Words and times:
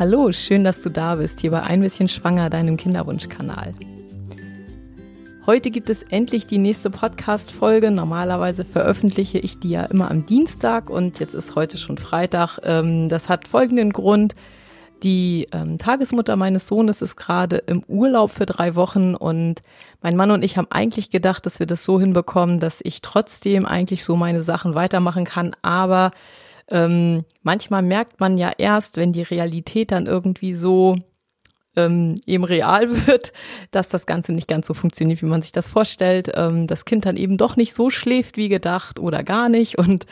Hallo, 0.00 0.32
schön, 0.32 0.64
dass 0.64 0.80
du 0.80 0.88
da 0.88 1.16
bist, 1.16 1.42
hier 1.42 1.50
bei 1.50 1.62
Ein 1.62 1.82
bisschen 1.82 2.08
Schwanger, 2.08 2.48
deinem 2.48 2.78
Kinderwunschkanal. 2.78 3.74
Heute 5.44 5.70
gibt 5.70 5.90
es 5.90 6.00
endlich 6.04 6.46
die 6.46 6.56
nächste 6.56 6.88
Podcast-Folge. 6.88 7.90
Normalerweise 7.90 8.64
veröffentliche 8.64 9.36
ich 9.36 9.60
die 9.60 9.68
ja 9.68 9.82
immer 9.82 10.10
am 10.10 10.24
Dienstag 10.24 10.88
und 10.88 11.20
jetzt 11.20 11.34
ist 11.34 11.54
heute 11.54 11.76
schon 11.76 11.98
Freitag. 11.98 12.60
Ähm, 12.62 13.10
das 13.10 13.28
hat 13.28 13.46
folgenden 13.46 13.92
Grund. 13.92 14.34
Die 15.02 15.48
ähm, 15.52 15.76
Tagesmutter 15.76 16.34
meines 16.34 16.66
Sohnes 16.66 17.02
ist 17.02 17.16
gerade 17.16 17.58
im 17.58 17.82
Urlaub 17.86 18.30
für 18.30 18.46
drei 18.46 18.76
Wochen 18.76 19.14
und 19.14 19.60
mein 20.00 20.16
Mann 20.16 20.30
und 20.30 20.42
ich 20.42 20.56
haben 20.56 20.68
eigentlich 20.70 21.10
gedacht, 21.10 21.44
dass 21.44 21.58
wir 21.58 21.66
das 21.66 21.84
so 21.84 22.00
hinbekommen, 22.00 22.58
dass 22.58 22.80
ich 22.82 23.02
trotzdem 23.02 23.66
eigentlich 23.66 24.02
so 24.02 24.16
meine 24.16 24.40
Sachen 24.40 24.74
weitermachen 24.74 25.26
kann, 25.26 25.54
aber 25.60 26.12
ähm, 26.70 27.24
manchmal 27.42 27.82
merkt 27.82 28.20
man 28.20 28.38
ja 28.38 28.52
erst, 28.56 28.96
wenn 28.96 29.12
die 29.12 29.22
Realität 29.22 29.90
dann 29.90 30.06
irgendwie 30.06 30.54
so 30.54 30.96
ähm, 31.76 32.20
eben 32.26 32.44
real 32.44 32.88
wird, 33.06 33.32
dass 33.70 33.88
das 33.88 34.06
Ganze 34.06 34.32
nicht 34.32 34.48
ganz 34.48 34.66
so 34.66 34.74
funktioniert, 34.74 35.22
wie 35.22 35.26
man 35.26 35.42
sich 35.42 35.52
das 35.52 35.68
vorstellt. 35.68 36.30
Ähm, 36.34 36.66
das 36.66 36.84
Kind 36.84 37.04
dann 37.04 37.16
eben 37.16 37.36
doch 37.36 37.56
nicht 37.56 37.74
so 37.74 37.90
schläft 37.90 38.36
wie 38.36 38.48
gedacht 38.48 38.98
oder 38.98 39.22
gar 39.22 39.48
nicht. 39.48 39.78
Und 39.78 40.06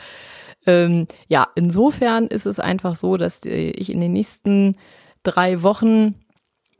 ähm, 0.65 1.07
ja, 1.27 1.47
insofern 1.55 2.27
ist 2.27 2.45
es 2.45 2.59
einfach 2.59 2.95
so, 2.95 3.17
dass 3.17 3.45
ich 3.45 3.91
in 3.91 3.99
den 3.99 4.13
nächsten 4.13 4.75
drei 5.23 5.63
Wochen 5.63 6.15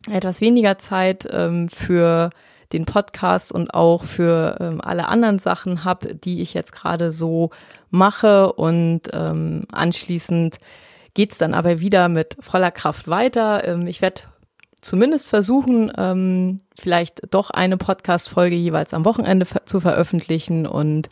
etwas 0.10 0.42
weniger 0.42 0.78
Zeit 0.78 1.28
ähm, 1.32 1.70
für 1.70 2.30
den 2.72 2.86
Podcast 2.86 3.52
und 3.52 3.74
auch 3.74 4.04
für 4.04 4.58
ähm, 4.60 4.82
alle 4.82 5.08
anderen 5.08 5.40
Sachen 5.40 5.84
habe, 5.84 6.14
die 6.16 6.42
ich 6.42 6.54
jetzt 6.54 6.72
gerade 6.72 7.12
so 7.12 7.50
mache. 7.90 8.54
Und 8.54 9.02
ähm, 9.14 9.66
anschließend 9.72 10.58
geht's 11.14 11.38
dann 11.38 11.54
aber 11.54 11.80
wieder 11.80 12.10
mit 12.10 12.38
voller 12.40 12.72
Kraft 12.72 13.08
weiter. 13.08 13.68
Ähm, 13.68 13.88
ich 13.88 14.02
werde 14.02 14.24
zumindest 14.82 15.28
versuchen, 15.28 15.92
ähm, 15.98 16.62
vielleicht 16.78 17.34
doch 17.34 17.50
eine 17.50 17.78
Podcast-Folge 17.78 18.56
jeweils 18.56 18.94
am 18.94 19.06
Wochenende 19.06 19.46
ver 19.46 19.66
zu 19.66 19.80
veröffentlichen. 19.80 20.66
Und 20.66 21.10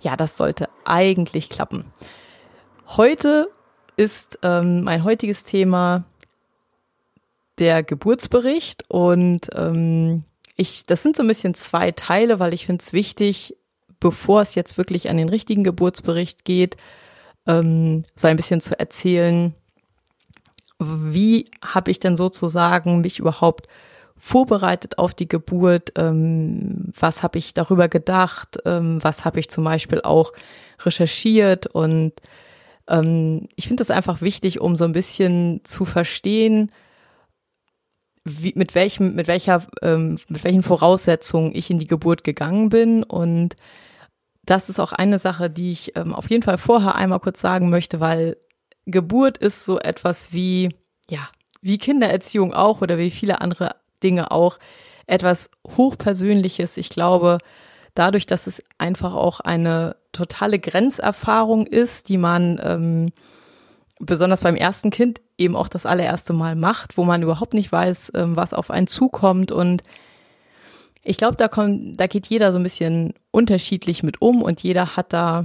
ja, 0.00 0.16
das 0.16 0.36
sollte 0.36 0.68
eigentlich 0.84 1.50
klappen. 1.50 1.84
Heute 2.86 3.48
ist 3.96 4.38
ähm, 4.42 4.82
mein 4.84 5.04
heutiges 5.04 5.44
Thema 5.44 6.04
der 7.58 7.82
Geburtsbericht 7.82 8.84
und 8.88 9.48
ähm, 9.54 10.24
ich, 10.56 10.86
das 10.86 11.02
sind 11.02 11.16
so 11.16 11.22
ein 11.22 11.28
bisschen 11.28 11.54
zwei 11.54 11.90
Teile, 11.92 12.38
weil 12.38 12.54
ich 12.54 12.66
finde 12.66 12.82
es 12.82 12.92
wichtig, 12.92 13.56
bevor 14.06 14.42
es 14.42 14.54
jetzt 14.54 14.78
wirklich 14.78 15.10
an 15.10 15.16
den 15.16 15.28
richtigen 15.28 15.64
Geburtsbericht 15.64 16.44
geht, 16.44 16.76
ähm, 17.44 18.04
so 18.14 18.28
ein 18.28 18.36
bisschen 18.36 18.60
zu 18.60 18.78
erzählen, 18.78 19.52
wie 20.78 21.46
habe 21.60 21.90
ich 21.90 21.98
denn 21.98 22.16
sozusagen 22.16 23.00
mich 23.00 23.18
überhaupt 23.18 23.66
vorbereitet 24.16 24.98
auf 24.98 25.12
die 25.12 25.26
Geburt, 25.26 25.90
ähm, 25.96 26.92
was 26.96 27.24
habe 27.24 27.38
ich 27.38 27.52
darüber 27.52 27.88
gedacht, 27.88 28.58
ähm, 28.64 29.02
was 29.02 29.24
habe 29.24 29.40
ich 29.40 29.50
zum 29.50 29.64
Beispiel 29.64 30.00
auch 30.02 30.32
recherchiert? 30.84 31.66
Und 31.66 32.12
ähm, 32.86 33.48
ich 33.56 33.66
finde 33.66 33.82
es 33.82 33.90
einfach 33.90 34.22
wichtig, 34.22 34.60
um 34.60 34.76
so 34.76 34.84
ein 34.84 34.92
bisschen 34.92 35.62
zu 35.64 35.84
verstehen, 35.84 36.70
wie, 38.22 38.52
mit 38.54 38.76
welchem, 38.76 39.16
mit 39.16 39.26
welcher, 39.26 39.66
ähm, 39.82 40.20
mit 40.28 40.44
welchen 40.44 40.62
Voraussetzungen 40.62 41.56
ich 41.56 41.70
in 41.70 41.80
die 41.80 41.88
Geburt 41.88 42.22
gegangen 42.22 42.68
bin. 42.68 43.02
Und 43.02 43.56
das 44.46 44.68
ist 44.68 44.80
auch 44.80 44.92
eine 44.92 45.18
Sache, 45.18 45.50
die 45.50 45.72
ich 45.72 45.96
ähm, 45.96 46.14
auf 46.14 46.30
jeden 46.30 46.42
Fall 46.42 46.58
vorher 46.58 46.94
einmal 46.94 47.20
kurz 47.20 47.40
sagen 47.40 47.68
möchte, 47.68 48.00
weil 48.00 48.36
Geburt 48.86 49.38
ist 49.38 49.64
so 49.64 49.78
etwas 49.78 50.32
wie, 50.32 50.74
ja, 51.10 51.28
wie 51.60 51.78
Kindererziehung 51.78 52.54
auch 52.54 52.80
oder 52.80 52.96
wie 52.96 53.10
viele 53.10 53.40
andere 53.40 53.74
Dinge 54.02 54.30
auch, 54.30 54.58
etwas 55.08 55.50
Hochpersönliches. 55.76 56.76
Ich 56.76 56.88
glaube, 56.88 57.38
dadurch, 57.94 58.26
dass 58.26 58.46
es 58.46 58.62
einfach 58.78 59.14
auch 59.14 59.40
eine 59.40 59.96
totale 60.12 60.58
Grenzerfahrung 60.58 61.66
ist, 61.66 62.08
die 62.08 62.18
man 62.18 62.60
ähm, 62.62 63.12
besonders 63.98 64.42
beim 64.42 64.56
ersten 64.56 64.90
Kind 64.90 65.20
eben 65.38 65.56
auch 65.56 65.68
das 65.68 65.86
allererste 65.86 66.32
Mal 66.32 66.54
macht, 66.54 66.96
wo 66.96 67.04
man 67.04 67.22
überhaupt 67.22 67.54
nicht 67.54 67.72
weiß, 67.72 68.12
ähm, 68.14 68.36
was 68.36 68.52
auf 68.52 68.70
einen 68.70 68.86
zukommt. 68.86 69.50
Und 69.50 69.82
ich 71.06 71.16
glaube, 71.16 71.36
da 71.36 71.48
kommt, 71.48 72.00
da 72.00 72.06
geht 72.06 72.26
jeder 72.26 72.52
so 72.52 72.58
ein 72.58 72.62
bisschen 72.62 73.14
unterschiedlich 73.30 74.02
mit 74.02 74.20
um 74.20 74.42
und 74.42 74.62
jeder 74.62 74.96
hat 74.96 75.12
da 75.12 75.44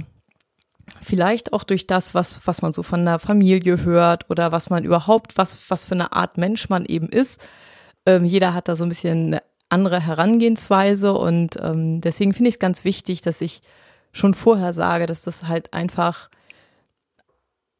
vielleicht 1.00 1.52
auch 1.52 1.64
durch 1.64 1.86
das, 1.86 2.14
was, 2.14 2.40
was 2.46 2.62
man 2.62 2.72
so 2.72 2.82
von 2.82 3.04
der 3.04 3.18
Familie 3.18 3.84
hört 3.84 4.28
oder 4.28 4.52
was 4.52 4.70
man 4.70 4.84
überhaupt, 4.84 5.38
was, 5.38 5.70
was 5.70 5.84
für 5.84 5.94
eine 5.94 6.12
Art 6.12 6.36
Mensch 6.36 6.68
man 6.68 6.84
eben 6.84 7.08
ist. 7.08 7.46
Ähm, 8.06 8.24
jeder 8.24 8.54
hat 8.54 8.68
da 8.68 8.76
so 8.76 8.84
ein 8.84 8.88
bisschen 8.88 9.28
eine 9.28 9.42
andere 9.68 10.00
Herangehensweise 10.00 11.14
und 11.14 11.56
ähm, 11.62 12.00
deswegen 12.00 12.34
finde 12.34 12.48
ich 12.48 12.56
es 12.56 12.60
ganz 12.60 12.84
wichtig, 12.84 13.22
dass 13.22 13.40
ich 13.40 13.62
schon 14.12 14.34
vorher 14.34 14.72
sage, 14.72 15.06
dass 15.06 15.22
das 15.22 15.48
halt 15.48 15.72
einfach 15.72 16.28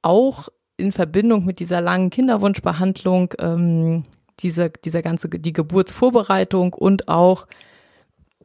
auch 0.01 0.49
in 0.77 0.93
Verbindung 0.93 1.45
mit 1.45 1.61
dieser 1.61 1.81
langen 1.81 2.11
Kinderwunschbehandlung 2.11 3.35
ähm, 3.39 4.05
diese, 4.41 4.71
dieser 4.71 5.03
ganze, 5.03 5.29
die 5.29 5.53
Geburtsvorbereitung 5.53 6.73
und 6.73 7.09
auch 7.09 7.47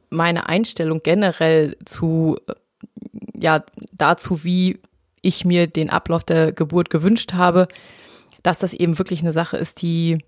meine 0.10 0.48
Einstellung 0.48 1.02
generell 1.04 1.78
zu, 1.86 2.38
äh, 2.48 2.54
ja, 3.36 3.64
dazu, 3.92 4.44
wie 4.44 4.80
ich 5.22 5.46
mir 5.46 5.68
den 5.68 5.90
Ablauf 5.90 6.24
der 6.24 6.52
Geburt 6.52 6.90
gewünscht 6.90 7.34
habe, 7.34 7.68
dass 8.44 8.60
das 8.60 8.74
eben 8.74 8.98
wirklich 8.98 9.22
eine 9.22 9.32
Sache 9.32 9.58
ist, 9.58 9.82
die 9.82 10.20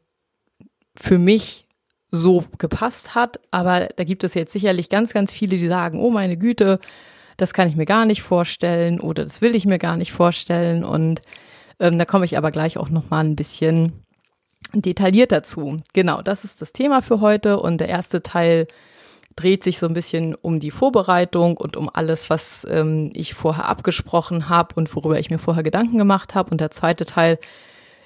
für 0.95 1.18
mich 1.18 1.66
so 2.12 2.44
gepasst 2.57 3.16
hat. 3.16 3.39
Aber 3.51 3.89
da 3.95 4.03
gibt 4.03 4.23
es 4.23 4.34
jetzt 4.34 4.51
sicherlich 4.51 4.89
ganz, 4.89 5.13
ganz 5.13 5.31
viele, 5.31 5.57
die 5.57 5.68
sagen, 5.68 6.00
oh 6.00 6.09
meine 6.09 6.38
Güte, 6.38 6.79
das 7.38 7.53
kann 7.53 7.69
ich 7.69 7.75
mir 7.75 7.85
gar 7.85 8.06
nicht 8.06 8.22
vorstellen 8.22 9.00
oder 9.00 9.23
das 9.23 9.41
will 9.41 9.56
ich 9.56 9.66
mir 9.66 9.79
gar 9.79 9.95
nicht 9.95 10.12
vorstellen. 10.12 10.84
Und 10.84 11.22
ähm, 11.79 11.97
da 11.97 12.06
komme 12.06 12.25
ich 12.25 12.38
aber 12.38 12.51
gleich 12.51 12.78
auch 12.78 12.89
noch 12.89 13.09
mal 13.09 13.23
ein 13.23 13.35
bisschen 13.35 14.03
detailliert 14.73 15.31
dazu. 15.31 15.78
Genau, 15.94 16.22
das 16.22 16.44
ist 16.44 16.62
das 16.62 16.73
Thema 16.73 17.01
für 17.01 17.22
heute 17.22 17.59
und 17.59 17.78
der 17.79 17.89
erste 17.89 18.22
Teil 18.22 18.68
dreht 19.39 19.63
sich 19.63 19.79
so 19.79 19.88
ein 19.88 19.94
bisschen 19.94 20.35
um 20.35 20.59
die 20.59 20.72
Vorbereitung 20.72 21.55
und 21.55 21.77
um 21.77 21.89
alles, 21.91 22.29
was 22.29 22.67
ähm, 22.69 23.09
ich 23.13 23.33
vorher 23.33 23.69
abgesprochen 23.69 24.50
habe 24.50 24.75
und 24.75 24.94
worüber 24.94 25.17
ich 25.17 25.29
mir 25.29 25.39
vorher 25.39 25.63
Gedanken 25.63 25.97
gemacht 25.97 26.35
habe. 26.35 26.51
Und 26.51 26.59
der 26.59 26.72
zweite 26.72 27.05
Teil 27.05 27.39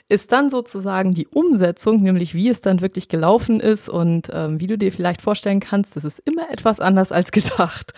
ist 0.09 0.31
dann 0.31 0.51
sozusagen 0.51 1.15
die 1.15 1.27
Umsetzung, 1.27 2.03
nämlich 2.03 2.35
wie 2.35 2.49
es 2.49 2.61
dann 2.61 2.81
wirklich 2.81 3.09
gelaufen 3.09 3.59
ist 3.59 3.89
und 3.89 4.29
ähm, 4.31 4.59
wie 4.59 4.67
du 4.67 4.77
dir 4.77 4.91
vielleicht 4.91 5.23
vorstellen 5.23 5.59
kannst, 5.59 5.95
das 5.95 6.03
ist 6.03 6.19
immer 6.19 6.51
etwas 6.51 6.79
anders 6.79 7.11
als 7.11 7.31
gedacht. 7.31 7.93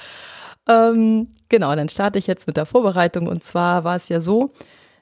Ähm, 0.67 1.28
genau, 1.50 1.75
dann 1.75 1.90
starte 1.90 2.17
ich 2.17 2.28
jetzt 2.28 2.47
mit 2.47 2.56
der 2.56 2.66
Vorbereitung 2.66 3.28
und 3.28 3.44
zwar 3.44 3.84
war 3.84 3.97
es 3.97 4.07
ja 4.07 4.22
so, 4.22 4.52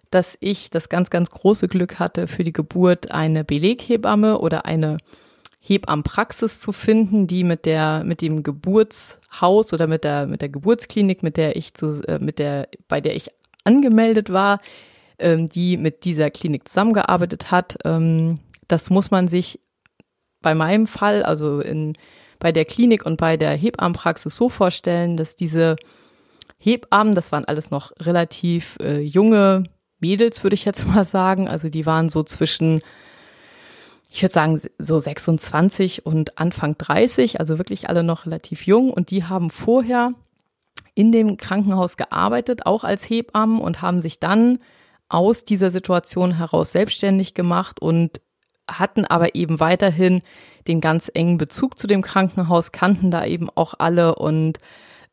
dass 0.10 0.38
ich 0.40 0.72
das 0.72 0.90
ganz, 0.90 1.12
ganz 1.12 1.30
große 1.30 1.68
Glück 1.68 2.00
hatte, 2.00 2.26
für 2.28 2.44
die 2.44 2.54
Geburt 2.54 3.12
eine 3.12 3.44
Beleghebamme 3.44 4.40
oder 4.40 4.66
eine 4.66 4.98
Hebammenpraxis 5.66 6.60
zu 6.60 6.74
finden, 6.74 7.26
die 7.26 7.46
mit 7.46 7.66
der, 7.66 8.04
mit 8.04 8.22
dem 8.22 8.44
Geburtshaus 8.44 9.72
oder 9.72 9.88
mit 9.88 10.04
der, 10.04 10.28
mit 10.28 10.42
der 10.42 10.50
Geburtsklinik, 10.50 11.24
mit 11.24 11.38
der 11.38 11.56
ich 11.56 11.74
zu, 11.74 12.04
äh, 12.06 12.20
mit 12.20 12.38
der, 12.38 12.68
bei 12.90 13.00
der 13.00 13.16
ich 13.16 13.30
angemeldet 13.64 14.32
war, 14.32 14.60
ähm, 15.20 15.48
die 15.48 15.78
mit 15.78 16.04
dieser 16.04 16.30
Klinik 16.30 16.68
zusammengearbeitet 16.68 17.50
hat. 17.50 17.78
Ähm, 17.86 18.40
das 18.68 18.90
muss 18.90 19.10
man 19.10 19.30
sich 19.30 19.62
bei 20.42 20.54
meinem 20.54 20.86
Fall, 20.86 21.24
also 21.24 21.62
in, 21.62 21.94
bei 22.40 22.52
der 22.52 22.66
Klinik 22.66 23.06
und 23.06 23.16
bei 23.16 23.38
der 23.38 23.52
Hebammenpraxis 23.56 24.36
so 24.36 24.50
vorstellen, 24.50 25.16
dass 25.16 25.38
diese 25.38 25.78
Hebammen, 26.58 27.16
das 27.16 27.32
waren 27.32 27.46
alles 27.46 27.72
noch 27.72 27.94
relativ 28.02 28.78
äh, 28.82 29.00
junge 29.00 29.64
Mädels, 30.02 30.44
würde 30.44 30.56
ich 30.56 30.66
jetzt 30.66 30.86
mal 30.88 31.06
sagen. 31.06 31.48
Also 31.48 31.70
die 31.70 31.86
waren 31.86 32.10
so 32.10 32.22
zwischen, 32.24 32.82
ich 34.14 34.22
würde 34.22 34.34
sagen, 34.34 34.62
so 34.78 35.00
26 35.00 36.06
und 36.06 36.38
Anfang 36.38 36.78
30, 36.78 37.40
also 37.40 37.58
wirklich 37.58 37.90
alle 37.90 38.04
noch 38.04 38.28
relativ 38.28 38.68
jung. 38.68 38.92
Und 38.92 39.10
die 39.10 39.24
haben 39.24 39.50
vorher 39.50 40.12
in 40.94 41.12
dem 41.12 41.36
Krankenhaus 41.38 41.98
gearbeitet, 41.98 42.68
auch 42.68 42.84
als 42.84 43.10
Hebammen 43.10 43.60
und 43.60 43.82
haben 43.82 44.02
sich 44.02 44.20
dann 44.20 44.60
aus 45.10 45.46
dieser 45.46 45.72
Situation 45.72 46.38
heraus 46.38 46.74
selbstständig 46.74 47.34
gemacht 47.34 47.82
und 47.82 48.22
hatten 48.70 49.04
aber 49.06 49.34
eben 49.34 49.60
weiterhin 49.60 50.22
den 50.68 50.80
ganz 50.80 51.10
engen 51.12 51.40
Bezug 51.40 51.80
zu 51.80 51.88
dem 51.88 52.04
Krankenhaus, 52.04 52.72
kannten 52.72 53.10
da 53.10 53.26
eben 53.26 53.50
auch 53.56 53.74
alle 53.80 54.14
und 54.14 54.60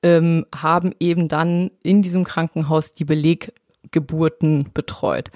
ähm, 0.03 0.44
haben 0.55 0.94
eben 1.00 1.26
dann 1.29 1.70
in 1.82 2.03
diesem 2.03 2.25
Krankenhaus 2.25 2.93
die 2.93 3.06
Beleg 3.06 3.55
Geburten 3.93 4.69
betreut. 4.75 5.31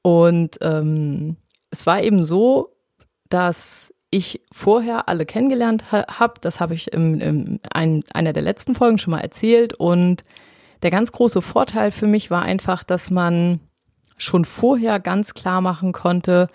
Und 0.00 0.56
ähm, 0.62 1.36
es 1.72 1.86
war 1.86 2.02
eben 2.02 2.22
so, 2.22 2.76
dass 3.28 3.92
ich 4.10 4.42
vorher 4.52 5.08
alle 5.08 5.24
kennengelernt 5.26 5.90
ha 5.90 6.04
habe. 6.18 6.34
Das 6.40 6.60
habe 6.60 6.74
ich 6.74 6.92
in, 6.92 7.20
in 7.20 7.60
ein, 7.72 8.04
einer 8.12 8.32
der 8.32 8.42
letzten 8.42 8.74
Folgen 8.74 8.98
schon 8.98 9.12
mal 9.12 9.20
erzählt. 9.20 9.72
Und 9.72 10.22
der 10.82 10.90
ganz 10.90 11.12
große 11.12 11.42
Vorteil 11.42 11.90
für 11.90 12.06
mich 12.06 12.30
war 12.30 12.42
einfach, 12.42 12.84
dass 12.84 13.10
man 13.10 13.60
schon 14.18 14.44
vorher 14.44 15.00
ganz 15.00 15.34
klar 15.34 15.60
machen 15.62 15.92
konnte, 15.92 16.48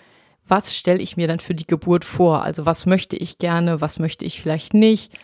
was 0.48 0.78
stelle 0.78 1.02
ich 1.02 1.18
mir 1.18 1.28
dann 1.28 1.40
für 1.40 1.56
die 1.56 1.68
Geburt 1.68 2.06
vor? 2.06 2.44
Also 2.44 2.66
was 2.66 2.86
möchte 2.86 3.18
ich 3.18 3.40
gerne, 3.40 3.82
was 3.82 4.00
möchte 4.00 4.24
ich 4.24 4.40
vielleicht 4.40 4.74
nicht? 4.74 5.18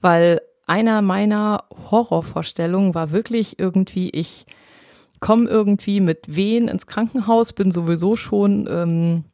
Weil 0.00 0.42
einer 0.66 1.02
meiner 1.02 1.64
Horrorvorstellungen 1.90 2.94
war 2.94 3.12
wirklich 3.12 3.58
irgendwie, 3.58 4.10
ich 4.10 4.44
komme 5.20 5.48
irgendwie 5.48 6.00
mit 6.00 6.34
Wehen 6.34 6.68
ins 6.68 6.86
Krankenhaus, 6.86 7.52
bin 7.52 7.70
sowieso 7.70 8.16
schon, 8.16 8.66
ähm, 8.70 9.24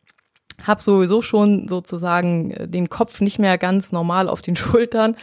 habe 0.64 0.82
sowieso 0.82 1.22
schon 1.22 1.68
sozusagen 1.68 2.50
äh, 2.50 2.68
den 2.68 2.90
Kopf 2.90 3.20
nicht 3.20 3.38
mehr 3.38 3.56
ganz 3.58 3.92
normal 3.92 4.28
auf 4.28 4.42
den 4.42 4.56
Schultern 4.56 5.16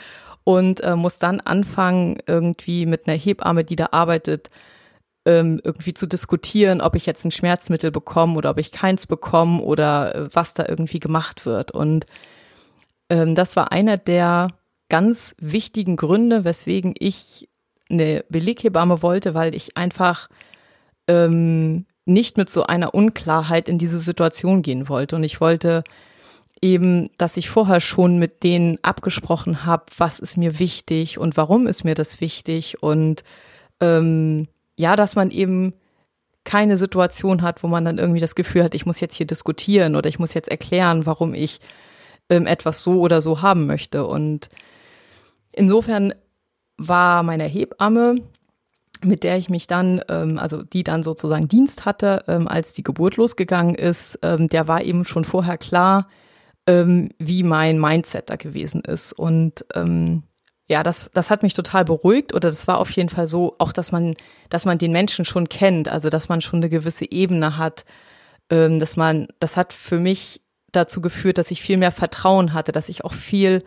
und 0.44 0.82
äh, 0.82 0.96
muss 0.96 1.20
dann 1.20 1.40
anfangen, 1.40 2.18
irgendwie 2.28 2.86
mit 2.86 3.08
einer 3.08 3.18
Hebamme, 3.18 3.64
die 3.64 3.76
da 3.76 3.90
arbeitet, 3.92 4.50
ähm, 5.26 5.62
irgendwie 5.64 5.94
zu 5.94 6.06
diskutieren, 6.06 6.82
ob 6.82 6.96
ich 6.96 7.06
jetzt 7.06 7.24
ein 7.26 7.32
Schmerzmittel 7.32 7.92
bekomme 7.92 8.36
oder 8.36 8.50
ob 8.52 8.58
ich 8.58 8.72
keins 8.72 9.08
bekomme 9.08 9.62
oder 9.62 10.16
äh, 10.16 10.30
was 10.34 10.54
da 10.54 10.66
irgendwie 10.68 11.00
gemacht 11.00 11.46
wird. 11.46 11.72
Und 11.72 12.06
ähm, 13.10 13.36
das 13.36 13.56
war 13.56 13.72
einer 13.72 13.98
der 13.98 14.50
ganz 14.90 15.36
wichtigen 15.40 15.96
Gründe, 15.96 16.44
weswegen 16.44 16.94
ich 16.98 17.50
eine 17.90 18.26
Beleghebamme 18.30 19.02
wollte, 19.02 19.34
weil 19.34 19.56
ich 19.56 19.78
einfach 19.78 20.28
ähm, 21.08 21.86
nicht 22.06 22.38
mit 22.38 22.50
so 22.50 22.64
einer 22.64 22.94
Unklarheit 22.94 23.70
in 23.70 23.78
diese 23.78 24.00
Situation 24.00 24.62
gehen 24.62 24.90
wollte. 24.90 25.16
Und 25.16 25.24
ich 25.24 25.40
wollte 25.42 25.84
eben, 26.62 27.10
dass 27.18 27.38
ich 27.38 27.50
vorher 27.50 27.80
schon 27.80 28.20
mit 28.20 28.44
denen 28.44 28.78
abgesprochen 28.82 29.66
habe, 29.66 29.86
was 29.98 30.20
ist 30.20 30.38
mir 30.38 30.60
wichtig 30.60 31.18
und 31.18 31.36
warum 31.38 31.68
ist 31.68 31.84
mir 31.84 31.94
das 31.94 32.22
wichtig 32.22 32.82
und 32.82 33.24
ähm, 33.82 34.48
ja, 34.78 34.96
dass 34.96 35.16
man 35.16 35.30
eben 35.30 35.74
keine 36.46 36.78
Situation 36.78 37.42
hat, 37.42 37.64
wo 37.64 37.68
man 37.68 37.86
dann 37.86 37.98
irgendwie 37.98 38.20
das 38.20 38.36
Gefühl 38.36 38.64
hat, 38.64 38.76
ich 38.76 38.86
muss 38.86 39.00
jetzt 39.00 39.16
hier 39.16 39.28
diskutieren 39.28 39.96
oder 39.96 40.10
ich 40.10 40.20
muss 40.20 40.34
jetzt 40.34 40.50
erklären, 40.50 41.06
warum 41.06 41.34
ich 41.34 41.60
ähm, 42.30 42.48
etwas 42.48 42.82
so 42.84 43.02
oder 43.02 43.22
so 43.22 43.42
haben 43.42 43.66
möchte. 43.66 44.06
Und 44.06 44.50
insofern 45.52 46.14
war 46.78 47.24
meine 47.24 47.46
Hebamme, 47.46 48.16
mit 49.04 49.24
der 49.24 49.38
ich 49.38 49.50
mich 49.50 49.68
dann, 49.68 50.02
ähm, 50.10 50.38
also 50.38 50.64
die 50.64 50.84
dann 50.84 51.04
sozusagen 51.04 51.48
Dienst 51.48 51.86
hatte, 51.86 52.24
ähm, 52.28 52.48
als 52.48 52.74
die 52.74 52.84
Geburt 52.84 53.18
losgegangen 53.18 53.76
ist, 53.76 54.20
ähm, 54.22 54.50
der 54.50 54.68
war 54.68 54.84
eben 54.84 55.06
schon 55.06 55.26
vorher 55.26 55.58
klar, 55.58 56.08
ähm, 56.68 57.10
wie 57.18 57.44
mein 57.44 57.80
Mindset 57.80 58.30
da 58.30 58.36
gewesen 58.36 58.82
ist. 58.82 59.14
Und 59.14 59.66
ähm, 59.76 60.24
ja, 60.68 60.84
das, 60.84 61.12
das 61.14 61.30
hat 61.30 61.44
mich 61.44 61.54
total 61.54 61.86
beruhigt 61.86 62.34
oder 62.34 62.50
das 62.50 62.68
war 62.68 62.80
auf 62.80 62.90
jeden 62.92 63.10
Fall 63.10 63.28
so, 63.28 63.56
auch 63.60 63.74
dass 63.74 63.92
man, 63.92 64.16
dass 64.50 64.66
man 64.66 64.78
den 64.78 64.92
Menschen 64.92 65.26
schon 65.26 65.50
kennt, 65.50 65.90
also 65.90 66.10
dass 66.10 66.30
man 66.30 66.42
schon 66.42 66.60
eine 66.60 66.70
gewisse 66.70 67.10
Ebene 67.12 67.58
hat, 67.58 67.86
ähm, 68.50 68.80
dass 68.80 68.96
man, 68.96 69.28
das 69.40 69.58
hat 69.58 69.74
für 69.74 70.00
mich 70.00 70.42
dazu 70.72 71.02
geführt, 71.02 71.38
dass 71.38 71.52
ich 71.52 71.62
viel 71.62 71.78
mehr 71.78 71.92
Vertrauen 71.92 72.54
hatte, 72.54 72.72
dass 72.72 72.90
ich 72.90 73.04
auch 73.04 73.14
viel 73.14 73.64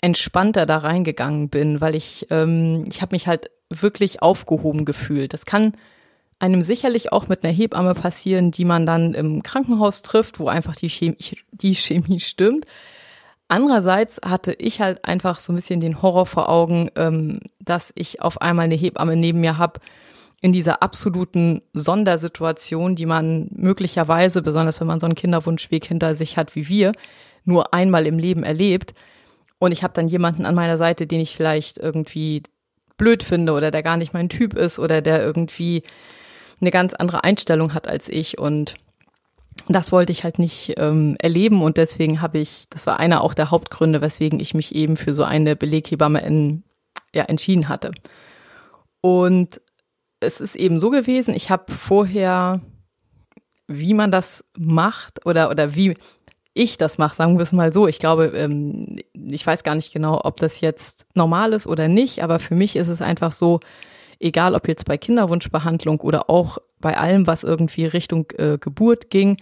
entspannter 0.00 0.66
da 0.66 0.78
reingegangen 0.78 1.48
bin, 1.48 1.80
weil 1.80 1.94
ich, 1.94 2.26
ähm, 2.30 2.84
ich 2.88 3.02
habe 3.02 3.14
mich 3.14 3.26
halt 3.26 3.50
wirklich 3.70 4.20
aufgehoben 4.22 4.84
gefühlt. 4.84 5.32
Das 5.32 5.46
kann 5.46 5.72
einem 6.38 6.62
sicherlich 6.62 7.12
auch 7.12 7.28
mit 7.28 7.44
einer 7.44 7.52
Hebamme 7.52 7.94
passieren, 7.94 8.50
die 8.50 8.64
man 8.64 8.86
dann 8.86 9.14
im 9.14 9.42
Krankenhaus 9.42 10.02
trifft, 10.02 10.40
wo 10.40 10.48
einfach 10.48 10.74
die 10.74 10.88
Chemie, 10.88 11.16
die 11.52 11.74
Chemie 11.74 12.20
stimmt. 12.20 12.64
Andererseits 13.48 14.20
hatte 14.24 14.52
ich 14.52 14.80
halt 14.80 15.04
einfach 15.04 15.40
so 15.40 15.52
ein 15.52 15.56
bisschen 15.56 15.80
den 15.80 16.02
Horror 16.02 16.26
vor 16.26 16.48
Augen, 16.48 16.90
ähm, 16.96 17.40
dass 17.58 17.92
ich 17.94 18.22
auf 18.22 18.40
einmal 18.40 18.66
eine 18.66 18.76
Hebamme 18.76 19.16
neben 19.16 19.40
mir 19.40 19.58
habe 19.58 19.80
in 20.40 20.52
dieser 20.52 20.82
absoluten 20.82 21.60
Sondersituation, 21.74 22.96
die 22.96 23.06
man 23.06 23.48
möglicherweise, 23.50 24.40
besonders 24.40 24.80
wenn 24.80 24.86
man 24.86 25.00
so 25.00 25.06
einen 25.06 25.14
Kinderwunschweg 25.14 25.84
hinter 25.84 26.14
sich 26.14 26.36
hat 26.36 26.56
wie 26.56 26.68
wir, 26.68 26.92
nur 27.44 27.74
einmal 27.74 28.06
im 28.06 28.18
Leben 28.18 28.42
erlebt. 28.42 28.94
Und 29.58 29.72
ich 29.72 29.82
habe 29.82 29.92
dann 29.92 30.08
jemanden 30.08 30.46
an 30.46 30.54
meiner 30.54 30.78
Seite, 30.78 31.06
den 31.06 31.20
ich 31.20 31.36
vielleicht 31.36 31.76
irgendwie 31.76 32.42
blöd 33.00 33.22
finde 33.22 33.52
oder 33.52 33.70
der 33.70 33.82
gar 33.82 33.96
nicht 33.96 34.12
mein 34.12 34.28
Typ 34.28 34.54
ist 34.54 34.78
oder 34.78 35.00
der 35.00 35.22
irgendwie 35.22 35.82
eine 36.60 36.70
ganz 36.70 36.92
andere 36.92 37.24
Einstellung 37.24 37.72
hat 37.72 37.88
als 37.88 38.10
ich. 38.10 38.38
Und 38.38 38.74
das 39.68 39.90
wollte 39.90 40.12
ich 40.12 40.22
halt 40.22 40.38
nicht 40.38 40.74
ähm, 40.76 41.16
erleben 41.18 41.62
und 41.62 41.78
deswegen 41.78 42.20
habe 42.20 42.38
ich, 42.38 42.66
das 42.68 42.86
war 42.86 43.00
einer 43.00 43.22
auch 43.22 43.32
der 43.32 43.50
Hauptgründe, 43.50 44.02
weswegen 44.02 44.38
ich 44.38 44.52
mich 44.52 44.74
eben 44.74 44.98
für 44.98 45.14
so 45.14 45.24
eine 45.24 45.56
Beleghebamme 45.56 46.20
in, 46.20 46.62
ja, 47.14 47.24
entschieden 47.24 47.68
hatte. 47.70 47.90
Und 49.00 49.62
es 50.20 50.42
ist 50.42 50.54
eben 50.54 50.78
so 50.78 50.90
gewesen, 50.90 51.34
ich 51.34 51.48
habe 51.48 51.72
vorher, 51.72 52.60
wie 53.66 53.94
man 53.94 54.12
das 54.12 54.44
macht 54.58 55.24
oder, 55.24 55.48
oder 55.48 55.74
wie 55.74 55.94
ich 56.54 56.78
das 56.78 56.98
mache, 56.98 57.14
sagen 57.14 57.38
wir 57.38 57.42
es 57.42 57.52
mal 57.52 57.72
so. 57.72 57.86
Ich 57.86 57.98
glaube, 57.98 58.26
ähm, 58.34 58.98
ich 59.14 59.46
weiß 59.46 59.62
gar 59.62 59.74
nicht 59.74 59.92
genau, 59.92 60.20
ob 60.24 60.36
das 60.38 60.60
jetzt 60.60 61.06
normal 61.14 61.52
ist 61.52 61.66
oder 61.66 61.88
nicht, 61.88 62.22
aber 62.22 62.38
für 62.38 62.54
mich 62.54 62.76
ist 62.76 62.88
es 62.88 63.02
einfach 63.02 63.32
so, 63.32 63.60
egal 64.18 64.54
ob 64.54 64.68
jetzt 64.68 64.84
bei 64.84 64.98
Kinderwunschbehandlung 64.98 66.00
oder 66.00 66.28
auch 66.28 66.58
bei 66.80 66.96
allem, 66.96 67.26
was 67.26 67.44
irgendwie 67.44 67.86
Richtung 67.86 68.26
äh, 68.36 68.58
Geburt 68.58 69.10
ging. 69.10 69.36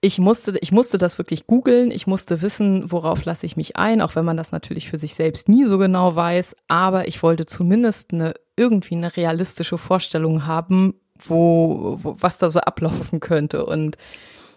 Ich 0.00 0.18
musste, 0.18 0.58
ich 0.60 0.72
musste 0.72 0.98
das 0.98 1.18
wirklich 1.18 1.46
googeln. 1.46 1.92
Ich 1.92 2.08
musste 2.08 2.42
wissen, 2.42 2.90
worauf 2.90 3.24
lasse 3.24 3.46
ich 3.46 3.56
mich 3.56 3.76
ein, 3.76 4.00
auch 4.00 4.16
wenn 4.16 4.24
man 4.24 4.36
das 4.36 4.50
natürlich 4.50 4.90
für 4.90 4.98
sich 4.98 5.14
selbst 5.14 5.48
nie 5.48 5.64
so 5.66 5.78
genau 5.78 6.16
weiß. 6.16 6.56
Aber 6.66 7.06
ich 7.06 7.22
wollte 7.22 7.46
zumindest 7.46 8.12
eine, 8.12 8.34
irgendwie 8.56 8.96
eine 8.96 9.16
realistische 9.16 9.78
Vorstellung 9.78 10.46
haben, 10.46 10.94
wo, 11.18 11.98
wo 12.02 12.16
was 12.18 12.38
da 12.38 12.50
so 12.50 12.58
ablaufen 12.60 13.20
könnte. 13.20 13.64
Und 13.64 13.96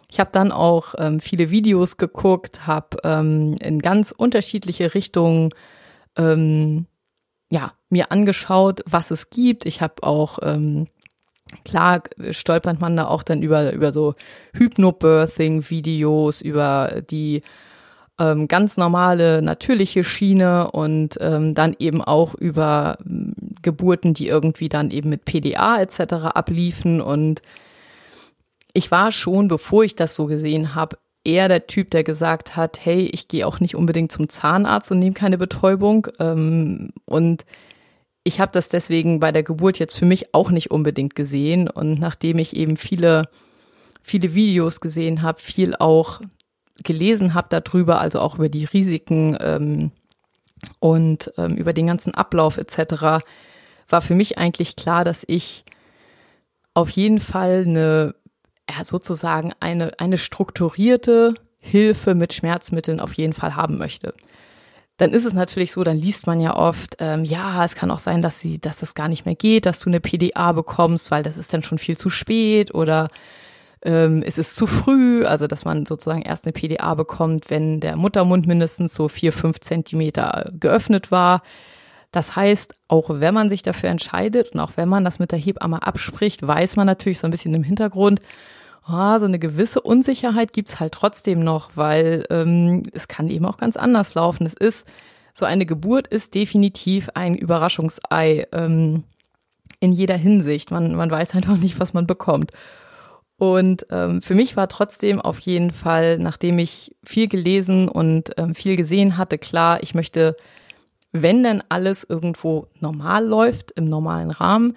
ich 0.09 0.19
habe 0.19 0.29
dann 0.31 0.51
auch 0.51 0.95
ähm, 0.97 1.19
viele 1.19 1.49
Videos 1.49 1.97
geguckt, 1.97 2.67
habe 2.67 2.97
ähm, 3.03 3.55
in 3.61 3.79
ganz 3.81 4.11
unterschiedliche 4.11 4.93
Richtungen 4.93 5.49
ähm, 6.17 6.85
ja, 7.49 7.73
mir 7.89 8.11
angeschaut, 8.11 8.81
was 8.85 9.11
es 9.11 9.29
gibt. 9.29 9.65
Ich 9.65 9.81
habe 9.81 10.03
auch, 10.03 10.39
ähm, 10.41 10.87
klar 11.63 12.03
stolpert 12.31 12.81
man 12.81 12.97
da 12.97 13.07
auch 13.07 13.23
dann 13.23 13.41
über, 13.41 13.71
über 13.71 13.91
so 13.91 14.15
Hypnobirthing-Videos, 14.53 16.41
über 16.41 17.01
die 17.09 17.43
ähm, 18.19 18.47
ganz 18.47 18.77
normale, 18.77 19.41
natürliche 19.41 20.03
Schiene 20.03 20.71
und 20.71 21.17
ähm, 21.19 21.53
dann 21.53 21.75
eben 21.79 22.01
auch 22.01 22.33
über 22.33 22.97
ähm, 23.05 23.33
Geburten, 23.61 24.13
die 24.13 24.27
irgendwie 24.27 24.69
dann 24.69 24.91
eben 24.91 25.09
mit 25.09 25.25
PDA 25.25 25.81
etc. 25.81 26.13
abliefen. 26.33 27.01
Und 27.01 27.41
ich 28.75 28.91
war 28.91 29.11
schon, 29.13 29.47
bevor 29.47 29.85
ich 29.85 29.95
das 29.95 30.15
so 30.15 30.25
gesehen 30.25 30.75
habe, 30.75 30.97
eher 31.23 31.47
der 31.47 31.65
Typ, 31.65 31.91
der 31.91 32.03
gesagt 32.03 32.57
hat, 32.57 32.77
hey, 32.83 33.09
ich 33.11 33.29
gehe 33.29 33.47
auch 33.47 33.61
nicht 33.61 33.73
unbedingt 33.73 34.11
zum 34.11 34.27
Zahnarzt 34.27 34.91
und 34.91 34.99
nehme 34.99 35.13
keine 35.13 35.37
Betäubung. 35.37 36.07
Ähm, 36.19 36.91
und 37.05 37.45
ich 38.25 38.41
habe 38.41 38.51
das 38.51 38.67
deswegen 38.67 39.21
bei 39.21 39.31
der 39.31 39.43
Geburt 39.43 39.79
jetzt 39.79 39.97
für 39.97 40.05
mich 40.05 40.35
auch 40.35 40.51
nicht 40.51 40.71
unbedingt 40.71 41.15
gesehen. 41.15 41.69
Und 41.69 42.01
nachdem 42.01 42.37
ich 42.37 42.53
eben 42.53 42.75
viele, 42.75 43.29
viele 44.03 44.35
Videos 44.35 44.81
gesehen 44.81 45.21
habe, 45.21 45.39
viel 45.39 45.73
auch 45.77 46.19
gelesen 46.83 47.33
habe 47.33 47.47
darüber, 47.49 48.01
also 48.01 48.19
auch 48.19 48.35
über 48.35 48.49
die 48.49 48.65
Risiken 48.65 49.37
ähm, 49.39 49.91
und 50.79 51.31
ähm, 51.37 51.55
über 51.55 51.71
den 51.71 51.87
ganzen 51.87 52.13
Ablauf 52.13 52.57
etc., 52.57 53.23
war 53.87 54.01
für 54.01 54.15
mich 54.15 54.37
eigentlich 54.37 54.75
klar, 54.75 55.05
dass 55.05 55.23
ich 55.25 55.63
auf 56.73 56.89
jeden 56.89 57.21
Fall 57.21 57.63
eine 57.65 58.15
ja, 58.69 58.83
sozusagen 58.83 59.53
eine, 59.59 59.99
eine 59.99 60.17
strukturierte 60.17 61.35
Hilfe 61.59 62.15
mit 62.15 62.33
Schmerzmitteln 62.33 62.99
auf 62.99 63.13
jeden 63.13 63.33
Fall 63.33 63.55
haben 63.55 63.77
möchte. 63.77 64.13
Dann 64.97 65.11
ist 65.11 65.25
es 65.25 65.33
natürlich 65.33 65.73
so, 65.73 65.83
dann 65.83 65.97
liest 65.97 66.25
man 66.25 66.39
ja 66.39 66.55
oft, 66.55 66.95
ähm, 66.99 67.25
ja, 67.25 67.65
es 67.65 67.75
kann 67.75 67.91
auch 67.91 67.99
sein, 67.99 68.21
dass 68.21 68.39
sie, 68.39 68.59
dass 68.59 68.79
das 68.79 68.93
gar 68.93 69.09
nicht 69.09 69.25
mehr 69.25 69.35
geht, 69.35 69.65
dass 69.65 69.79
du 69.79 69.89
eine 69.89 69.99
PDA 69.99 70.53
bekommst, 70.53 71.11
weil 71.11 71.21
das 71.21 71.37
ist 71.37 71.53
dann 71.53 71.63
schon 71.63 71.79
viel 71.79 71.97
zu 71.97 72.09
spät 72.09 72.73
oder 72.73 73.09
ähm, 73.81 74.23
es 74.25 74.37
ist 74.37 74.55
zu 74.55 74.67
früh, 74.67 75.25
also 75.25 75.47
dass 75.47 75.65
man 75.65 75.85
sozusagen 75.85 76.21
erst 76.21 76.45
eine 76.45 76.53
PDA 76.53 76.95
bekommt, 76.95 77.49
wenn 77.49 77.81
der 77.81 77.97
Muttermund 77.97 78.47
mindestens 78.47 78.95
so 78.95 79.09
vier, 79.09 79.33
fünf 79.33 79.59
Zentimeter 79.59 80.51
geöffnet 80.59 81.11
war. 81.11 81.41
Das 82.15 82.37
heißt, 82.37 82.75
auch 82.87 83.09
wenn 83.09 83.33
man 83.33 83.49
sich 83.49 83.61
dafür 83.61 83.89
entscheidet 83.89 84.53
und 84.53 84.61
auch 84.61 84.71
wenn 84.77 84.87
man 84.87 85.03
das 85.03 85.19
mit 85.19 85.33
der 85.33 85.39
Hebamme 85.39 85.85
abspricht, 85.85 86.47
weiß 86.47 86.77
man 86.77 86.87
natürlich 86.87 87.19
so 87.19 87.27
ein 87.27 87.31
bisschen 87.31 87.53
im 87.53 87.63
Hintergrund, 87.63 88.21
oh, 88.87 89.19
so 89.19 89.25
eine 89.25 89.37
gewisse 89.37 89.81
Unsicherheit 89.81 90.53
gibt's 90.53 90.79
halt 90.79 90.93
trotzdem 90.93 91.43
noch, 91.43 91.71
weil 91.75 92.25
ähm, 92.29 92.83
es 92.93 93.09
kann 93.09 93.29
eben 93.29 93.45
auch 93.45 93.57
ganz 93.57 93.75
anders 93.75 94.15
laufen. 94.15 94.45
Es 94.45 94.53
ist, 94.53 94.87
so 95.33 95.43
eine 95.43 95.65
Geburt 95.65 96.07
ist 96.07 96.35
definitiv 96.35 97.09
ein 97.15 97.35
Überraschungsei 97.35 98.47
ähm, 98.53 99.03
in 99.81 99.91
jeder 99.91 100.15
Hinsicht. 100.15 100.71
Man, 100.71 100.95
man 100.95 101.11
weiß 101.11 101.35
einfach 101.35 101.57
nicht, 101.57 101.81
was 101.81 101.93
man 101.93 102.07
bekommt. 102.07 102.51
Und 103.35 103.87
ähm, 103.91 104.21
für 104.21 104.35
mich 104.35 104.55
war 104.55 104.69
trotzdem 104.69 105.19
auf 105.19 105.39
jeden 105.39 105.71
Fall, 105.71 106.17
nachdem 106.17 106.59
ich 106.59 106.95
viel 107.03 107.27
gelesen 107.27 107.89
und 107.89 108.31
ähm, 108.37 108.55
viel 108.55 108.77
gesehen 108.77 109.17
hatte, 109.17 109.37
klar, 109.37 109.83
ich 109.83 109.93
möchte, 109.93 110.37
wenn 111.21 111.43
denn 111.43 111.63
alles 111.69 112.03
irgendwo 112.03 112.67
normal 112.79 113.25
läuft, 113.25 113.71
im 113.71 113.85
normalen 113.85 114.31
Rahmen, 114.31 114.75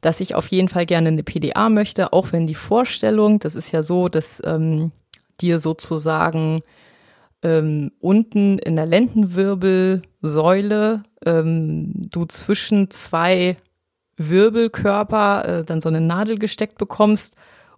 dass 0.00 0.20
ich 0.20 0.34
auf 0.34 0.48
jeden 0.48 0.68
Fall 0.68 0.86
gerne 0.86 1.08
eine 1.08 1.22
PDA 1.22 1.68
möchte, 1.68 2.12
auch 2.12 2.32
wenn 2.32 2.46
die 2.46 2.54
Vorstellung, 2.54 3.38
das 3.38 3.54
ist 3.54 3.72
ja 3.72 3.82
so, 3.82 4.08
dass 4.08 4.42
ähm, 4.44 4.92
dir 5.40 5.58
sozusagen 5.58 6.62
ähm, 7.42 7.92
unten 8.00 8.58
in 8.58 8.76
der 8.76 8.86
Lendenwirbelsäule 8.86 11.02
ähm, 11.24 11.92
du 11.94 12.24
zwischen 12.24 12.90
zwei 12.90 13.56
Wirbelkörper 14.16 15.44
äh, 15.44 15.64
dann 15.64 15.80
so 15.80 15.88
eine 15.88 16.00
Nadel 16.00 16.38
gesteckt 16.38 16.78
bekommst 16.78 17.36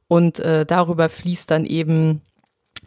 und 0.09 0.41
äh, 0.41 0.67
darüber 0.67 1.09
fließt 1.09 1.51
dann 1.51 1.65
eben, 1.65 2.21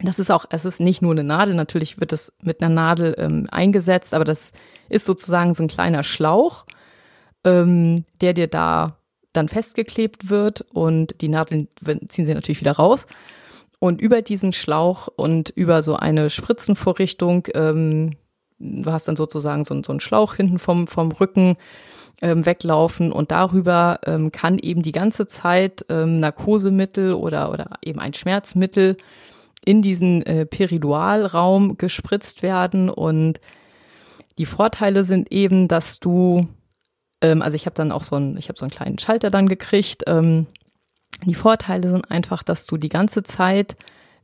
das 0.02 0.18
ist 0.18 0.30
auch, 0.30 0.44
es 0.50 0.64
ist 0.64 0.80
nicht 0.80 1.00
nur 1.00 1.12
eine 1.12 1.24
Nadel, 1.24 1.54
natürlich 1.54 2.00
wird 2.00 2.12
es 2.12 2.32
mit 2.42 2.62
einer 2.62 2.74
Nadel 2.74 3.14
ähm, 3.18 3.46
eingesetzt, 3.50 4.12
aber 4.12 4.24
das 4.24 4.52
ist 4.88 5.06
sozusagen 5.06 5.54
so 5.54 5.62
ein 5.62 5.68
kleiner 5.68 6.02
Schlauch, 6.02 6.66
ähm, 7.44 8.04
der 8.20 8.34
dir 8.34 8.46
da 8.46 8.98
dann 9.32 9.48
festgeklebt 9.48 10.28
wird 10.28 10.62
und 10.72 11.20
die 11.20 11.28
Nadeln 11.28 11.68
ziehen 12.08 12.26
sie 12.26 12.34
natürlich 12.34 12.60
wieder 12.60 12.72
raus. 12.72 13.06
Und 13.78 14.00
über 14.00 14.22
diesen 14.22 14.52
Schlauch 14.52 15.08
und 15.16 15.50
über 15.50 15.82
so 15.82 15.96
eine 15.96 16.30
Spritzenvorrichtung, 16.30 17.46
ähm, 17.54 18.12
du 18.58 18.90
hast 18.90 19.08
dann 19.08 19.16
sozusagen 19.16 19.64
so, 19.64 19.80
so 19.82 19.92
einen 19.92 20.00
Schlauch 20.00 20.34
hinten 20.34 20.58
vom, 20.58 20.86
vom 20.86 21.12
Rücken 21.12 21.56
ähm, 22.22 22.46
weglaufen 22.46 23.12
und 23.12 23.30
darüber 23.30 24.00
ähm, 24.06 24.32
kann 24.32 24.58
eben 24.58 24.82
die 24.82 24.92
ganze 24.92 25.26
Zeit 25.26 25.84
ähm, 25.90 26.18
Narkosemittel 26.20 27.12
oder, 27.12 27.52
oder 27.52 27.70
eben 27.82 28.00
ein 28.00 28.14
Schmerzmittel 28.14 28.96
in 29.66 29.82
diesen 29.82 30.24
äh, 30.24 30.46
Peridualraum 30.46 31.76
gespritzt 31.76 32.42
werden 32.42 32.88
und 32.88 33.40
die 34.38 34.46
Vorteile 34.46 35.02
sind 35.02 35.32
eben, 35.32 35.66
dass 35.66 35.98
du, 35.98 36.46
ähm, 37.20 37.42
also 37.42 37.56
ich 37.56 37.66
habe 37.66 37.74
dann 37.74 37.90
auch 37.90 38.04
so 38.04 38.16
einen, 38.16 38.36
ich 38.38 38.48
habe 38.48 38.58
so 38.58 38.64
einen 38.64 38.70
kleinen 38.70 38.98
Schalter 38.98 39.30
dann 39.30 39.48
gekriegt, 39.48 40.04
ähm, 40.06 40.46
die 41.24 41.34
Vorteile 41.34 41.90
sind 41.90 42.10
einfach, 42.10 42.44
dass 42.44 42.66
du 42.66 42.76
die 42.76 42.88
ganze 42.88 43.24
Zeit, 43.24 43.76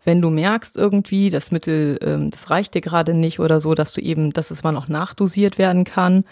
wenn 0.05 0.23
du 0.23 0.31
merkst 0.31 0.77
irgendwie, 0.77 1.29
das 1.29 1.51
Mittel, 1.51 1.99
ähm, 2.03 2.31
das 2.31 2.51
reicht 2.51 2.75
dir 2.75 2.81
gerade 2.81 3.13
nicht 3.13 3.41
oder 3.41 3.61
so, 3.61 3.75
dass 3.75 3.93
du 3.93 4.01
eben, 4.01 4.33
dass 4.33 4.53
es 4.53 4.63
mal 4.63 4.73
noch 4.73 4.89
nachdosiert 4.89 5.59
werden 5.59 5.85
kann. 5.85 6.25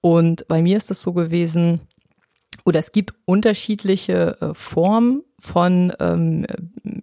Und 0.00 0.48
bei 0.48 0.62
mir 0.62 0.76
ist 0.76 0.90
es 0.90 1.00
so 1.02 1.12
gewesen, 1.12 1.80
oder 2.64 2.80
es 2.80 2.90
gibt 2.90 3.14
unterschiedliche 3.24 4.36
äh, 4.40 4.54
Formen 4.54 5.22
von 5.42 5.92
ähm, 5.98 6.46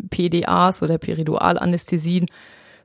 PDAs 0.09 0.81
oder 0.81 0.97
Peridualanästhesien. 0.97 2.27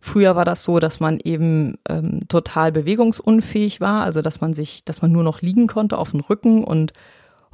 Früher 0.01 0.35
war 0.37 0.45
das 0.45 0.65
so, 0.65 0.81
dass 0.81 0.99
man 0.99 1.21
eben 1.23 1.79
ähm, 1.89 2.29
total 2.29 2.73
bewegungsunfähig 2.73 3.81
war, 3.81 4.03
also 4.03 4.21
dass 4.21 4.41
man 4.41 4.53
sich, 4.53 4.85
dass 4.85 5.01
man 5.01 5.13
nur 5.13 5.23
noch 5.23 5.41
liegen 5.41 5.69
konnte 5.69 5.97
auf 5.97 6.11
dem 6.11 6.21
Rücken. 6.21 6.65
Und 6.65 6.93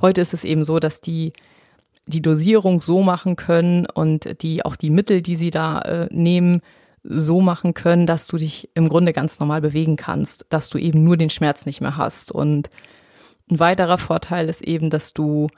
heute 0.00 0.22
ist 0.22 0.34
es 0.34 0.44
eben 0.44 0.64
so, 0.64 0.80
dass 0.80 1.00
die 1.00 1.32
die 2.06 2.22
Dosierung 2.22 2.80
so 2.80 3.02
machen 3.02 3.36
können 3.36 3.86
und 3.86 4.42
die 4.42 4.64
auch 4.64 4.74
die 4.74 4.90
Mittel, 4.90 5.22
die 5.22 5.36
sie 5.36 5.50
da 5.50 5.80
äh, 5.82 6.08
nehmen, 6.10 6.62
so 7.02 7.40
machen 7.40 7.72
können, 7.74 8.06
dass 8.06 8.26
du 8.26 8.36
dich 8.36 8.70
im 8.74 8.88
Grunde 8.88 9.12
ganz 9.12 9.38
normal 9.40 9.60
bewegen 9.60 9.96
kannst, 9.96 10.46
dass 10.48 10.70
du 10.70 10.78
eben 10.78 11.04
nur 11.04 11.16
den 11.16 11.30
Schmerz 11.30 11.66
nicht 11.66 11.80
mehr 11.80 11.96
hast. 11.96 12.32
Und 12.32 12.70
ein 13.50 13.58
weiterer 13.58 13.98
Vorteil 13.98 14.48
ist 14.48 14.62
eben, 14.62 14.90
dass 14.90 15.12
du, 15.12 15.48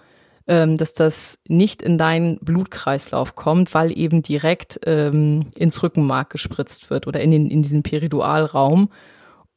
ähm, 0.47 0.77
dass 0.77 0.93
das 0.93 1.39
nicht 1.47 1.83
in 1.83 1.99
deinen 1.99 2.39
Blutkreislauf 2.39 3.35
kommt, 3.35 3.75
weil 3.75 3.97
eben 3.97 4.23
direkt 4.23 4.81
ähm, 4.87 5.47
ins 5.55 5.83
Rückenmark 5.83 6.31
gespritzt 6.31 6.91
wird 6.91 7.07
oder 7.07 7.21
in, 7.21 7.31
den, 7.31 7.51
in 7.51 7.63
diesen 7.63 7.83
Peridualraum 7.83 8.89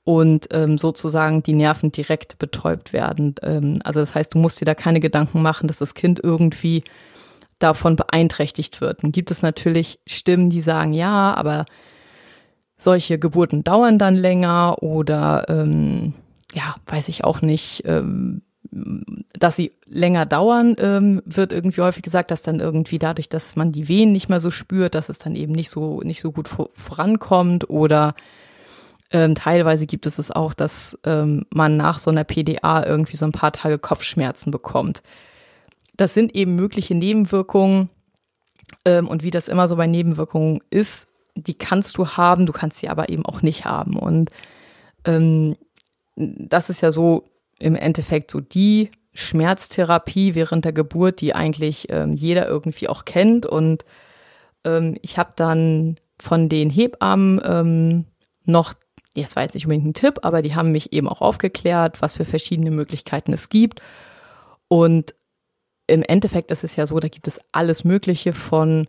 und 0.04 0.48
ähm, 0.52 0.78
sozusagen 0.78 1.42
die 1.42 1.54
Nerven 1.54 1.92
direkt 1.92 2.38
betäubt 2.38 2.94
werden. 2.94 3.36
Ähm, 3.42 3.80
also 3.84 4.00
das 4.00 4.14
heißt, 4.14 4.36
du 4.36 4.38
musst 4.38 4.62
dir 4.62 4.66
da 4.66 4.76
keine 4.76 5.00
Gedanken 5.00 5.42
machen, 5.42 5.68
dass 5.68 5.80
das 5.80 5.96
Kind 5.96 6.20
irgendwie 6.24 6.84
davon 7.58 7.96
beeinträchtigt 7.96 8.82
wird. 8.82 9.04
Dann 9.04 9.12
gibt 9.12 9.32
es 9.32 9.42
natürlich 9.42 10.00
Stimmen, 10.06 10.50
die 10.50 10.62
sagen, 10.62 10.94
ja, 10.94 11.34
aber 11.34 11.66
solche 12.78 13.18
Geburten 13.18 13.64
dauern 13.64 13.98
dann 13.98 14.16
länger 14.16 14.84
oder 14.84 15.46
ähm, 15.48 16.14
ja, 16.54 16.76
weiß 16.86 17.08
ich 17.10 17.24
auch 17.24 17.42
nicht, 17.42 17.84
ähm, 17.86 18.44
dass 18.72 19.56
sie 19.56 19.72
länger 19.86 20.26
dauern, 20.26 20.76
ähm, 20.80 21.22
wird 21.26 21.52
irgendwie 21.52 21.82
häufig 21.82 22.04
gesagt, 22.04 22.32
dass 22.32 22.42
dann 22.42 22.60
irgendwie 22.60 23.00
dadurch, 23.00 23.30
dass 23.30 23.56
man 23.56 23.72
die 23.72 23.88
Wehen 23.88 24.12
nicht 24.12 24.30
mehr 24.30 24.40
so 24.40 24.52
spürt, 24.52 24.96
dass 24.96 25.10
es 25.10 25.20
dann 25.20 25.36
eben 25.36 25.54
nicht 25.54 25.70
so 25.70 26.02
nicht 26.02 26.22
so 26.22 26.32
gut 26.32 26.48
vorankommt 26.48 27.70
oder 27.70 28.16
ähm, 29.12 29.36
teilweise 29.36 29.86
gibt 29.86 30.06
es 30.08 30.18
es 30.18 30.32
auch, 30.32 30.54
dass 30.54 30.98
ähm, 31.06 31.46
man 31.54 31.78
nach 31.78 32.00
so 32.00 32.10
einer 32.10 32.24
PDA 32.24 32.86
irgendwie 32.86 33.18
so 33.18 33.26
ein 33.26 33.32
paar 33.32 33.52
Tage 33.52 33.78
Kopfschmerzen 33.78 34.52
bekommt. 34.52 35.04
Das 35.96 36.14
sind 36.14 36.36
eben 36.36 36.56
mögliche 36.56 36.96
Nebenwirkungen. 36.96 37.90
Ähm, 38.84 39.08
und 39.08 39.24
wie 39.24 39.32
das 39.32 39.48
immer 39.48 39.68
so 39.68 39.76
bei 39.76 39.88
Nebenwirkungen 39.88 40.60
ist, 40.70 41.08
die 41.36 41.54
kannst 41.54 41.98
du 41.98 42.08
haben, 42.08 42.46
du 42.46 42.54
kannst 42.54 42.78
sie 42.78 42.90
aber 42.90 43.10
eben 43.10 43.26
auch 43.26 43.42
nicht 43.42 43.66
haben. 43.66 43.98
Und 43.98 44.32
ähm, 45.06 45.56
das 46.16 46.70
ist 46.70 46.82
ja 46.82 46.92
so 46.92 47.26
im 47.60 47.76
Endeffekt 47.76 48.32
so 48.32 48.42
die 48.42 48.92
Schmerztherapie 49.14 50.36
während 50.36 50.66
der 50.66 50.74
Geburt, 50.74 51.22
die 51.22 51.34
eigentlich 51.34 51.88
ähm, 51.90 52.14
jeder 52.14 52.48
irgendwie 52.48 52.90
auch 52.90 53.06
kennt. 53.06 53.46
Und 53.46 53.86
ähm, 54.66 54.98
ich 55.02 55.18
habe 55.18 55.34
dann 55.36 55.98
von 56.20 56.50
den 56.50 56.70
Hebammen 56.70 57.42
ähm, 57.44 58.06
noch 58.44 58.74
das 59.24 59.36
war 59.36 59.44
jetzt 59.44 59.54
nicht 59.54 59.66
unbedingt 59.66 59.88
ein 59.88 59.94
Tipp, 59.94 60.20
aber 60.24 60.42
die 60.42 60.56
haben 60.56 60.72
mich 60.72 60.92
eben 60.92 61.08
auch 61.08 61.22
aufgeklärt, 61.22 62.02
was 62.02 62.18
für 62.18 62.26
verschiedene 62.26 62.72
Möglichkeiten 62.72 63.32
es 63.32 63.50
gibt. 63.50 63.82
Und 64.68 65.16
im 65.88 66.04
Endeffekt 66.04 66.52
ist 66.52 66.64
es 66.64 66.76
ja 66.76 66.86
so, 66.86 67.00
da 67.00 67.08
gibt 67.08 67.28
es 67.28 67.40
alles 67.52 67.84
Mögliche 67.84 68.34
von 68.34 68.88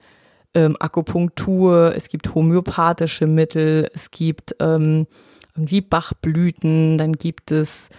ähm, 0.55 0.77
Akupunktur, 0.81 1.95
es 1.95 2.09
gibt 2.09 2.35
homöopathische 2.35 3.27
Mittel, 3.27 3.89
es 3.95 4.11
gibt 4.11 4.57
ähm, 4.61 5.07
irgendwie 5.55 5.81
Bachblüten, 5.81 6.99
dann 6.99 7.13
gibt 7.13 7.51
es 7.51 7.91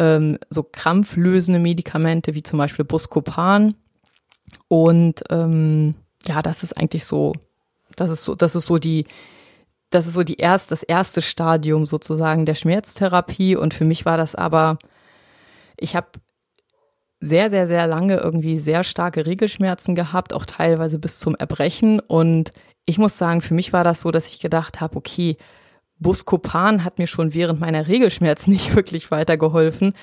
ähm, 0.00 0.38
so 0.48 0.64
krampflösende 0.64 1.60
Medikamente 1.60 2.34
wie 2.34 2.42
zum 2.42 2.58
Beispiel 2.58 2.86
Buscopan. 2.86 3.74
Und 4.66 5.22
ähm, 5.28 5.94
ja, 6.26 6.42
das 6.42 6.64
ist 6.64 6.72
eigentlich 6.76 7.04
so, 7.04 7.34
das 7.96 8.10
ist 8.10 8.24
so, 8.24 8.34
das 8.34 8.56
ist 8.56 8.64
so 8.64 8.78
die, 8.78 9.04
das 9.90 10.06
ist 10.06 10.14
so 10.14 10.24
die 10.24 10.36
erst, 10.36 10.70
das 10.72 10.82
erste 10.82 11.20
Stadium 11.20 11.84
sozusagen 11.84 12.46
der 12.46 12.54
Schmerztherapie. 12.54 13.56
Und 13.56 13.74
für 13.74 13.84
mich 13.84 14.06
war 14.06 14.16
das 14.16 14.34
aber, 14.34 14.78
ich 15.76 15.94
habe 15.94 16.08
sehr, 17.20 17.50
sehr, 17.50 17.66
sehr 17.66 17.86
lange 17.86 18.16
irgendwie 18.16 18.58
sehr 18.58 18.82
starke 18.82 19.26
Regelschmerzen 19.26 19.94
gehabt, 19.94 20.32
auch 20.32 20.46
teilweise 20.46 20.98
bis 20.98 21.18
zum 21.18 21.34
Erbrechen. 21.34 22.00
Und 22.00 22.54
ich 22.86 22.96
muss 22.96 23.18
sagen, 23.18 23.42
für 23.42 23.52
mich 23.52 23.74
war 23.74 23.84
das 23.84 24.00
so, 24.00 24.10
dass 24.10 24.28
ich 24.28 24.40
gedacht 24.40 24.80
habe, 24.80 24.96
okay, 24.96 25.36
Buscopan 26.00 26.84
hat 26.84 26.98
mir 26.98 27.06
schon 27.06 27.34
während 27.34 27.60
meiner 27.60 27.86
Regelschmerzen 27.86 28.52
nicht 28.52 28.74
wirklich 28.76 29.10
weitergeholfen. 29.10 29.94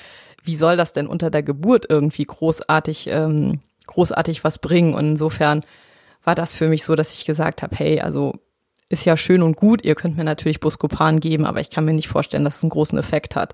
Wie 0.43 0.55
soll 0.55 0.77
das 0.77 0.93
denn 0.93 1.07
unter 1.07 1.29
der 1.29 1.43
Geburt 1.43 1.87
irgendwie 1.89 2.25
großartig, 2.25 3.07
ähm, 3.11 3.59
großartig 3.87 4.43
was 4.43 4.59
bringen? 4.59 4.93
Und 4.93 5.09
insofern 5.09 5.63
war 6.23 6.35
das 6.35 6.55
für 6.55 6.69
mich 6.69 6.83
so, 6.85 6.95
dass 6.95 7.13
ich 7.13 7.25
gesagt 7.25 7.61
habe, 7.61 7.75
hey, 7.75 7.99
also 7.99 8.33
ist 8.89 9.05
ja 9.05 9.17
schön 9.17 9.41
und 9.41 9.57
gut. 9.57 9.83
Ihr 9.83 9.95
könnt 9.95 10.15
mir 10.15 10.23
natürlich 10.23 10.59
Buscopan 10.59 11.19
geben, 11.19 11.45
aber 11.45 11.59
ich 11.59 11.69
kann 11.69 11.83
mir 11.83 11.93
nicht 11.93 12.07
vorstellen, 12.07 12.45
dass 12.45 12.57
es 12.57 12.63
einen 12.63 12.69
großen 12.69 12.97
Effekt 12.97 13.35
hat. 13.35 13.53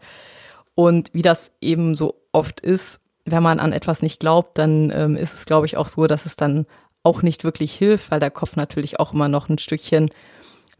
Und 0.75 1.09
wie 1.13 1.21
das 1.21 1.51
eben 1.61 1.95
so 1.95 2.21
oft 2.31 2.59
ist, 2.59 2.99
wenn 3.25 3.41
man 3.41 3.59
an 3.59 3.73
etwas 3.73 4.01
nicht 4.01 4.19
glaubt, 4.19 4.57
dann 4.57 4.91
ähm, 4.93 5.15
ist 5.15 5.33
es, 5.33 5.45
glaube 5.45 5.65
ich, 5.65 5.77
auch 5.77 5.87
so, 5.87 6.07
dass 6.07 6.25
es 6.25 6.35
dann 6.35 6.65
auch 7.03 7.21
nicht 7.21 7.43
wirklich 7.43 7.73
hilft, 7.73 8.11
weil 8.11 8.19
der 8.19 8.31
Kopf 8.31 8.55
natürlich 8.55 8.99
auch 8.99 9.13
immer 9.13 9.27
noch 9.27 9.49
ein 9.49 9.57
Stückchen 9.57 10.09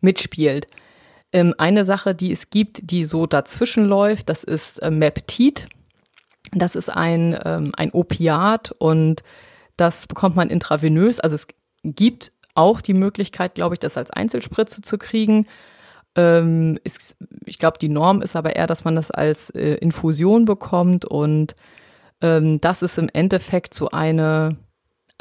mitspielt. 0.02 0.68
Ähm, 1.34 1.56
eine 1.58 1.84
Sache, 1.84 2.14
die 2.14 2.32
es 2.32 2.52
gibt, 2.52 2.92
die 2.92 3.06
so 3.06 3.26
dazwischen 3.26 3.86
läuft, 3.86 4.30
das 4.30 4.44
ist 4.44 4.78
äh, 4.78 4.92
Meptid. 4.92 5.68
Das 6.52 6.76
ist 6.76 6.90
ein, 6.90 7.38
ähm, 7.44 7.72
ein 7.76 7.90
Opiat 7.92 8.72
und 8.78 9.24
das 9.76 10.06
bekommt 10.06 10.36
man 10.36 10.52
intravenös. 10.52 11.20
Also 11.20 11.34
es 11.34 11.48
gibt 11.84 12.32
auch 12.54 12.80
die 12.80 12.94
Möglichkeit, 12.94 13.56
glaube 13.56 13.74
ich, 13.74 13.80
das 13.80 13.98
als 13.98 14.12
Einzelspritze 14.12 14.84
zu 14.84 15.00
kriegen. 15.00 15.48
Ähm, 16.16 16.80
ich 16.84 17.58
glaube, 17.58 17.80
die 17.80 17.90
Norm 17.90 18.22
ist 18.22 18.36
aber 18.36 18.56
eher, 18.56 18.68
dass 18.68 18.86
man 18.86 18.96
das 18.96 19.10
als 19.10 19.50
äh, 19.50 19.74
Infusion 19.76 20.46
bekommt 20.46 21.04
und 21.06 21.56
das 22.26 22.84
ist 22.84 22.98
im 23.00 23.10
Endeffekt 23.12 23.74
so 23.74 23.90
eine 23.90 24.56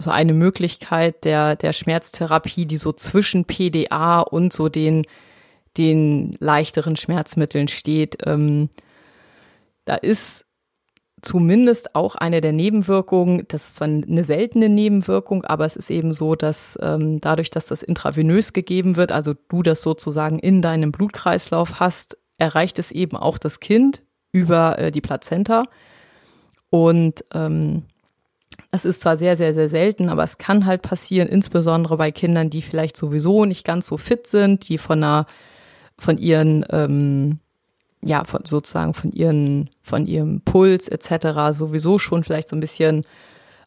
so 0.00 0.12
eine 0.12 0.34
Möglichkeit 0.34 1.24
der 1.24 1.56
der 1.56 1.72
Schmerztherapie, 1.72 2.64
die 2.64 2.76
so 2.76 2.92
zwischen 2.92 3.44
PDA 3.44 4.20
und 4.20 4.52
so 4.52 4.68
den 4.68 5.04
den 5.78 6.36
leichteren 6.40 6.96
Schmerzmitteln 6.96 7.68
steht. 7.68 8.26
Ähm, 8.26 8.68
da 9.84 9.96
ist 9.96 10.44
zumindest 11.22 11.94
auch 11.94 12.14
eine 12.14 12.40
der 12.40 12.52
Nebenwirkungen, 12.52 13.44
das 13.48 13.68
ist 13.68 13.76
zwar 13.76 13.88
eine 13.88 14.24
seltene 14.24 14.68
Nebenwirkung, 14.68 15.44
aber 15.44 15.64
es 15.64 15.76
ist 15.76 15.90
eben 15.90 16.12
so, 16.12 16.34
dass 16.34 16.78
ähm, 16.82 17.20
dadurch, 17.20 17.50
dass 17.50 17.66
das 17.66 17.82
intravenös 17.82 18.52
gegeben 18.52 18.96
wird, 18.96 19.12
also 19.12 19.34
du 19.48 19.62
das 19.62 19.82
sozusagen 19.82 20.38
in 20.38 20.62
deinem 20.62 20.92
Blutkreislauf 20.92 21.78
hast, 21.80 22.18
erreicht 22.38 22.78
es 22.78 22.90
eben 22.90 23.16
auch 23.16 23.38
das 23.38 23.60
Kind 23.60 24.02
über 24.32 24.78
äh, 24.78 24.90
die 24.90 25.00
Plazenta. 25.00 25.62
Und 26.70 27.24
ähm, 27.34 27.84
Das 28.70 28.84
ist 28.84 29.02
zwar 29.02 29.16
sehr, 29.16 29.36
sehr, 29.36 29.52
sehr 29.52 29.68
selten, 29.68 30.08
aber 30.08 30.24
es 30.24 30.38
kann 30.38 30.64
halt 30.66 30.82
passieren, 30.82 31.28
insbesondere 31.28 31.96
bei 31.96 32.10
Kindern, 32.10 32.48
die 32.48 32.62
vielleicht 32.62 32.96
sowieso 32.96 33.44
nicht 33.44 33.64
ganz 33.64 33.86
so 33.86 33.98
fit 33.98 34.26
sind, 34.26 34.68
die 34.68 34.78
von 34.78 35.02
einer, 35.02 35.26
von 36.02 36.18
ihren, 36.18 36.66
ähm, 36.70 37.38
ja, 38.04 38.24
von, 38.24 38.44
sozusagen 38.44 38.92
von 38.92 39.12
ihren, 39.12 39.70
von 39.80 40.06
ihrem 40.06 40.40
Puls 40.40 40.88
etc. 40.88 41.52
sowieso 41.52 41.98
schon 41.98 42.24
vielleicht 42.24 42.48
so 42.48 42.56
ein 42.56 42.60
bisschen 42.60 43.04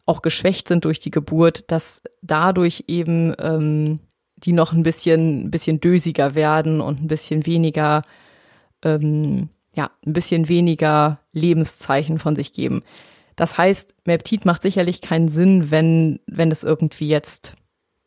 auch 0.04 0.22
geschwächt 0.22 0.68
sind 0.68 0.84
durch 0.84 1.00
die 1.00 1.10
Geburt, 1.10 1.70
dass 1.72 2.02
dadurch 2.22 2.84
eben 2.88 3.34
ähm, 3.38 4.00
die 4.36 4.52
noch 4.52 4.72
ein 4.72 4.82
bisschen, 4.82 5.46
ein 5.46 5.50
bisschen 5.50 5.80
dösiger 5.80 6.34
werden 6.34 6.80
und 6.82 7.02
ein 7.02 7.08
bisschen 7.08 7.46
weniger, 7.46 8.02
ähm, 8.82 9.48
ja, 9.74 9.90
ein 10.06 10.12
bisschen 10.12 10.48
weniger 10.48 11.18
Lebenszeichen 11.32 12.18
von 12.18 12.36
sich 12.36 12.52
geben. 12.52 12.82
Das 13.34 13.56
heißt, 13.56 13.94
Meptid 14.04 14.44
macht 14.44 14.62
sicherlich 14.62 15.00
keinen 15.00 15.28
Sinn, 15.28 15.70
wenn, 15.70 16.20
wenn 16.26 16.50
es 16.50 16.64
irgendwie 16.64 17.08
jetzt, 17.08 17.54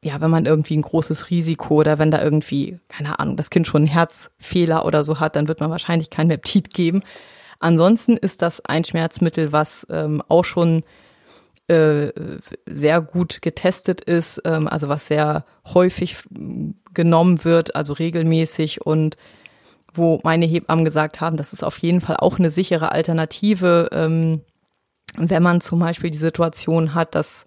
ja, 0.03 0.21
wenn 0.21 0.31
man 0.31 0.45
irgendwie 0.45 0.77
ein 0.77 0.81
großes 0.81 1.29
Risiko 1.29 1.75
oder 1.75 1.99
wenn 1.99 2.11
da 2.11 2.21
irgendwie, 2.21 2.79
keine 2.87 3.19
Ahnung, 3.19 3.35
das 3.35 3.49
Kind 3.49 3.67
schon 3.67 3.81
einen 3.83 3.91
Herzfehler 3.91 4.85
oder 4.85 5.03
so 5.03 5.19
hat, 5.19 5.35
dann 5.35 5.47
wird 5.47 5.59
man 5.59 5.71
wahrscheinlich 5.71 6.09
kein 6.09 6.27
Meptid 6.27 6.73
geben. 6.73 7.03
Ansonsten 7.59 8.15
ist 8.15 8.41
das 8.41 8.63
ein 8.65 8.85
Schmerzmittel, 8.85 9.51
was 9.51 9.85
ähm, 9.89 10.23
auch 10.29 10.45
schon 10.45 10.83
äh, 11.67 12.11
sehr 12.65 13.01
gut 13.01 13.41
getestet 13.41 14.01
ist, 14.01 14.41
ähm, 14.45 14.67
also 14.67 14.87
was 14.87 15.07
sehr 15.07 15.45
häufig 15.73 16.17
genommen 16.93 17.43
wird, 17.43 17.75
also 17.75 17.93
regelmäßig 17.93 18.85
und 18.85 19.17
wo 19.93 20.19
meine 20.23 20.45
Hebammen 20.45 20.85
gesagt 20.85 21.19
haben, 21.19 21.35
das 21.35 21.51
ist 21.51 21.63
auf 21.63 21.77
jeden 21.79 21.99
Fall 21.99 22.17
auch 22.17 22.39
eine 22.39 22.49
sichere 22.49 22.91
Alternative, 22.91 23.89
ähm, 23.91 24.41
wenn 25.17 25.43
man 25.43 25.59
zum 25.59 25.79
Beispiel 25.79 26.11
die 26.11 26.17
Situation 26.17 26.95
hat, 26.95 27.15
dass 27.15 27.45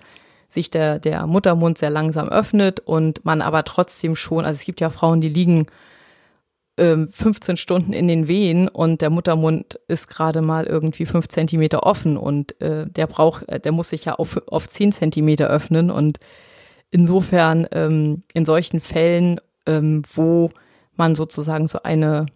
sich 0.53 0.71
der, 0.71 0.99
der 0.99 1.27
Muttermund 1.27 1.79
sehr 1.79 1.91
langsam 1.91 2.29
öffnet 2.29 2.81
und 2.81 3.25
man 3.25 3.43
aber 3.43 3.65
trotzdem 3.65 4.17
schon, 4.17 4.45
also 4.45 4.59
es 4.59 4.65
gibt 4.65 4.81
ja 4.81 4.91
Frauen, 4.91 5.21
die 5.21 5.29
liegen 5.29 5.67
15 6.79 7.53
ähm, 7.53 7.57
Stunden 7.57 7.93
in 7.93 8.09
den 8.09 8.29
Wehen 8.29 8.69
und 8.69 9.03
der 9.03 9.11
Muttermund 9.11 9.79
ist 9.89 10.09
gerade 10.09 10.41
mal 10.41 10.67
irgendwie 10.67 11.05
fünf 11.05 11.29
Zentimeter 11.29 11.85
offen 11.85 12.17
und 12.17 12.59
äh, 12.63 12.87
der 12.87 13.07
braucht, 13.07 13.49
äh, 13.49 13.61
der 13.61 13.73
muss 13.73 13.91
sich 13.91 14.07
ja 14.07 14.15
auf, 14.15 14.41
auf 14.49 14.69
zehn 14.69 14.91
Zentimeter 14.91 15.49
öffnen 15.49 15.91
und 15.91 16.19
insofern 16.91 17.67
ähm, 17.73 18.23
in 18.33 18.47
solchen 18.47 18.81
Fällen, 18.81 19.39
ähm, 19.67 20.03
wo 20.15 20.51
man 20.97 21.15
sozusagen 21.15 21.67
so 21.67 21.83
eine 21.83 22.27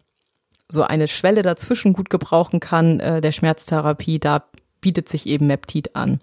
so 0.68 0.82
eine 0.82 1.08
Schwelle 1.08 1.42
dazwischen 1.42 1.92
gut 1.92 2.10
gebrauchen 2.10 2.60
kann, 2.60 3.00
äh, 3.00 3.20
der 3.20 3.32
Schmerztherapie, 3.32 4.18
da 4.18 4.44
bietet 4.80 5.08
sich 5.08 5.26
eben 5.26 5.46
Meptid 5.46 5.94
an. 5.94 6.20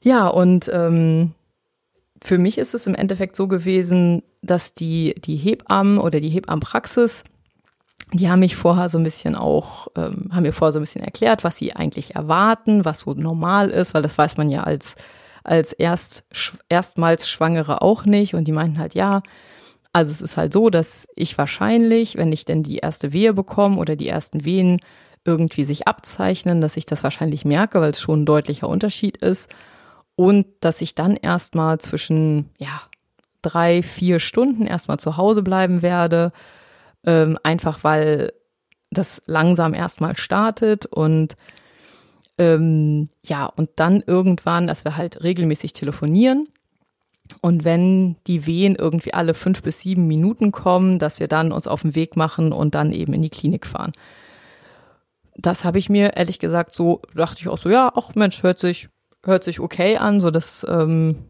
Ja, 0.00 0.28
und 0.28 0.70
ähm, 0.72 1.34
für 2.22 2.38
mich 2.38 2.58
ist 2.58 2.74
es 2.74 2.86
im 2.86 2.94
Endeffekt 2.94 3.36
so 3.36 3.48
gewesen, 3.48 4.22
dass 4.42 4.74
die, 4.74 5.14
die 5.18 5.36
Hebammen 5.36 5.98
oder 5.98 6.20
die 6.20 6.28
Hebammenpraxis, 6.28 7.24
die 8.12 8.30
haben 8.30 8.40
mich 8.40 8.56
vorher 8.56 8.88
so 8.88 8.98
ein 8.98 9.04
bisschen 9.04 9.34
auch, 9.34 9.88
ähm, 9.96 10.30
haben 10.32 10.42
mir 10.42 10.52
vorher 10.52 10.72
so 10.72 10.78
ein 10.78 10.82
bisschen 10.82 11.02
erklärt, 11.02 11.44
was 11.44 11.58
sie 11.58 11.74
eigentlich 11.74 12.14
erwarten, 12.14 12.84
was 12.84 13.00
so 13.00 13.14
normal 13.14 13.70
ist, 13.70 13.94
weil 13.94 14.02
das 14.02 14.16
weiß 14.16 14.36
man 14.36 14.48
ja 14.48 14.62
als, 14.62 14.96
als 15.42 15.72
erst, 15.72 16.24
erstmals 16.68 17.28
Schwangere 17.28 17.82
auch 17.82 18.04
nicht. 18.04 18.34
Und 18.34 18.46
die 18.46 18.52
meinten 18.52 18.78
halt, 18.78 18.94
ja, 18.94 19.22
also 19.92 20.12
es 20.12 20.20
ist 20.20 20.36
halt 20.36 20.52
so, 20.52 20.70
dass 20.70 21.08
ich 21.16 21.36
wahrscheinlich, 21.36 22.16
wenn 22.16 22.30
ich 22.30 22.44
denn 22.44 22.62
die 22.62 22.78
erste 22.78 23.12
Wehe 23.12 23.34
bekomme 23.34 23.78
oder 23.78 23.96
die 23.96 24.08
ersten 24.08 24.44
Wehen 24.44 24.80
irgendwie 25.24 25.64
sich 25.64 25.88
abzeichnen, 25.88 26.60
dass 26.60 26.76
ich 26.76 26.86
das 26.86 27.02
wahrscheinlich 27.02 27.44
merke, 27.44 27.80
weil 27.80 27.90
es 27.90 28.00
schon 28.00 28.22
ein 28.22 28.26
deutlicher 28.26 28.68
Unterschied 28.68 29.16
ist 29.16 29.50
und 30.16 30.46
dass 30.60 30.80
ich 30.80 30.94
dann 30.94 31.16
erstmal 31.16 31.78
zwischen, 31.78 32.50
ja, 32.58 32.82
drei, 33.42 33.82
vier 33.82 34.18
Stunden 34.18 34.66
erstmal 34.66 34.98
zu 34.98 35.16
Hause 35.16 35.42
bleiben 35.42 35.82
werde, 35.82 36.32
ähm, 37.04 37.38
einfach 37.42 37.84
weil 37.84 38.32
das 38.90 39.22
langsam 39.26 39.74
erstmal 39.74 40.16
startet 40.16 40.86
und 40.86 41.36
ähm, 42.38 43.08
ja, 43.24 43.46
und 43.46 43.70
dann 43.76 44.02
irgendwann, 44.06 44.66
dass 44.66 44.84
wir 44.84 44.96
halt 44.96 45.22
regelmäßig 45.22 45.72
telefonieren. 45.72 46.48
Und 47.40 47.64
wenn 47.64 48.16
die 48.26 48.46
Wehen 48.46 48.76
irgendwie 48.76 49.14
alle 49.14 49.34
fünf 49.34 49.62
bis 49.62 49.80
sieben 49.80 50.06
Minuten 50.06 50.52
kommen, 50.52 50.98
dass 50.98 51.18
wir 51.18 51.28
dann 51.28 51.50
uns 51.50 51.66
auf 51.66 51.82
den 51.82 51.94
Weg 51.94 52.16
machen 52.16 52.52
und 52.52 52.74
dann 52.74 52.92
eben 52.92 53.12
in 53.14 53.22
die 53.22 53.30
Klinik 53.30 53.66
fahren. 53.66 53.92
Das 55.34 55.64
habe 55.64 55.78
ich 55.78 55.88
mir 55.88 56.16
ehrlich 56.16 56.38
gesagt 56.38 56.72
so, 56.72 57.02
dachte 57.14 57.40
ich 57.40 57.48
auch 57.48 57.58
so, 57.58 57.68
ja, 57.68 57.90
ach 57.94 58.14
Mensch, 58.14 58.42
hört 58.42 58.58
sich, 58.58 58.88
hört 59.24 59.44
sich 59.44 59.60
okay 59.60 59.96
an, 59.96 60.20
so 60.20 60.30
das, 60.30 60.64
ähm, 60.68 61.24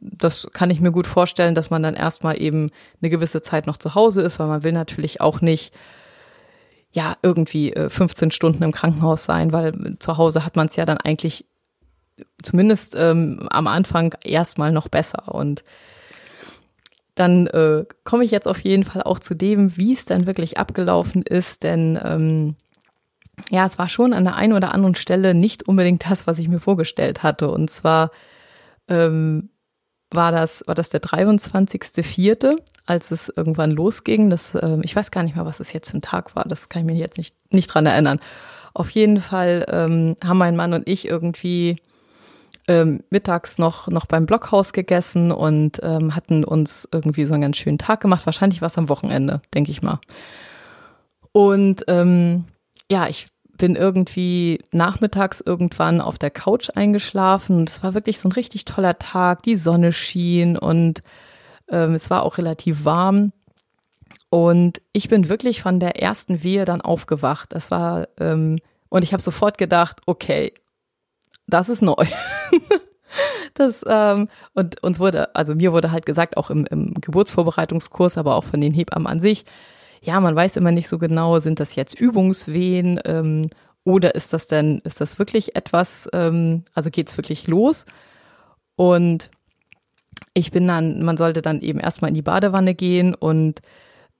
das 0.00 0.48
kann 0.52 0.70
ich 0.70 0.80
mir 0.80 0.92
gut 0.92 1.06
vorstellen, 1.06 1.54
dass 1.54 1.70
man 1.70 1.82
dann 1.82 1.94
erstmal 1.94 2.40
eben 2.40 2.70
eine 3.00 3.10
gewisse 3.10 3.42
Zeit 3.42 3.66
noch 3.66 3.76
zu 3.76 3.94
Hause 3.94 4.22
ist, 4.22 4.38
weil 4.38 4.46
man 4.46 4.62
will 4.62 4.72
natürlich 4.72 5.20
auch 5.20 5.40
nicht 5.40 5.74
ja 6.92 7.16
irgendwie 7.22 7.74
15 7.76 8.28
äh, 8.28 8.32
Stunden 8.32 8.62
im 8.62 8.72
Krankenhaus 8.72 9.24
sein, 9.24 9.52
weil 9.52 9.96
zu 9.98 10.16
Hause 10.16 10.44
hat 10.44 10.56
man 10.56 10.68
es 10.68 10.76
ja 10.76 10.84
dann 10.84 10.98
eigentlich 10.98 11.46
zumindest 12.42 12.94
ähm, 12.96 13.48
am 13.50 13.66
Anfang 13.66 14.14
erstmal 14.22 14.70
noch 14.70 14.88
besser. 14.88 15.34
Und 15.34 15.64
dann 17.14 17.46
äh, 17.48 17.84
komme 18.04 18.24
ich 18.24 18.30
jetzt 18.30 18.48
auf 18.48 18.60
jeden 18.60 18.84
Fall 18.84 19.02
auch 19.02 19.18
zu 19.18 19.34
dem, 19.34 19.76
wie 19.76 19.92
es 19.92 20.04
dann 20.04 20.26
wirklich 20.26 20.58
abgelaufen 20.58 21.22
ist, 21.22 21.62
denn 21.62 21.98
ähm, 22.02 22.56
ja, 23.50 23.66
es 23.66 23.78
war 23.78 23.88
schon 23.88 24.12
an 24.12 24.24
der 24.24 24.36
einen 24.36 24.52
oder 24.52 24.74
anderen 24.74 24.94
Stelle 24.94 25.34
nicht 25.34 25.66
unbedingt 25.66 26.08
das, 26.08 26.26
was 26.26 26.38
ich 26.38 26.48
mir 26.48 26.60
vorgestellt 26.60 27.22
hatte. 27.22 27.50
Und 27.50 27.70
zwar 27.70 28.10
ähm, 28.88 29.50
war 30.10 30.32
das, 30.32 30.64
war 30.66 30.74
das 30.74 30.90
der 30.90 31.02
23.04., 31.02 32.56
als 32.86 33.10
es 33.10 33.32
irgendwann 33.34 33.70
losging. 33.70 34.30
Das, 34.30 34.54
ähm, 34.54 34.82
ich 34.84 34.94
weiß 34.94 35.10
gar 35.10 35.22
nicht 35.22 35.36
mehr, 35.36 35.46
was 35.46 35.60
es 35.60 35.72
jetzt 35.72 35.90
für 35.90 35.98
ein 35.98 36.02
Tag 36.02 36.36
war. 36.36 36.44
Das 36.44 36.68
kann 36.68 36.80
ich 36.80 36.86
mir 36.86 36.98
jetzt 36.98 37.18
nicht, 37.18 37.34
nicht 37.50 37.68
dran 37.68 37.86
erinnern. 37.86 38.20
Auf 38.74 38.90
jeden 38.90 39.20
Fall 39.20 39.66
ähm, 39.68 40.16
haben 40.24 40.38
mein 40.38 40.56
Mann 40.56 40.74
und 40.74 40.88
ich 40.88 41.06
irgendwie 41.06 41.76
ähm, 42.66 43.02
mittags 43.10 43.58
noch, 43.58 43.88
noch 43.88 44.06
beim 44.06 44.26
Blockhaus 44.26 44.72
gegessen 44.72 45.32
und 45.32 45.80
ähm, 45.82 46.14
hatten 46.16 46.44
uns 46.44 46.88
irgendwie 46.90 47.24
so 47.24 47.34
einen 47.34 47.42
ganz 47.42 47.56
schönen 47.56 47.78
Tag 47.78 48.00
gemacht. 48.00 48.26
Wahrscheinlich 48.26 48.60
war 48.62 48.66
es 48.66 48.78
am 48.78 48.88
Wochenende, 48.88 49.40
denke 49.54 49.70
ich 49.70 49.82
mal. 49.82 50.00
Und 51.32 51.84
ähm, 51.88 52.44
ja, 52.90 53.08
ich 53.08 53.26
bin 53.56 53.76
irgendwie 53.76 54.60
nachmittags 54.72 55.40
irgendwann 55.40 56.00
auf 56.00 56.18
der 56.18 56.30
Couch 56.30 56.70
eingeschlafen 56.74 57.64
es 57.64 57.84
war 57.84 57.94
wirklich 57.94 58.18
so 58.18 58.28
ein 58.28 58.32
richtig 58.32 58.64
toller 58.64 58.98
Tag. 58.98 59.42
Die 59.44 59.54
Sonne 59.54 59.92
schien 59.92 60.58
und 60.58 61.02
ähm, 61.68 61.94
es 61.94 62.10
war 62.10 62.22
auch 62.22 62.38
relativ 62.38 62.84
warm. 62.84 63.32
Und 64.30 64.82
ich 64.92 65.08
bin 65.08 65.28
wirklich 65.28 65.62
von 65.62 65.78
der 65.78 66.02
ersten 66.02 66.42
Wehe 66.42 66.64
dann 66.64 66.80
aufgewacht. 66.80 67.52
Das 67.52 67.70
war, 67.70 68.08
ähm, 68.18 68.58
und 68.88 69.02
ich 69.02 69.12
habe 69.12 69.22
sofort 69.22 69.58
gedacht, 69.58 70.00
okay, 70.06 70.52
das 71.46 71.68
ist 71.68 71.82
neu. 71.82 71.94
das, 73.54 73.84
ähm, 73.86 74.28
und 74.54 74.82
uns 74.82 74.98
wurde, 74.98 75.34
also 75.36 75.54
mir 75.54 75.72
wurde 75.72 75.92
halt 75.92 76.06
gesagt, 76.06 76.36
auch 76.36 76.50
im, 76.50 76.66
im 76.66 76.94
Geburtsvorbereitungskurs, 76.94 78.18
aber 78.18 78.34
auch 78.34 78.44
von 78.44 78.60
den 78.60 78.74
Hebammen 78.74 79.06
an 79.06 79.20
sich, 79.20 79.44
ja, 80.04 80.20
man 80.20 80.36
weiß 80.36 80.56
immer 80.56 80.70
nicht 80.70 80.88
so 80.88 80.98
genau, 80.98 81.40
sind 81.40 81.60
das 81.60 81.76
jetzt 81.76 81.98
Übungswehen 81.98 83.00
ähm, 83.04 83.48
oder 83.84 84.14
ist 84.14 84.32
das 84.32 84.46
denn, 84.46 84.80
ist 84.84 85.00
das 85.00 85.18
wirklich 85.18 85.56
etwas, 85.56 86.08
ähm, 86.12 86.64
also 86.74 86.90
geht's 86.90 87.16
wirklich 87.16 87.46
los? 87.46 87.86
Und 88.76 89.30
ich 90.34 90.50
bin 90.50 90.68
dann, 90.68 91.02
man 91.02 91.16
sollte 91.16 91.42
dann 91.42 91.60
eben 91.60 91.80
erstmal 91.80 92.10
in 92.10 92.14
die 92.14 92.22
Badewanne 92.22 92.74
gehen 92.74 93.14
und 93.14 93.60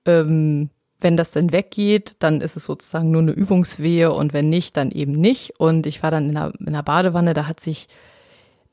ähm, 0.07 0.71
wenn 1.01 1.17
das 1.19 1.33
dann 1.33 1.53
weggeht, 1.53 2.17
dann 2.21 2.41
ist 2.41 2.57
es 2.57 2.65
sozusagen 2.65 3.11
nur 3.11 3.21
eine 3.21 3.33
Übungswehe 3.33 4.11
und 4.13 4.33
wenn 4.33 4.49
nicht, 4.49 4.77
dann 4.79 4.91
eben 4.91 5.13
nicht. 5.13 5.61
Und 5.61 5.87
ich 5.87 6.03
war 6.03 6.11
dann 6.11 6.29
in 6.31 6.35
der, 6.35 6.53
in 6.59 6.73
der 6.73 6.83
Badewanne, 6.83 7.35
da 7.35 7.47
hat 7.47 7.61
sich, 7.61 7.89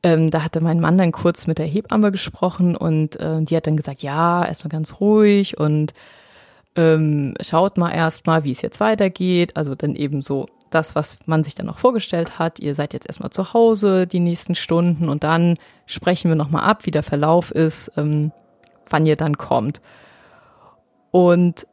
ähm, 0.02 0.32
da 0.32 0.43
hatte 0.43 0.62
mein 0.62 0.80
Mann 0.80 0.97
dann 0.97 1.12
kurz 1.12 1.45
mit 1.47 1.58
der 1.58 1.65
Hebamme 1.65 2.10
gesprochen 2.12 2.78
und 2.78 3.19
äh, 3.19 3.41
die 3.41 3.56
hat 3.58 3.67
dann 3.67 3.76
gesagt, 3.76 4.02
ja, 4.02 4.45
erstmal 4.45 4.69
ganz 4.69 5.02
ruhig 5.02 5.60
und 5.60 5.93
ähm, 6.76 7.34
schaut 7.42 7.78
mal 7.78 7.92
erstmal, 7.92 8.44
wie 8.44 8.52
es 8.52 8.62
jetzt 8.62 8.80
weitergeht. 8.80 9.58
Also 9.58 9.76
dann 9.76 9.96
eben 9.96 10.22
so 10.22 10.48
das, 10.70 10.96
was 10.96 11.18
man 11.26 11.44
sich 11.44 11.56
dann 11.56 11.66
noch 11.66 11.78
vorgestellt 11.78 12.40
hat. 12.40 12.60
Ihr 12.60 12.76
seid 12.76 12.94
jetzt 12.94 13.08
erstmal 13.08 13.32
zu 13.32 13.54
Hause 13.54 14.08
die 14.08 14.20
nächsten 14.20 14.56
Stunden 14.56 15.10
und 15.10 15.24
dann 15.24 15.58
sprechen 15.86 16.30
wir 16.30 16.36
nochmal 16.36 16.64
ab, 16.64 16.86
wie 16.86 16.92
der 16.92 17.04
Verlauf 17.04 17.52
ist, 17.52 17.92
ähm, 17.98 18.32
wann 18.90 19.06
ihr 19.06 19.18
dann 19.18 19.38
kommt. 19.38 19.82
Und 21.12 21.68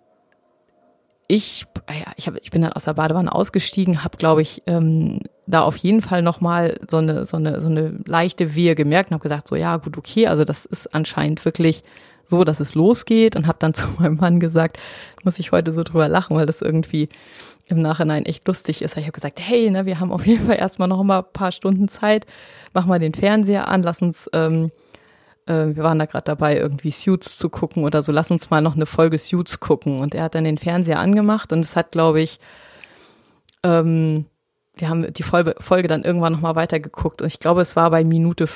ich, 1.29 1.67
ja, 1.89 2.13
ich, 2.17 2.27
hab, 2.27 2.37
ich 2.37 2.51
bin 2.51 2.63
dann 2.63 2.73
aus 2.73 2.85
der 2.85 2.95
Badewanne 2.95 3.33
ausgestiegen, 3.33 4.03
habe, 4.03 4.17
glaube 4.17 4.43
ich, 4.43 4.63
ähm, 4.67 5.21
da 5.47 5.63
auf 5.63 5.77
jeden 5.77 6.03
Fall 6.03 6.23
nochmal 6.23 6.79
so 6.89 6.97
eine, 6.97 7.25
so, 7.27 7.37
eine, 7.37 7.61
so 7.61 7.69
eine 7.69 8.01
leichte 8.07 8.55
Wehe 8.55 8.75
gemerkt 8.75 9.11
und 9.11 9.15
habe 9.15 9.23
gesagt, 9.23 9.47
so 9.47 9.55
ja, 9.55 9.77
gut, 9.77 9.97
okay, 9.97 10.27
also 10.27 10.45
das 10.45 10.65
ist 10.65 10.95
anscheinend 10.95 11.45
wirklich 11.45 11.85
so, 12.29 12.45
dass 12.45 12.61
es 12.61 12.75
losgeht 12.75 13.37
und 13.37 13.47
habe 13.47 13.59
dann 13.59 13.75
zu 13.75 13.87
meinem 13.99 14.17
Mann 14.17 14.41
gesagt, 14.41 14.79
muss 15.25 15.39
ich 15.39 15.53
heute 15.53 15.73
so 15.73 15.83
drüber 15.83 16.09
lachen, 16.09 16.37
weil 16.37 16.47
das 16.47 16.63
irgendwie 16.63 17.09
im 17.67 17.83
Nachhinein 17.83 18.25
echt 18.27 18.47
lustig 18.47 18.83
ist. 18.83 18.97
Ich 18.97 19.05
habe 19.05 19.13
gesagt, 19.13 19.41
hey, 19.41 19.71
ne, 19.71 19.87
wir 19.87 20.01
haben 20.01 20.13
auf 20.13 20.27
jeden 20.27 20.47
Fall 20.47 20.59
erstmal 20.59 20.89
noch 20.89 21.03
mal 21.03 21.19
ein 21.19 21.33
paar 21.33 21.53
Stunden 21.53 21.89
Zeit, 21.89 22.27
mach 22.73 22.87
mal 22.87 22.99
den 22.99 23.15
Fernseher 23.15 23.69
an, 23.69 23.83
lass 23.83 24.01
uns, 24.01 24.29
ähm, 24.33 24.71
äh, 25.47 25.75
wir 25.75 25.83
waren 25.83 25.99
da 25.99 26.07
gerade 26.07 26.25
dabei, 26.25 26.57
irgendwie 26.57 26.91
Suits 26.91 27.37
zu 27.37 27.51
gucken 27.51 27.85
oder 27.85 28.03
so, 28.03 28.13
lass 28.13 28.31
uns 28.31 28.51
mal 28.51 28.63
noch 28.63 28.75
eine 28.75 28.87
Folge 28.87 29.19
Suits 29.19 29.61
gucken. 29.61 30.01
Und 30.01 30.15
er 30.15 30.25
hat 30.25 30.35
dann 30.35 30.45
den 30.45 30.59
Fernseher 30.59 30.99
angemacht 30.99 31.53
und 31.53 31.61
es 31.61 31.77
hat, 31.77 31.93
glaube 31.93 32.21
ich, 32.21 32.41
ähm, 33.63 34.27
wir 34.77 34.89
haben 34.89 35.13
die 35.13 35.23
Folge, 35.23 35.55
Folge 35.59 35.89
dann 35.89 36.05
irgendwann 36.05 36.33
noch 36.33 36.41
mal 36.41 36.55
weitergeguckt 36.55 37.21
und 37.21 37.27
ich 37.27 37.41
glaube, 37.41 37.61
es 37.61 37.75
war 37.75 37.91
bei 37.91 38.05
Minute 38.05 38.49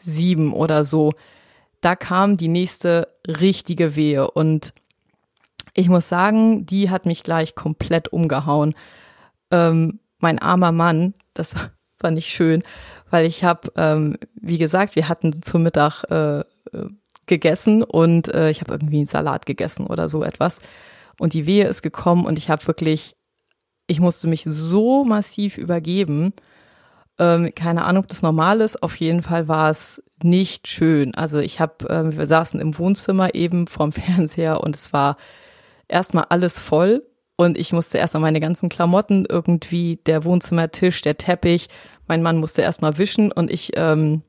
sieben 0.00 0.52
oder 0.52 0.84
so. 0.84 1.12
Da 1.84 1.96
kam 1.96 2.38
die 2.38 2.48
nächste 2.48 3.08
richtige 3.28 3.94
Wehe 3.94 4.30
und 4.30 4.72
ich 5.74 5.90
muss 5.90 6.08
sagen, 6.08 6.64
die 6.64 6.88
hat 6.88 7.04
mich 7.04 7.22
gleich 7.22 7.54
komplett 7.54 8.08
umgehauen. 8.08 8.74
Ähm, 9.50 10.00
mein 10.18 10.38
armer 10.38 10.72
Mann, 10.72 11.12
das 11.34 11.54
war 11.98 12.10
nicht 12.10 12.28
schön, 12.28 12.62
weil 13.10 13.26
ich 13.26 13.44
habe, 13.44 13.70
ähm, 13.76 14.16
wie 14.34 14.56
gesagt, 14.56 14.96
wir 14.96 15.10
hatten 15.10 15.42
zum 15.42 15.62
Mittag 15.62 16.04
äh, 16.04 16.44
gegessen 17.26 17.82
und 17.82 18.28
äh, 18.28 18.48
ich 18.48 18.62
habe 18.62 18.72
irgendwie 18.72 18.96
einen 18.96 19.06
Salat 19.06 19.44
gegessen 19.44 19.86
oder 19.86 20.08
so 20.08 20.24
etwas. 20.24 20.60
Und 21.20 21.34
die 21.34 21.44
Wehe 21.44 21.68
ist 21.68 21.82
gekommen 21.82 22.24
und 22.24 22.38
ich 22.38 22.48
habe 22.48 22.66
wirklich, 22.66 23.14
ich 23.88 24.00
musste 24.00 24.26
mich 24.26 24.44
so 24.44 25.04
massiv 25.04 25.58
übergeben. 25.58 26.32
Ähm, 27.18 27.50
keine 27.54 27.84
Ahnung, 27.84 28.04
ob 28.04 28.08
das 28.08 28.22
normal 28.22 28.62
ist. 28.62 28.82
Auf 28.82 28.96
jeden 28.96 29.22
Fall 29.22 29.48
war 29.48 29.68
es 29.68 30.02
nicht 30.24 30.66
schön. 30.68 31.14
Also 31.14 31.38
ich 31.38 31.60
habe, 31.60 31.86
ähm, 31.88 32.16
wir 32.16 32.26
saßen 32.26 32.60
im 32.60 32.76
Wohnzimmer 32.78 33.34
eben 33.34 33.66
vorm 33.66 33.92
Fernseher 33.92 34.62
und 34.62 34.74
es 34.74 34.92
war 34.92 35.16
erstmal 35.86 36.24
alles 36.30 36.58
voll 36.58 37.02
und 37.36 37.58
ich 37.58 37.72
musste 37.72 37.98
erstmal 37.98 38.22
meine 38.22 38.40
ganzen 38.40 38.68
Klamotten 38.68 39.26
irgendwie, 39.28 39.98
der 40.06 40.24
Wohnzimmertisch, 40.24 41.02
der 41.02 41.18
Teppich, 41.18 41.68
mein 42.06 42.22
Mann 42.22 42.38
musste 42.38 42.62
erstmal 42.62 42.98
wischen 42.98 43.32
und 43.32 43.50
ich, 43.50 43.72
ähm, 43.76 44.22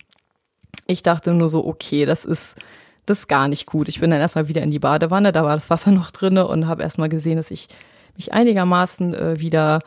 ich 0.88 1.04
dachte 1.04 1.34
nur 1.34 1.50
so, 1.50 1.66
okay, 1.66 2.06
das 2.06 2.26
ist, 2.26 2.58
das 3.06 3.20
ist 3.20 3.28
gar 3.28 3.48
nicht 3.48 3.66
gut. 3.66 3.88
Ich 3.88 4.00
bin 4.00 4.12
dann 4.12 4.20
erstmal 4.20 4.48
wieder 4.48 4.64
in 4.64 4.72
die 4.72 4.80
Badewanne, 4.80 5.32
da 5.32 5.44
war 5.44 5.54
das 5.54 5.70
Wasser 5.70 5.92
noch 5.92 6.12
drinne 6.12 6.48
und 6.48 6.68
habe 6.68 6.84
erstmal 6.84 7.10
gesehen, 7.10 7.38
dass 7.38 7.52
ich 7.52 7.68
mich 8.16 8.34
einigermaßen 8.34 9.14
äh, 9.14 9.40
wieder 9.40 9.80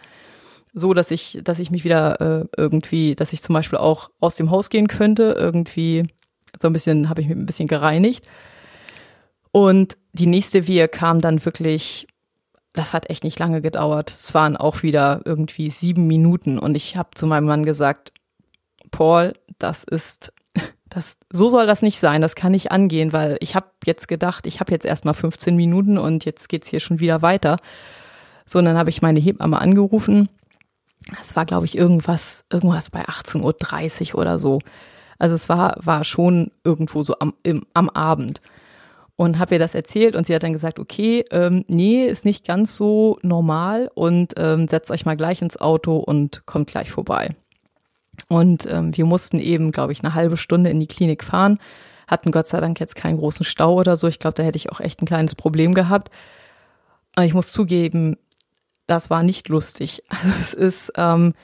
so, 0.79 0.95
dass 0.95 1.11
ich, 1.11 1.41
dass 1.43 1.59
ich 1.59 1.71
mich 1.71 1.85
wieder 1.85 2.21
äh, 2.21 2.47
irgendwie, 2.57 3.14
dass 3.14 3.33
ich 3.33 3.43
zum 3.43 3.55
Beispiel 3.55 3.79
auch 3.79 4.11
aus 4.21 4.35
dem 4.37 4.51
Haus 4.51 4.71
gehen 4.71 4.88
könnte, 4.88 5.35
irgendwie 5.37 6.05
so 6.61 6.69
ein 6.69 6.73
bisschen, 6.73 7.09
habe 7.09 7.21
ich 7.21 7.29
mich 7.29 7.37
ein 7.37 7.47
bisschen 7.47 7.69
gereinigt. 7.69 8.27
Und 9.53 9.97
die 10.12 10.27
nächste 10.27 10.67
Wehe 10.67 10.88
kam 10.88 11.21
dann 11.21 11.45
wirklich, 11.45 12.07
das 12.73 12.95
hat 12.95 13.11
echt 13.11 13.25
nicht 13.25 13.38
lange 13.38 13.61
gedauert. 13.61 14.12
Es 14.12 14.35
waren 14.35 14.57
auch 14.57 14.83
wieder 14.83 15.23
irgendwie 15.25 15.71
sieben 15.71 16.07
Minuten 16.07 16.59
und 16.59 16.77
ich 16.77 16.97
habe 16.97 17.11
zu 17.14 17.27
meinem 17.27 17.47
Mann 17.47 17.64
gesagt, 17.64 18.12
Paul, 18.91 19.35
das 19.59 19.85
ist, 19.85 20.33
das, 20.88 21.19
so 21.31 21.49
soll 21.49 21.67
das 21.67 21.83
nicht 21.83 21.99
sein, 21.99 22.21
das 22.21 22.35
kann 22.35 22.53
nicht 22.53 22.73
angehen, 22.73 23.12
weil 23.12 23.37
ich 23.41 23.55
habe 23.55 23.69
jetzt 23.85 24.09
gedacht, 24.09 24.47
ich 24.47 24.61
habe 24.61 24.73
jetzt 24.73 24.87
erstmal 24.87 25.14
15 25.14 25.57
Minuten 25.57 25.99
und 25.99 26.25
jetzt 26.25 26.49
geht's 26.49 26.69
hier 26.69 26.81
schon 26.81 27.01
wieder 27.01 27.23
weiter. 27.23 27.59
So, 28.47 28.59
und 28.59 28.64
dann 28.64 28.79
habe 28.79 28.91
ich 28.91 29.03
meine 29.03 29.21
Hebamme 29.21 29.59
angerufen. 29.61 30.29
Das 31.18 31.37
war, 31.37 31.46
glaube 31.46 31.66
ich, 31.66 31.76
irgendwas, 31.76 32.44
irgendwas 32.52 32.90
bei 32.90 33.04
18.30 33.04 34.14
Uhr 34.14 34.20
oder 34.20 34.38
so. 34.38 34.61
Also 35.18 35.34
es 35.34 35.48
war, 35.48 35.76
war 35.78 36.04
schon 36.04 36.50
irgendwo 36.64 37.02
so 37.02 37.14
am, 37.18 37.34
im, 37.42 37.66
am 37.74 37.88
Abend 37.90 38.40
und 39.16 39.38
habe 39.38 39.56
ihr 39.56 39.58
das 39.58 39.74
erzählt 39.74 40.14
und 40.14 40.26
sie 40.26 40.34
hat 40.34 40.44
dann 40.44 40.52
gesagt, 40.52 40.78
okay, 40.78 41.24
ähm, 41.32 41.64
nee, 41.66 42.04
ist 42.04 42.24
nicht 42.24 42.46
ganz 42.46 42.76
so 42.76 43.18
normal 43.22 43.90
und 43.94 44.34
ähm, 44.37 44.68
setzt 44.68 44.92
euch 44.92 45.06
mal 45.06 45.16
gleich 45.16 45.42
ins 45.42 45.61
Auto 45.61 45.96
und 45.96 46.46
kommt 46.46 46.70
gleich 46.70 46.90
vorbei. 46.90 47.34
Und 48.28 48.70
ähm, 48.70 48.96
wir 48.96 49.06
mussten 49.06 49.38
eben, 49.38 49.72
glaube 49.72 49.92
ich, 49.92 50.04
eine 50.04 50.14
halbe 50.14 50.37
Stunde 50.37 50.70
in 50.70 50.78
die 50.78 50.87
Klinik 50.87 51.24
fahren, 51.24 51.58
hatten 52.06 52.30
Gott 52.30 52.46
sei 52.46 52.61
Dank 52.61 52.78
jetzt 52.80 52.94
keinen 52.94 53.18
großen 53.18 53.44
Stau 53.44 53.74
oder 53.74 53.96
so. 53.96 54.06
Ich 54.06 54.20
glaube, 54.20 54.34
da 54.34 54.42
hätte 54.42 54.56
ich 54.56 54.70
auch 54.70 54.80
echt 54.80 55.02
ein 55.02 55.06
kleines 55.06 55.34
Problem 55.34 55.74
gehabt. 55.74 56.11
Aber 57.14 57.26
ich 57.26 57.34
muss 57.34 57.52
zugeben, 57.52 58.16
das 58.88 59.11
war 59.11 59.22
nicht 59.22 59.48
lustig. 59.48 60.03
Also 60.11 60.29
es 60.40 60.55
ist, 60.55 60.92
ähm, 60.96 61.35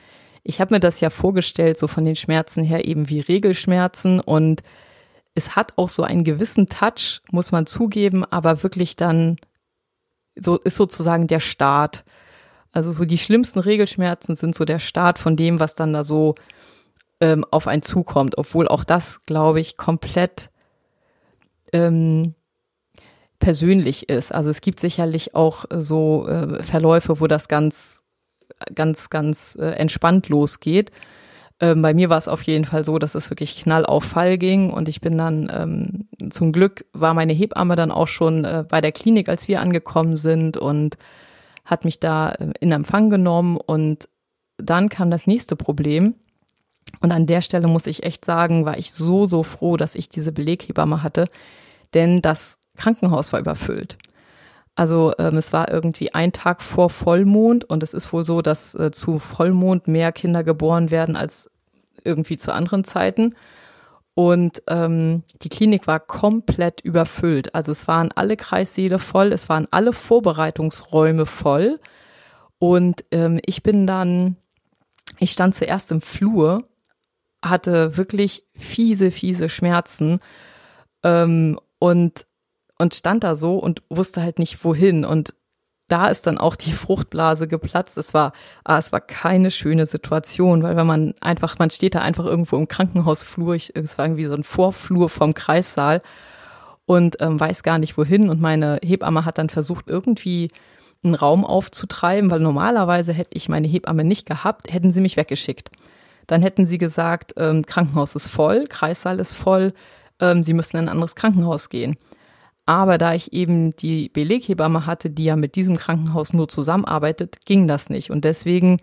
ich 0.43 0.61
habe 0.61 0.75
mir 0.75 0.81
das 0.81 1.01
ja 1.01 1.11
vorgestellt, 1.11 1.79
so 1.79 1.87
von 1.87 2.05
den 2.05 2.17
Schmerzen 2.17 2.65
her 2.65 2.87
eben 2.87 3.09
wie 3.09 3.21
Regelschmerzen 3.21 4.19
und 4.19 4.63
es 5.35 5.57
hat 5.57 5.75
auch 5.77 5.89
so 5.89 6.03
einen 6.03 6.25
gewissen 6.25 6.69
Touch, 6.69 7.23
muss 7.31 7.53
man 7.53 7.67
zugeben, 7.67 8.25
aber 8.25 8.63
wirklich 8.63 8.97
dann 8.97 9.37
so 10.37 10.59
ist 10.59 10.77
sozusagen 10.77 11.27
der 11.27 11.41
Start. 11.41 12.05
Also 12.73 12.91
so 12.93 13.05
die 13.05 13.19
schlimmsten 13.19 13.61
Regelschmerzen 13.61 14.37
sind 14.37 14.55
so 14.55 14.65
der 14.65 14.81
Start 14.81 15.19
von 15.19 15.37
dem, 15.37 15.61
was 15.61 15.75
dann 15.75 15.93
da 15.93 16.03
so 16.03 16.35
ähm, 17.21 17.45
auf 17.51 17.69
einen 17.69 17.83
zukommt, 17.83 18.37
obwohl 18.39 18.69
auch 18.69 18.85
das, 18.85 19.23
glaube 19.23 19.61
ich, 19.61 19.77
komplett 19.77 20.51
ähm, 21.73 22.35
persönlich 23.45 24.09
ist. 24.09 24.35
Also 24.35 24.49
es 24.49 24.63
gibt 24.63 24.81
sicherlich 24.81 25.35
auch 25.35 25.67
so 25.71 26.27
äh, 26.27 26.63
Verläufe, 26.63 27.21
wo 27.21 27.27
das 27.27 27.47
ganz, 27.47 28.03
ganz, 28.75 29.11
ganz 29.11 29.59
äh, 29.61 29.67
entspannt 29.67 30.31
losgeht. 30.31 30.91
Ähm, 31.61 31.83
bei 31.83 31.93
mir 31.93 32.09
war 32.09 32.17
es 32.17 32.27
auf 32.27 32.41
jeden 32.45 32.65
Fall 32.65 32.87
so, 32.87 32.99
dass 32.99 33.15
es 33.15 33.29
wirklich 33.29 33.61
knall 33.61 33.85
auf 33.85 34.03
Fall 34.03 34.39
ging 34.39 34.71
und 34.71 34.89
ich 34.89 35.03
bin 35.03 35.19
dann 35.19 35.53
ähm, 35.55 36.31
zum 36.31 36.53
Glück 36.53 36.87
war 36.95 37.13
meine 37.13 37.35
Hebamme 37.35 37.77
dann 37.77 37.91
auch 37.91 38.09
schon 38.09 38.47
äh, 38.47 38.65
bei 38.67 38.81
der 38.81 38.93
Klinik, 38.93 39.29
als 39.29 39.47
wir 39.47 39.61
angekommen 39.61 40.17
sind 40.17 40.57
und 40.57 40.97
hat 41.67 41.85
mich 41.85 42.01
da 42.01 42.31
äh, 42.33 42.55
in 42.61 42.73
Empfang 42.73 43.11
genommen 43.11 43.59
und 43.59 44.09
dann 44.57 44.89
kam 44.89 45.11
das 45.11 45.27
nächste 45.27 45.55
Problem. 45.55 46.15
Und 47.03 47.13
an 47.13 47.27
der 47.27 47.43
Stelle 47.43 47.67
muss 47.69 47.87
ich 47.87 48.05
echt 48.05 48.25
sagen, 48.25 48.65
war 48.65 48.79
ich 48.79 48.91
so, 48.91 49.27
so 49.27 49.43
froh, 49.43 49.77
dass 49.77 49.97
ich 49.97 50.09
diese 50.09 50.33
Beleghebamme 50.33 51.03
hatte, 51.03 51.27
denn 51.93 52.23
das 52.23 52.59
Krankenhaus 52.77 53.33
war 53.33 53.41
überfüllt. 53.41 53.97
Also 54.77 55.13
ähm, 55.19 55.37
es 55.37 55.53
war 55.53 55.71
irgendwie 55.71 56.15
ein 56.15 56.33
Tag 56.33 56.61
vor 56.61 56.91
Vollmond 56.91 57.65
und 57.65 57.83
es 57.83 57.95
ist 57.95 58.13
wohl 58.13 58.25
so, 58.25 58.43
dass 58.43 58.75
äh, 58.75 58.91
zu 58.91 59.19
Vollmond 59.19 59.87
mehr 59.87 60.11
Kinder 60.11 60.43
geboren 60.43 60.91
werden 60.91 61.15
als 61.17 61.51
irgendwie 62.03 62.37
zu 62.37 62.53
anderen 62.53 62.85
Zeiten. 62.85 63.35
Und 64.15 64.63
ähm, 64.69 65.23
die 65.43 65.49
Klinik 65.49 65.87
war 65.87 66.01
komplett 66.01 66.81
überfüllt. 66.81 67.55
Also 67.55 67.73
es 67.73 67.89
waren 67.89 68.13
alle 68.15 68.37
Kreissäle 68.37 68.99
voll, 68.99 69.33
es 69.33 69.49
waren 69.49 69.67
alle 69.71 69.93
Vorbereitungsräume 69.93 71.27
voll. 71.27 71.81
Und 72.59 73.05
ähm, 73.11 73.41
ich 73.45 73.63
bin 73.63 73.87
dann, 73.87 74.37
ich 75.19 75.33
stand 75.33 75.55
zuerst 75.55 75.91
im 75.93 76.01
Flur, 76.01 76.65
hatte 77.45 77.97
wirklich 77.97 78.45
fiese, 78.55 79.11
fiese 79.11 79.49
Schmerzen 79.49 80.21
ähm, 81.03 81.59
und 81.79 82.27
und 82.85 82.95
stand 82.95 83.25
da 83.25 83.35
so 83.35 83.57
und 83.57 83.83
wusste 83.89 84.23
halt 84.23 84.39
nicht 84.39 84.63
wohin. 84.63 85.07
Und 85.07 85.35
da 85.89 86.09
ist 86.09 86.27
dann 86.27 86.37
auch 86.37 86.55
die 86.55 86.73
Fruchtblase 86.83 87.49
geplatzt. 87.49 87.97
Es 87.97 88.13
war, 88.13 88.33
ah, 88.63 88.79
es 88.79 88.93
war 88.93 89.01
keine 89.01 89.51
schöne 89.51 89.87
Situation, 89.87 90.63
weil 90.63 90.77
wenn 90.77 90.87
man 90.87 91.15
einfach, 91.23 91.59
man 91.59 91.71
steht 91.71 91.95
da 91.95 92.01
einfach 92.01 92.27
irgendwo 92.27 92.57
im 92.57 92.69
Krankenhausflur, 92.69 93.55
ich, 93.55 93.75
es 93.75 93.97
war 93.97 94.05
irgendwie 94.05 94.27
so 94.27 94.35
ein 94.35 94.45
Vorflur 94.45 95.09
vom 95.09 95.33
Kreissaal 95.33 96.03
und 96.85 97.17
ähm, 97.21 97.41
weiß 97.41 97.63
gar 97.63 97.79
nicht 97.79 97.97
wohin. 97.97 98.29
Und 98.29 98.43
meine 98.43 98.81
Hebamme 98.85 99.25
hat 99.25 99.39
dann 99.39 99.49
versucht, 99.49 99.89
irgendwie 99.89 100.51
einen 101.03 101.15
Raum 101.15 101.43
aufzutreiben, 101.43 102.31
weil 102.31 102.41
normalerweise 102.41 103.15
hätte 103.15 103.35
ich 103.35 103.49
meine 103.49 103.67
Hebamme 103.67 104.05
nicht 104.05 104.27
gehabt, 104.27 104.71
hätten 104.71 104.93
sie 104.93 105.01
mich 105.01 105.17
weggeschickt. 105.17 105.71
Dann 106.27 106.43
hätten 106.43 106.67
sie 106.67 106.77
gesagt, 106.77 107.33
ähm, 107.39 107.65
Krankenhaus 107.65 108.15
ist 108.15 108.29
voll, 108.29 108.67
Kreissaal 108.67 109.21
ist 109.21 109.33
voll, 109.33 109.73
ähm, 110.21 110.43
sie 110.43 110.53
müssen 110.53 110.77
in 110.77 110.85
ein 110.85 110.89
anderes 110.91 111.15
Krankenhaus 111.15 111.71
gehen. 111.71 111.97
Aber 112.67 112.97
da 112.97 113.15
ich 113.15 113.33
eben 113.33 113.77
die 113.77 114.09
Beleghebamme 114.09 114.87
hatte, 114.87 115.11
die 115.11 115.25
ja 115.25 115.37
mit 115.37 115.55
diesem 115.55 115.77
Krankenhaus 115.77 116.33
nur 116.33 116.49
zusammenarbeitet, 116.49 117.45
ging 117.45 117.69
das 117.69 117.91
nicht. 117.91 118.11
Und 118.11 118.25
deswegen 118.25 118.81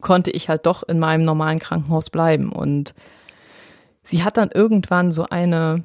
konnte 0.00 0.30
ich 0.30 0.48
halt 0.48 0.66
doch 0.66 0.82
in 0.84 0.98
meinem 0.98 1.24
normalen 1.24 1.58
Krankenhaus 1.58 2.10
bleiben. 2.10 2.52
Und 2.52 2.94
sie 4.04 4.22
hat 4.22 4.36
dann 4.36 4.50
irgendwann 4.50 5.10
so 5.10 5.24
eine, 5.24 5.82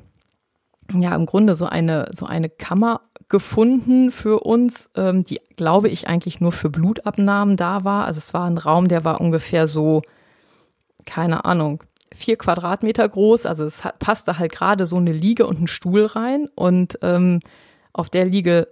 ja, 0.94 1.16
im 1.16 1.26
Grunde 1.26 1.56
so 1.56 1.66
eine, 1.66 2.10
so 2.12 2.28
eine 2.28 2.50
Kammer 2.50 3.02
gefunden 3.30 4.12
für 4.12 4.42
uns, 4.42 4.92
ähm, 4.96 5.24
die, 5.24 5.40
glaube 5.56 5.90
ich, 5.90 6.08
eigentlich 6.08 6.40
nur 6.40 6.52
für 6.52 6.70
Blutabnahmen 6.70 7.56
da 7.56 7.84
war. 7.84 8.06
Also 8.06 8.20
es 8.20 8.34
war 8.34 8.46
ein 8.46 8.60
Raum, 8.60 8.90
der 8.90 9.04
war 9.04 9.22
ungefähr 9.22 9.66
so, 9.68 10.04
keine 11.06 11.46
Ahnung, 11.46 11.84
vier 12.13 12.38
Quadratmeter 12.38 13.08
groß, 13.08 13.45
also 13.45 13.65
es 13.65 13.84
hat, 13.84 14.00
passte 14.00 14.38
halt 14.38 14.52
gerade 14.52 14.86
so 14.86 14.97
eine 14.97 15.12
Liege 15.12 15.47
und 15.47 15.62
ein 15.62 15.67
Stuhl 15.67 16.06
rein 16.06 16.50
und 16.56 17.00
ähm, 17.02 17.39
auf 17.93 18.10
der 18.10 18.26
Liege 18.26 18.67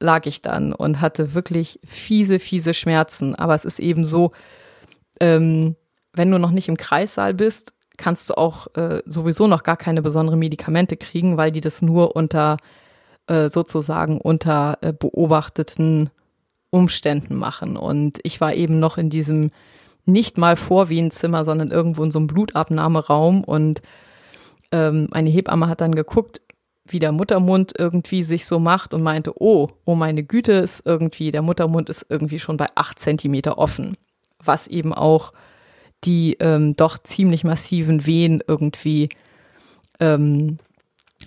lag 0.00 0.26
ich 0.26 0.42
dann 0.42 0.72
und 0.72 1.00
hatte 1.00 1.34
wirklich 1.34 1.78
fiese, 1.84 2.38
fiese 2.38 2.74
Schmerzen. 2.74 3.34
Aber 3.34 3.54
es 3.54 3.64
ist 3.64 3.78
eben 3.78 4.04
so, 4.04 4.32
ähm, 5.20 5.76
wenn 6.14 6.30
du 6.30 6.38
noch 6.38 6.50
nicht 6.50 6.68
im 6.68 6.76
Kreissaal 6.76 7.34
bist, 7.34 7.74
kannst 7.98 8.30
du 8.30 8.34
auch 8.34 8.66
äh, 8.76 9.02
sowieso 9.04 9.46
noch 9.46 9.62
gar 9.62 9.76
keine 9.76 10.00
besonderen 10.00 10.38
Medikamente 10.38 10.96
kriegen, 10.96 11.36
weil 11.36 11.52
die 11.52 11.60
das 11.60 11.82
nur 11.82 12.16
unter 12.16 12.56
äh, 13.26 13.50
sozusagen 13.50 14.18
unter 14.20 14.78
äh, 14.80 14.94
beobachteten 14.94 16.08
Umständen 16.70 17.36
machen. 17.36 17.76
Und 17.76 18.18
ich 18.22 18.40
war 18.40 18.54
eben 18.54 18.80
noch 18.80 18.96
in 18.96 19.10
diesem 19.10 19.50
nicht 20.12 20.38
mal 20.38 20.56
Vorwienzimmer, 20.56 21.44
sondern 21.44 21.68
irgendwo 21.68 22.04
in 22.04 22.10
so 22.10 22.18
einem 22.18 22.26
Blutabnahmeraum 22.28 23.44
und 23.44 23.82
ähm, 24.72 25.08
eine 25.12 25.30
Hebamme 25.30 25.68
hat 25.68 25.80
dann 25.80 25.94
geguckt, 25.94 26.40
wie 26.86 26.98
der 26.98 27.12
Muttermund 27.12 27.72
irgendwie 27.78 28.22
sich 28.22 28.46
so 28.46 28.58
macht 28.58 28.94
und 28.94 29.02
meinte, 29.02 29.40
oh, 29.40 29.68
oh 29.84 29.94
meine 29.94 30.22
Güte, 30.24 30.52
ist 30.52 30.84
irgendwie, 30.86 31.30
der 31.30 31.42
Muttermund 31.42 31.88
ist 31.88 32.06
irgendwie 32.08 32.38
schon 32.38 32.56
bei 32.56 32.66
acht 32.74 32.98
Zentimeter 32.98 33.58
offen, 33.58 33.96
was 34.42 34.66
eben 34.66 34.92
auch 34.92 35.32
die 36.04 36.36
ähm, 36.40 36.74
doch 36.76 36.98
ziemlich 36.98 37.44
massiven 37.44 38.06
Wehen 38.06 38.42
irgendwie 38.46 39.10
ähm, 40.00 40.58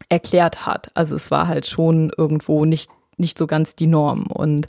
erklärt 0.10 0.66
hat. 0.66 0.92
Also 0.96 1.16
es 1.16 1.32
war 1.32 1.48
halt 1.48 1.68
schon 1.68 2.12
irgendwo 2.18 2.66
nicht, 2.66 2.90
nicht 3.18 3.38
so 3.38 3.48
ganz 3.48 3.76
die 3.76 3.88
Norm. 3.88 4.24
Und 4.28 4.68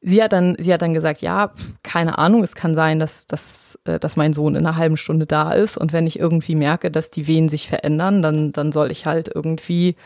sie 0.00 0.22
hat 0.22 0.32
dann, 0.32 0.56
sie 0.58 0.72
hat 0.72 0.82
dann 0.82 0.94
gesagt, 0.94 1.20
ja, 1.22 1.52
keine 1.82 2.18
Ahnung, 2.18 2.42
es 2.42 2.54
kann 2.54 2.74
sein, 2.74 2.98
dass, 2.98 3.26
dass, 3.26 3.78
äh, 3.84 3.98
dass 3.98 4.16
mein 4.16 4.32
Sohn 4.32 4.54
in 4.54 4.66
einer 4.66 4.76
halben 4.76 4.96
Stunde 4.96 5.26
da 5.26 5.52
ist. 5.52 5.78
Und 5.78 5.92
wenn 5.92 6.06
ich 6.06 6.18
irgendwie 6.18 6.54
merke, 6.54 6.90
dass 6.90 7.10
die 7.10 7.26
Wehen 7.26 7.48
sich 7.48 7.68
verändern, 7.68 8.22
dann, 8.22 8.52
dann 8.52 8.72
soll 8.72 8.90
ich 8.90 9.06
halt 9.06 9.30
irgendwie 9.34 9.96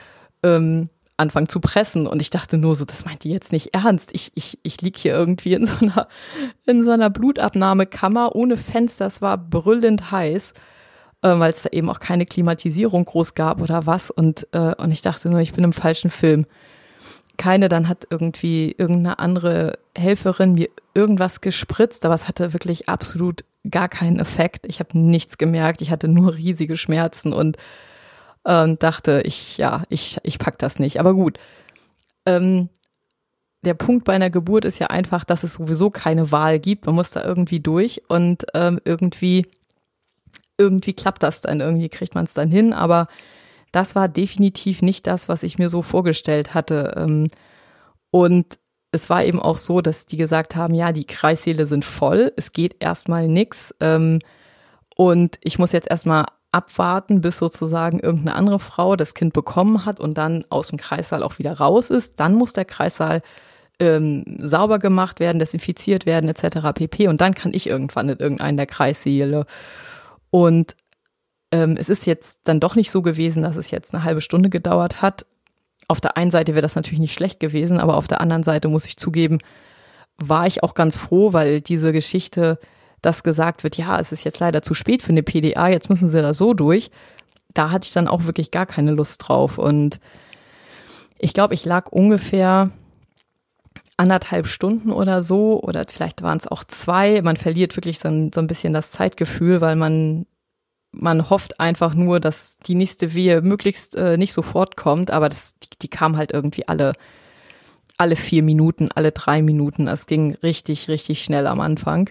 ähm, 0.43 0.89
anfangen 1.17 1.49
zu 1.49 1.61
pressen. 1.61 2.07
Und 2.07 2.23
ich 2.23 2.31
dachte 2.31 2.57
nur 2.57 2.75
so, 2.77 2.85
das 2.85 3.05
meint 3.05 3.25
die 3.25 3.31
jetzt 3.31 3.53
nicht 3.53 3.75
ernst. 3.75 4.11
Ich, 4.13 4.33
ich, 4.35 4.59
ich 4.63 4.81
lieg 4.81 4.97
hier 4.97 5.13
irgendwie 5.13 5.53
in 5.55 5.67
so 5.67 5.75
einer, 5.81 6.09
in 6.67 6.83
so 6.83 6.91
einer 6.91 7.11
Blutabnahmekammer 7.11 8.35
ohne 8.35 8.57
Fenster. 8.57 9.07
Es 9.07 9.21
war 9.21 9.37
brüllend 9.37 10.11
heiß, 10.11 10.55
äh, 11.23 11.39
weil 11.39 11.51
es 11.51 11.63
da 11.63 11.71
eben 11.71 11.91
auch 11.91 12.01
keine 12.01 12.27
Klimatisierung 12.27 13.05
groß 13.05 13.35
gab 13.35 13.61
oder 13.61 13.87
was. 13.87 14.11
Und, 14.11 14.49
äh, 14.53 14.75
und 14.77 14.93
ich 14.93 15.03
dachte 15.03 15.29
nur, 15.29 15.41
ich 15.41 15.53
bin 15.53 15.65
im 15.65 15.73
falschen 15.73 16.11
Film 16.11 16.47
keine, 17.41 17.71
dann 17.71 17.89
hat 17.89 18.07
irgendwie 18.11 18.75
irgendeine 18.77 19.19
andere 19.19 19.79
Helferin 19.97 20.53
mir 20.53 20.69
irgendwas 20.93 21.41
gespritzt, 21.41 22.05
aber 22.05 22.15
es 22.15 22.29
hatte 22.29 22.53
wirklich 22.53 22.91
absolut 22.91 23.45
gar 23.71 23.89
keinen 23.89 24.19
Effekt. 24.19 24.67
Ich 24.67 24.79
habe 24.79 24.99
nichts 24.99 25.39
gemerkt, 25.39 25.81
ich 25.81 25.91
hatte 25.91 26.07
nur 26.07 26.35
riesige 26.35 26.77
Schmerzen 26.77 27.33
und 27.33 27.57
äh, 28.45 28.77
dachte, 28.77 29.23
ich, 29.25 29.57
ja, 29.57 29.85
ich, 29.89 30.19
ich 30.23 30.39
pack 30.39 30.59
das 30.59 30.79
nicht. 30.79 31.01
Aber 31.01 31.15
gut. 31.15 31.39
Ähm, 32.27 32.69
der 33.65 33.73
Punkt 33.73 34.05
bei 34.05 34.13
einer 34.13 34.29
Geburt 34.29 34.67
ist 34.67 34.79
ja 34.79 34.89
einfach, 34.89 35.25
dass 35.25 35.43
es 35.43 35.55
sowieso 35.55 35.89
keine 35.89 36.31
Wahl 36.31 36.59
gibt. 36.59 36.85
Man 36.85 36.95
muss 36.95 37.11
da 37.11 37.25
irgendwie 37.25 37.61
durch 37.61 38.03
und 38.09 38.45
ähm, 38.53 38.83
irgendwie, 38.85 39.47
irgendwie 40.59 40.93
klappt 40.93 41.23
das 41.23 41.41
dann, 41.41 41.63
irgendwie 41.63 41.89
kriegt 41.89 42.15
man 42.15 42.25
es 42.25 42.35
dann 42.35 42.51
hin, 42.51 42.75
aber 42.75 43.09
das 43.73 43.95
war 43.95 44.09
definitiv 44.09 44.83
nicht 44.83 45.07
das, 45.07 45.29
was 45.29 45.43
ich 45.43 45.59
mir 45.59 45.69
so 45.69 45.83
vorgestellt 45.83 46.55
hatte. 46.55 46.95
Ähm, 46.97 47.29
und 48.11 48.59
es 48.93 49.09
war 49.09 49.25
eben 49.25 49.41
auch 49.41 49.59
so, 49.59 49.81
dass 49.81 50.07
die 50.07 50.17
gesagt 50.17 50.57
haben, 50.57 50.75
ja, 50.75 50.93
die 50.93 51.07
Kreissäle 51.07 51.67
sind 51.67 51.85
voll, 51.85 52.33
es 52.37 52.53
geht 52.53 52.77
erstmal 52.81 53.29
nix. 53.29 53.75
Ähm, 53.81 54.19
und 54.97 55.39
ich 55.43 55.59
muss 55.59 55.73
jetzt 55.73 55.89
erstmal 55.89 56.27
abwarten, 56.53 57.21
bis 57.21 57.39
sozusagen 57.39 58.01
irgendeine 58.01 58.35
andere 58.35 58.59
Frau 58.59 58.97
das 58.97 59.15
Kind 59.15 59.33
bekommen 59.33 59.85
hat 59.85 60.01
und 60.01 60.19
dann 60.19 60.45
aus 60.51 60.69
dem 60.69 60.79
Kreissaal 60.79 61.23
auch 61.23 61.39
wieder 61.39 61.53
raus 61.53 61.91
ist. 61.91 62.19
Dann 62.19 62.35
muss 62.35 62.53
der 62.53 62.65
Kreissaal 62.65 63.23
ähm, 63.79 64.25
sauber 64.41 64.79
gemacht 64.79 65.21
werden, 65.21 65.39
desinfiziert 65.39 66.07
werden, 66.07 66.29
etc. 66.29 66.73
pp. 66.75 67.09
Und 67.09 67.21
dann 67.21 67.35
kann 67.35 67.55
ich 67.55 67.69
irgendwann 67.69 68.09
in 68.09 68.19
irgendeinen 68.19 68.57
der 68.57 68.67
Kreissäle. 68.67 69.47
Und 70.31 70.77
ähm, 71.53 71.77
es 71.79 71.89
ist 71.89 72.07
jetzt 72.07 72.41
dann 72.45 72.61
doch 72.61 72.75
nicht 72.75 72.91
so 72.91 73.03
gewesen, 73.03 73.43
dass 73.43 73.57
es 73.57 73.71
jetzt 73.71 73.95
eine 73.95 74.05
halbe 74.05 74.21
Stunde 74.21 74.51
gedauert 74.51 75.03
hat. 75.03 75.27
Auf 75.89 76.01
der 76.01 76.17
einen 76.17 76.31
Seite 76.31 76.55
wäre 76.55 76.63
das 76.63 76.77
natürlich 76.77 77.01
nicht 77.01 77.15
schlecht 77.15 77.41
gewesen, 77.41 77.81
aber 77.81 77.97
auf 77.97 78.07
der 78.07 78.21
anderen 78.21 78.43
Seite 78.43 78.69
muss 78.69 78.87
ich 78.87 78.97
zugeben, 78.97 79.39
war 80.17 80.47
ich 80.47 80.63
auch 80.63 80.75
ganz 80.75 80.97
froh, 80.97 81.33
weil 81.33 81.61
diese 81.61 81.93
Geschichte, 81.93 82.59
dass 83.03 83.23
gesagt 83.23 83.65
wird, 83.65 83.77
ja, 83.77 83.99
es 83.99 84.13
ist 84.13 84.25
jetzt 84.25 84.39
leider 84.39 84.63
zu 84.63 84.75
spät 84.75 85.03
für 85.03 85.11
eine 85.11 85.23
PDA, 85.23 85.69
jetzt 85.69 85.91
müssen 85.91 86.09
sie 86.09 86.23
da 86.23 86.35
so 86.35 86.55
durch, 86.55 86.91
da 87.55 87.71
hatte 87.71 87.87
ich 87.87 87.93
dann 87.93 88.07
auch 88.07 88.25
wirklich 88.25 88.51
gar 88.51 88.67
keine 88.67 88.93
Lust 88.93 89.27
drauf. 89.27 89.59
Und 89.59 89.99
ich 91.19 91.33
glaube, 91.35 91.55
ich 91.55 91.65
lag 91.65 91.91
ungefähr 91.91 92.71
anderthalb 93.97 94.47
Stunden 94.47 94.93
oder 94.93 95.23
so, 95.23 95.61
oder 95.63 95.85
vielleicht 95.91 96.23
waren 96.23 96.39
es 96.39 96.47
auch 96.47 96.65
zwei. 96.65 97.21
Man 97.23 97.37
verliert 97.37 97.77
wirklich 97.77 97.99
so 97.99 98.09
ein, 98.09 98.33
so 98.33 98.41
ein 98.41 98.47
bisschen 98.47 98.73
das 98.73 98.93
Zeitgefühl, 98.93 99.61
weil 99.61 99.77
man 99.77 100.27
man 100.93 101.31
hofft 101.31 101.61
einfach 101.61 101.95
nur, 101.95 102.21
dass 102.21 102.59
die 102.59 102.75
nächste 102.75 103.15
Wehe 103.15 103.43
möglichst 103.43 103.97
äh, 103.97 104.17
nicht 104.17 104.33
sofort 104.33 104.77
kommt, 104.77 105.11
aber 105.11 105.29
das, 105.29 105.55
die, 105.63 105.79
die 105.83 105.89
kam 105.89 106.17
halt 106.17 106.33
irgendwie 106.33 106.67
alle, 106.69 106.95
alle 107.97 108.17
vier 108.17 108.43
Minuten, 108.43 108.91
alle 108.95 109.13
drei 109.13 109.43
Minuten. 109.43 109.87
Es 109.87 110.07
ging 110.07 110.35
richtig, 110.43 110.89
richtig 110.89 111.23
schnell 111.23 111.47
am 111.47 111.61
Anfang. 111.61 112.11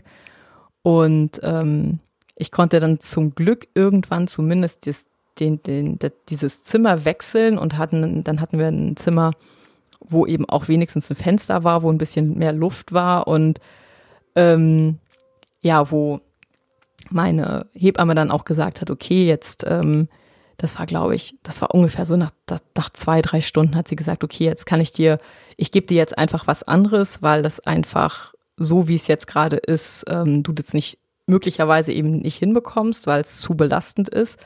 Und 0.81 1.39
ähm, 1.43 1.99
ich 2.35 2.51
konnte 2.51 2.79
dann 2.79 2.99
zum 2.99 3.35
Glück 3.35 3.67
irgendwann 3.73 4.27
zumindest 4.27 4.87
das, 4.87 5.07
den, 5.39 5.61
den, 5.61 5.99
das, 5.99 6.11
dieses 6.29 6.63
Zimmer 6.63 7.05
wechseln 7.05 7.57
und 7.57 7.77
hatten, 7.77 8.23
dann 8.23 8.39
hatten 8.39 8.59
wir 8.59 8.67
ein 8.67 8.95
Zimmer, 8.95 9.31
wo 9.99 10.25
eben 10.25 10.47
auch 10.47 10.69
wenigstens 10.69 11.09
ein 11.09 11.15
Fenster 11.15 11.63
war, 11.63 11.83
wo 11.83 11.91
ein 11.91 11.97
bisschen 11.97 12.37
mehr 12.37 12.53
Luft 12.53 12.93
war 12.93 13.27
und 13.27 13.59
ähm, 14.35 14.99
ja, 15.61 15.91
wo 15.91 16.21
meine 17.11 17.67
Hebamme 17.73 18.15
dann 18.15 18.31
auch 18.31 18.45
gesagt 18.45 18.81
hat, 18.81 18.89
okay, 18.89 19.25
jetzt, 19.25 19.65
ähm, 19.67 20.07
das 20.57 20.77
war, 20.77 20.85
glaube 20.85 21.15
ich, 21.15 21.37
das 21.43 21.61
war 21.61 21.73
ungefähr 21.73 22.05
so 22.05 22.17
nach, 22.17 22.31
nach 22.75 22.89
zwei, 22.91 23.21
drei 23.21 23.41
Stunden 23.41 23.75
hat 23.75 23.87
sie 23.87 23.95
gesagt, 23.95 24.23
okay, 24.23 24.45
jetzt 24.45 24.65
kann 24.65 24.81
ich 24.81 24.91
dir, 24.91 25.19
ich 25.57 25.71
gebe 25.71 25.87
dir 25.87 25.97
jetzt 25.97 26.17
einfach 26.17 26.47
was 26.47 26.63
anderes, 26.63 27.21
weil 27.21 27.41
das 27.41 27.59
einfach 27.61 28.33
so, 28.57 28.87
wie 28.87 28.95
es 28.95 29.07
jetzt 29.07 29.27
gerade 29.27 29.55
ist, 29.55 30.05
ähm, 30.09 30.43
du 30.43 30.51
das 30.51 30.73
nicht 30.73 30.99
möglicherweise 31.27 31.93
eben 31.93 32.17
nicht 32.17 32.37
hinbekommst, 32.37 33.07
weil 33.07 33.21
es 33.21 33.39
zu 33.39 33.55
belastend 33.55 34.09
ist. 34.09 34.39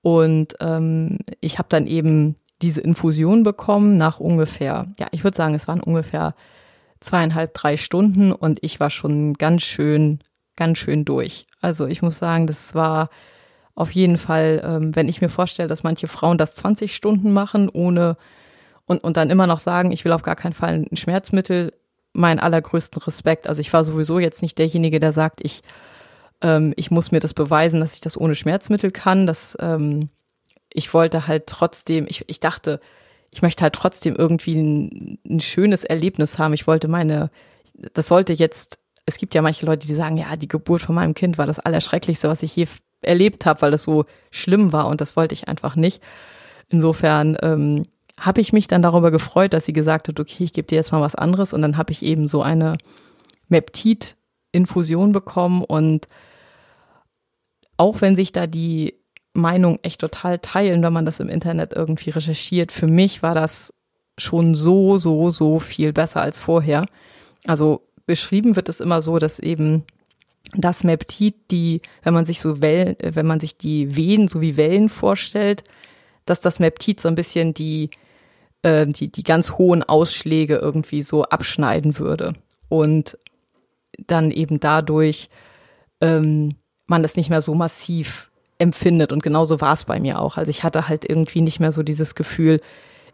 Und 0.00 0.54
ähm, 0.60 1.18
ich 1.40 1.58
habe 1.58 1.68
dann 1.68 1.86
eben 1.86 2.36
diese 2.62 2.80
Infusion 2.80 3.42
bekommen 3.42 3.96
nach 3.96 4.20
ungefähr, 4.20 4.86
ja, 4.98 5.08
ich 5.10 5.24
würde 5.24 5.36
sagen, 5.36 5.54
es 5.54 5.68
waren 5.68 5.82
ungefähr 5.82 6.34
zweieinhalb, 7.00 7.52
drei 7.52 7.76
Stunden 7.76 8.32
und 8.32 8.58
ich 8.62 8.80
war 8.80 8.88
schon 8.88 9.34
ganz 9.34 9.62
schön 9.62 10.20
ganz 10.56 10.78
schön 10.78 11.04
durch. 11.04 11.46
Also 11.60 11.86
ich 11.86 12.02
muss 12.02 12.18
sagen, 12.18 12.46
das 12.46 12.74
war 12.74 13.10
auf 13.74 13.90
jeden 13.92 14.18
Fall, 14.18 14.62
ähm, 14.64 14.96
wenn 14.96 15.08
ich 15.08 15.20
mir 15.20 15.28
vorstelle, 15.28 15.68
dass 15.68 15.82
manche 15.82 16.08
Frauen 16.08 16.38
das 16.38 16.54
20 16.54 16.94
Stunden 16.94 17.32
machen, 17.32 17.68
ohne 17.68 18.16
und, 18.86 19.02
und 19.04 19.16
dann 19.16 19.30
immer 19.30 19.46
noch 19.46 19.58
sagen, 19.58 19.92
ich 19.92 20.04
will 20.04 20.12
auf 20.12 20.22
gar 20.22 20.36
keinen 20.36 20.52
Fall 20.52 20.86
ein 20.90 20.96
Schmerzmittel, 20.96 21.72
meinen 22.12 22.40
allergrößten 22.40 23.02
Respekt. 23.02 23.48
Also 23.48 23.60
ich 23.60 23.72
war 23.72 23.84
sowieso 23.84 24.18
jetzt 24.18 24.42
nicht 24.42 24.58
derjenige, 24.58 25.00
der 25.00 25.12
sagt, 25.12 25.40
ich, 25.42 25.62
ähm, 26.40 26.72
ich 26.76 26.90
muss 26.90 27.12
mir 27.12 27.20
das 27.20 27.34
beweisen, 27.34 27.80
dass 27.80 27.94
ich 27.94 28.00
das 28.00 28.18
ohne 28.18 28.34
Schmerzmittel 28.34 28.90
kann. 28.90 29.26
Das, 29.26 29.56
ähm, 29.60 30.08
ich 30.72 30.94
wollte 30.94 31.26
halt 31.26 31.46
trotzdem, 31.46 32.06
ich, 32.08 32.24
ich 32.28 32.40
dachte, 32.40 32.80
ich 33.30 33.42
möchte 33.42 33.62
halt 33.62 33.74
trotzdem 33.74 34.16
irgendwie 34.16 34.54
ein, 34.54 35.18
ein 35.28 35.40
schönes 35.40 35.84
Erlebnis 35.84 36.38
haben. 36.38 36.54
Ich 36.54 36.66
wollte 36.66 36.88
meine, 36.88 37.30
das 37.92 38.08
sollte 38.08 38.32
jetzt 38.32 38.78
es 39.06 39.18
gibt 39.18 39.34
ja 39.34 39.42
manche 39.42 39.64
Leute, 39.64 39.86
die 39.86 39.94
sagen, 39.94 40.16
ja, 40.16 40.36
die 40.36 40.48
Geburt 40.48 40.82
von 40.82 40.94
meinem 40.94 41.14
Kind 41.14 41.38
war 41.38 41.46
das 41.46 41.60
Allerschrecklichste, 41.60 42.28
was 42.28 42.42
ich 42.42 42.54
je 42.56 42.66
erlebt 43.02 43.46
habe, 43.46 43.62
weil 43.62 43.70
das 43.70 43.84
so 43.84 44.04
schlimm 44.30 44.72
war 44.72 44.88
und 44.88 45.00
das 45.00 45.16
wollte 45.16 45.34
ich 45.34 45.48
einfach 45.48 45.76
nicht. 45.76 46.02
Insofern 46.68 47.36
ähm, 47.42 47.86
habe 48.18 48.40
ich 48.40 48.52
mich 48.52 48.66
dann 48.66 48.82
darüber 48.82 49.12
gefreut, 49.12 49.52
dass 49.52 49.64
sie 49.64 49.72
gesagt 49.72 50.08
hat, 50.08 50.18
okay, 50.18 50.44
ich 50.44 50.52
gebe 50.52 50.66
dir 50.66 50.74
jetzt 50.74 50.90
mal 50.90 51.00
was 51.00 51.14
anderes 51.14 51.52
und 51.52 51.62
dann 51.62 51.76
habe 51.76 51.92
ich 51.92 52.02
eben 52.02 52.26
so 52.26 52.42
eine 52.42 52.76
Meptid-Infusion 53.48 55.12
bekommen 55.12 55.62
und 55.62 56.08
auch 57.76 58.00
wenn 58.00 58.16
sich 58.16 58.32
da 58.32 58.46
die 58.46 58.94
Meinung 59.34 59.78
echt 59.82 60.00
total 60.00 60.38
teilen, 60.38 60.82
wenn 60.82 60.94
man 60.94 61.04
das 61.04 61.20
im 61.20 61.28
Internet 61.28 61.74
irgendwie 61.74 62.10
recherchiert, 62.10 62.72
für 62.72 62.86
mich 62.88 63.22
war 63.22 63.34
das 63.34 63.72
schon 64.18 64.54
so, 64.54 64.96
so, 64.98 65.30
so 65.30 65.58
viel 65.58 65.92
besser 65.92 66.22
als 66.22 66.40
vorher. 66.40 66.86
Also 67.46 67.86
beschrieben 68.06 68.56
wird 68.56 68.68
es 68.68 68.80
immer 68.80 69.02
so, 69.02 69.18
dass 69.18 69.38
eben 69.38 69.84
das 70.54 70.84
Meptid, 70.84 71.34
die, 71.50 71.82
wenn 72.02 72.14
man 72.14 72.24
sich 72.24 72.40
so 72.40 72.60
Wellen, 72.62 72.96
wenn 73.00 73.26
man 73.26 73.40
sich 73.40 73.56
die 73.56 73.96
Wehen 73.96 74.28
so 74.28 74.40
wie 74.40 74.56
Wellen 74.56 74.88
vorstellt, 74.88 75.64
dass 76.24 76.40
das 76.40 76.60
Meptid 76.60 77.00
so 77.00 77.08
ein 77.08 77.14
bisschen 77.14 77.52
die, 77.52 77.90
äh, 78.62 78.86
die, 78.86 79.10
die 79.10 79.22
ganz 79.22 79.52
hohen 79.52 79.82
Ausschläge 79.82 80.56
irgendwie 80.56 81.02
so 81.02 81.24
abschneiden 81.24 81.98
würde. 81.98 82.34
Und 82.68 83.18
dann 84.06 84.30
eben 84.30 84.60
dadurch 84.60 85.30
ähm, 86.00 86.56
man 86.86 87.02
das 87.02 87.16
nicht 87.16 87.30
mehr 87.30 87.40
so 87.40 87.54
massiv 87.54 88.30
empfindet. 88.58 89.12
Und 89.12 89.22
genauso 89.22 89.60
war 89.60 89.74
es 89.74 89.84
bei 89.84 90.00
mir 90.00 90.20
auch. 90.20 90.36
Also 90.36 90.50
ich 90.50 90.62
hatte 90.62 90.88
halt 90.88 91.08
irgendwie 91.08 91.40
nicht 91.40 91.60
mehr 91.60 91.72
so 91.72 91.82
dieses 91.82 92.14
Gefühl, 92.14 92.60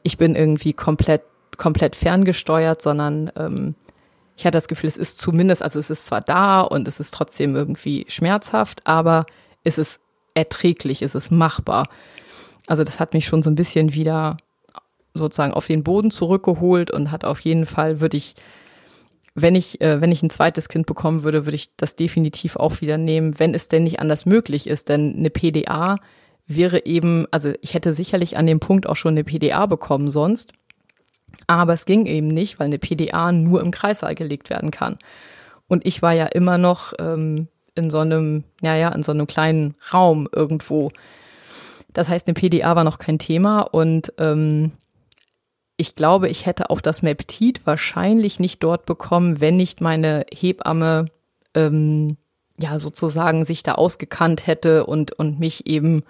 ich 0.03 0.19
bin 0.19 0.35
irgendwie 0.35 0.73
komplett, 0.73 1.23
komplett 1.57 1.97
ferngesteuert, 1.97 2.83
sondern 2.83 3.31
ähm, 3.37 3.75
ich 4.43 4.47
hatte 4.47 4.57
das 4.57 4.67
Gefühl, 4.67 4.89
es 4.89 4.97
ist 4.97 5.21
zumindest, 5.21 5.63
also 5.63 5.79
es 5.79 5.89
ist 5.89 6.05
zwar 6.05 6.21
da 6.21 6.63
und 6.63 6.89
es 6.89 6.99
ist 6.99 7.15
trotzdem 7.15 7.55
irgendwie 7.55 8.05
schmerzhaft, 8.09 8.85
aber 8.85 9.25
ist 9.63 9.79
es 9.79 10.01
erträglich, 10.35 11.01
ist 11.01 11.15
es 11.15 11.31
machbar. 11.31 11.89
Also 12.67 12.83
das 12.83 12.99
hat 12.99 13.15
mich 13.15 13.25
schon 13.25 13.45
so 13.45 13.51
ein 13.51 13.55
bisschen 13.55 13.95
wieder 13.95 14.37
sozusagen 15.15 15.55
auf 15.55 15.69
den 15.69 15.85
Boden 15.85 16.11
zurückgeholt 16.11 16.91
und 16.91 17.13
hat 17.13 17.25
auf 17.25 17.39
jeden 17.39 17.67
Fall, 17.67 18.01
würde 18.01 18.17
ich, 18.17 18.35
wenn 19.37 19.55
ich, 19.55 19.81
äh, 19.81 20.01
wenn 20.01 20.11
ich 20.11 20.25
ein 20.25 20.31
zweites 20.31 20.69
Kind 20.69 20.87
bekommen 20.87 21.23
würde, 21.23 21.47
würde 21.47 21.55
ich 21.55 21.77
das 21.77 21.95
definitiv 21.95 22.57
auch 22.57 22.81
wieder 22.81 22.99
nehmen, 22.99 23.39
wenn 23.39 23.55
es 23.55 23.69
denn 23.69 23.85
nicht 23.85 24.01
anders 24.01 24.27
möglich 24.27 24.67
ist. 24.67 24.89
Denn 24.89 25.15
eine 25.17 25.31
PDA 25.31 25.99
wäre 26.49 26.85
eben, 26.85 27.27
also 27.31 27.53
ich 27.61 27.75
hätte 27.75 27.93
sicherlich 27.93 28.37
an 28.37 28.49
dem 28.49 28.59
Punkt 28.59 28.89
auch 28.89 28.97
schon 28.97 29.13
eine 29.13 29.23
PDA 29.23 29.67
bekommen 29.67 30.11
sonst. 30.11 30.53
Aber 31.47 31.73
es 31.73 31.85
ging 31.85 32.07
eben 32.07 32.29
nicht, 32.29 32.59
weil 32.59 32.67
eine 32.67 32.79
PDA 32.79 33.33
nur 33.33 33.61
im 33.61 33.71
Kreissaal 33.71 34.15
gelegt 34.15 34.51
werden 34.51 34.71
kann. 34.71 34.99
Und 35.69 35.87
ich 35.87 36.03
war 36.03 36.13
ja 36.13 36.27
immer 36.27 36.59
noch 36.59 36.93
ähm, 36.99 37.49
in 37.75 37.91
so 37.91 37.99
einem, 37.99 38.45
ja, 38.61 38.77
ja, 38.77 38.91
in 38.91 39.03
so 39.03 39.13
einem 39.13 39.27
kleinen 39.27 39.75
Raum 39.93 40.29
irgendwo. 40.33 40.91
Das 41.93 42.09
heißt, 42.09 42.27
eine 42.27 42.35
PDA 42.35 42.77
war 42.77 42.85
noch 42.85 42.99
kein 42.99 43.19
Thema 43.19 43.63
und 43.63 44.13
ähm, 44.19 44.73
ich 45.77 45.97
glaube, 45.97 46.29
ich 46.29 46.47
hätte 46.47 46.71
auch 46.71 46.81
das 46.81 47.03
Meptit 47.03 47.67
wahrscheinlich 47.67 48.39
nicht 48.39 48.63
dort 48.63 48.87
bekommen, 48.87 49.41
wenn 49.41 49.57
nicht 49.57 49.81
meine 49.81 50.25
Hebamme 50.33 51.07
ähm, 51.55 52.17
ja 52.59 52.79
sozusagen 52.79 53.45
sich 53.45 53.63
da 53.63 53.73
ausgekannt 53.73 54.47
hätte 54.47 54.87
und, 54.87 55.13
und 55.13 55.41
mich 55.41 55.67
eben 55.67 56.05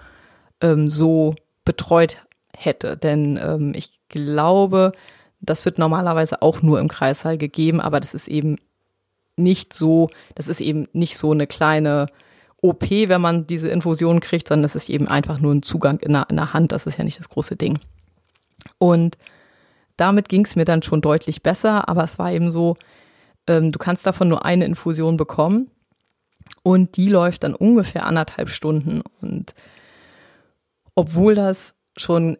ähm, 0.60 0.90
so 0.90 1.34
betreut 1.64 2.18
hätte. 2.56 2.96
Denn 2.96 3.38
ähm, 3.42 3.72
ich 3.74 4.00
glaube, 4.08 4.92
das 5.42 5.64
wird 5.64 5.78
normalerweise 5.78 6.40
auch 6.40 6.62
nur 6.62 6.80
im 6.80 6.88
Kreissaal 6.88 7.36
gegeben, 7.36 7.80
aber 7.80 8.00
das 8.00 8.14
ist 8.14 8.28
eben 8.28 8.56
nicht 9.36 9.72
so, 9.72 10.08
das 10.34 10.48
ist 10.48 10.60
eben 10.60 10.88
nicht 10.92 11.18
so 11.18 11.32
eine 11.32 11.46
kleine 11.46 12.06
OP, 12.62 12.88
wenn 12.90 13.20
man 13.20 13.46
diese 13.46 13.68
Infusion 13.68 14.20
kriegt, 14.20 14.48
sondern 14.48 14.62
das 14.62 14.76
ist 14.76 14.88
eben 14.88 15.08
einfach 15.08 15.40
nur 15.40 15.52
ein 15.52 15.62
Zugang 15.62 15.98
in 15.98 16.12
der, 16.12 16.26
in 16.30 16.36
der 16.36 16.52
Hand. 16.52 16.70
Das 16.70 16.86
ist 16.86 16.96
ja 16.96 17.04
nicht 17.04 17.18
das 17.18 17.28
große 17.28 17.56
Ding. 17.56 17.80
Und 18.78 19.18
damit 19.96 20.28
ging 20.28 20.44
es 20.44 20.54
mir 20.54 20.64
dann 20.64 20.82
schon 20.82 21.00
deutlich 21.00 21.42
besser, 21.42 21.88
aber 21.88 22.04
es 22.04 22.20
war 22.20 22.30
eben 22.30 22.52
so, 22.52 22.76
ähm, 23.48 23.72
du 23.72 23.78
kannst 23.78 24.06
davon 24.06 24.28
nur 24.28 24.44
eine 24.44 24.64
Infusion 24.64 25.16
bekommen 25.16 25.70
und 26.62 26.96
die 26.96 27.08
läuft 27.08 27.42
dann 27.42 27.54
ungefähr 27.54 28.06
anderthalb 28.06 28.48
Stunden. 28.48 29.02
Und 29.20 29.54
obwohl 30.94 31.34
das 31.34 31.74
schon 31.96 32.38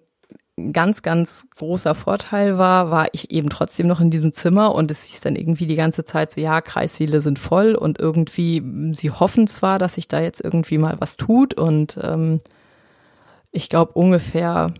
ein 0.59 0.73
ganz, 0.73 1.03
ganz 1.03 1.47
großer 1.57 1.95
Vorteil 1.95 2.59
war, 2.59 2.91
war 2.91 3.09
ich 3.13 3.31
eben 3.31 3.49
trotzdem 3.49 3.87
noch 3.87 4.01
in 4.01 4.11
diesem 4.11 4.33
Zimmer 4.33 4.75
und 4.75 4.91
es 4.91 5.05
hieß 5.05 5.23
dann 5.23 5.37
irgendwie 5.37 5.67
die 5.67 5.77
ganze 5.77 6.05
Zeit 6.05 6.31
so, 6.31 6.41
ja, 6.41 6.61
Kreissäle 6.61 7.21
sind 7.23 7.39
voll 7.39 7.75
und 7.75 7.99
irgendwie, 7.99 8.63
sie 8.93 9.11
hoffen 9.11 9.47
zwar, 9.47 9.79
dass 9.79 9.95
sich 9.95 10.09
da 10.09 10.21
jetzt 10.21 10.43
irgendwie 10.43 10.79
mal 10.79 10.97
was 11.01 11.17
tut 11.17 11.55
und 11.55 11.99
ähm, 12.03 12.41
ich 13.51 13.69
glaube 13.69 13.93
ungefähr 13.93 14.75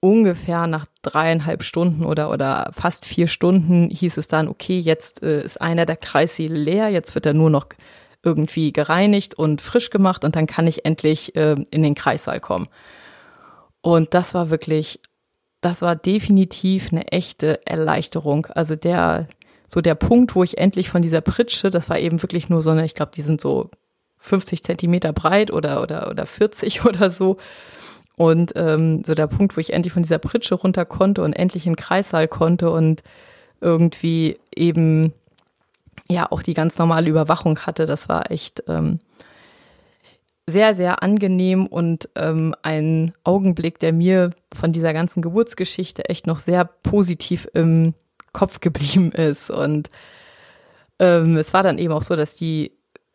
ungefähr 0.00 0.66
nach 0.66 0.86
dreieinhalb 1.02 1.62
Stunden 1.62 2.04
oder, 2.04 2.30
oder 2.30 2.70
fast 2.72 3.04
vier 3.04 3.28
Stunden 3.28 3.90
hieß 3.90 4.16
es 4.16 4.28
dann, 4.28 4.48
okay, 4.48 4.78
jetzt 4.78 5.22
äh, 5.22 5.42
ist 5.42 5.60
einer 5.60 5.84
der 5.84 5.96
Kreissäle 5.96 6.56
leer, 6.56 6.88
jetzt 6.88 7.14
wird 7.14 7.26
er 7.26 7.34
nur 7.34 7.50
noch 7.50 7.66
irgendwie 8.22 8.72
gereinigt 8.72 9.34
und 9.34 9.60
frisch 9.60 9.90
gemacht 9.90 10.24
und 10.24 10.36
dann 10.36 10.46
kann 10.46 10.66
ich 10.66 10.84
endlich 10.84 11.36
äh, 11.36 11.56
in 11.70 11.82
den 11.82 11.94
Kreissaal 11.94 12.40
kommen. 12.40 12.68
Und 13.82 14.14
das 14.14 14.34
war 14.34 14.50
wirklich, 14.50 15.00
das 15.60 15.82
war 15.82 15.96
definitiv 15.96 16.92
eine 16.92 17.08
echte 17.08 17.66
Erleichterung. 17.66 18.46
Also 18.46 18.76
der, 18.76 19.26
so 19.68 19.80
der 19.80 19.94
Punkt, 19.94 20.34
wo 20.34 20.42
ich 20.42 20.58
endlich 20.58 20.90
von 20.90 21.02
dieser 21.02 21.20
Pritsche, 21.20 21.70
das 21.70 21.88
war 21.88 21.98
eben 21.98 22.22
wirklich 22.22 22.48
nur 22.48 22.62
so 22.62 22.70
eine, 22.70 22.84
ich 22.84 22.94
glaube, 22.94 23.12
die 23.14 23.22
sind 23.22 23.40
so 23.40 23.70
50 24.16 24.62
Zentimeter 24.62 25.12
breit 25.12 25.50
oder, 25.50 25.82
oder, 25.82 26.10
oder 26.10 26.26
40 26.26 26.84
oder 26.84 27.10
so, 27.10 27.38
und 28.20 28.52
ähm, 28.54 29.02
so 29.02 29.14
der 29.14 29.28
Punkt, 29.28 29.56
wo 29.56 29.62
ich 29.62 29.72
endlich 29.72 29.94
von 29.94 30.02
dieser 30.02 30.18
Pritsche 30.18 30.54
runter 30.54 30.84
konnte 30.84 31.22
und 31.22 31.32
endlich 31.32 31.64
in 31.64 31.72
den 31.72 31.76
Kreissaal 31.78 32.28
konnte 32.28 32.68
und 32.68 33.02
irgendwie 33.62 34.38
eben 34.54 35.14
ja 36.06 36.30
auch 36.30 36.42
die 36.42 36.52
ganz 36.52 36.76
normale 36.76 37.08
Überwachung 37.08 37.60
hatte, 37.60 37.86
das 37.86 38.10
war 38.10 38.30
echt 38.30 38.62
ähm, 38.68 39.00
sehr, 40.50 40.74
sehr 40.74 41.02
angenehm 41.02 41.66
und 41.66 42.08
ähm, 42.16 42.54
ein 42.62 43.12
Augenblick, 43.24 43.78
der 43.78 43.92
mir 43.92 44.30
von 44.52 44.72
dieser 44.72 44.92
ganzen 44.92 45.22
Geburtsgeschichte 45.22 46.08
echt 46.08 46.26
noch 46.26 46.40
sehr 46.40 46.64
positiv 46.64 47.48
im 47.54 47.94
Kopf 48.32 48.60
geblieben 48.60 49.12
ist. 49.12 49.50
Und 49.50 49.90
ähm, 50.98 51.36
es 51.36 51.54
war 51.54 51.62
dann 51.62 51.78
eben 51.78 51.92
auch 51.92 52.02
so, 52.02 52.16
dass 52.16 52.36
die 52.36 52.72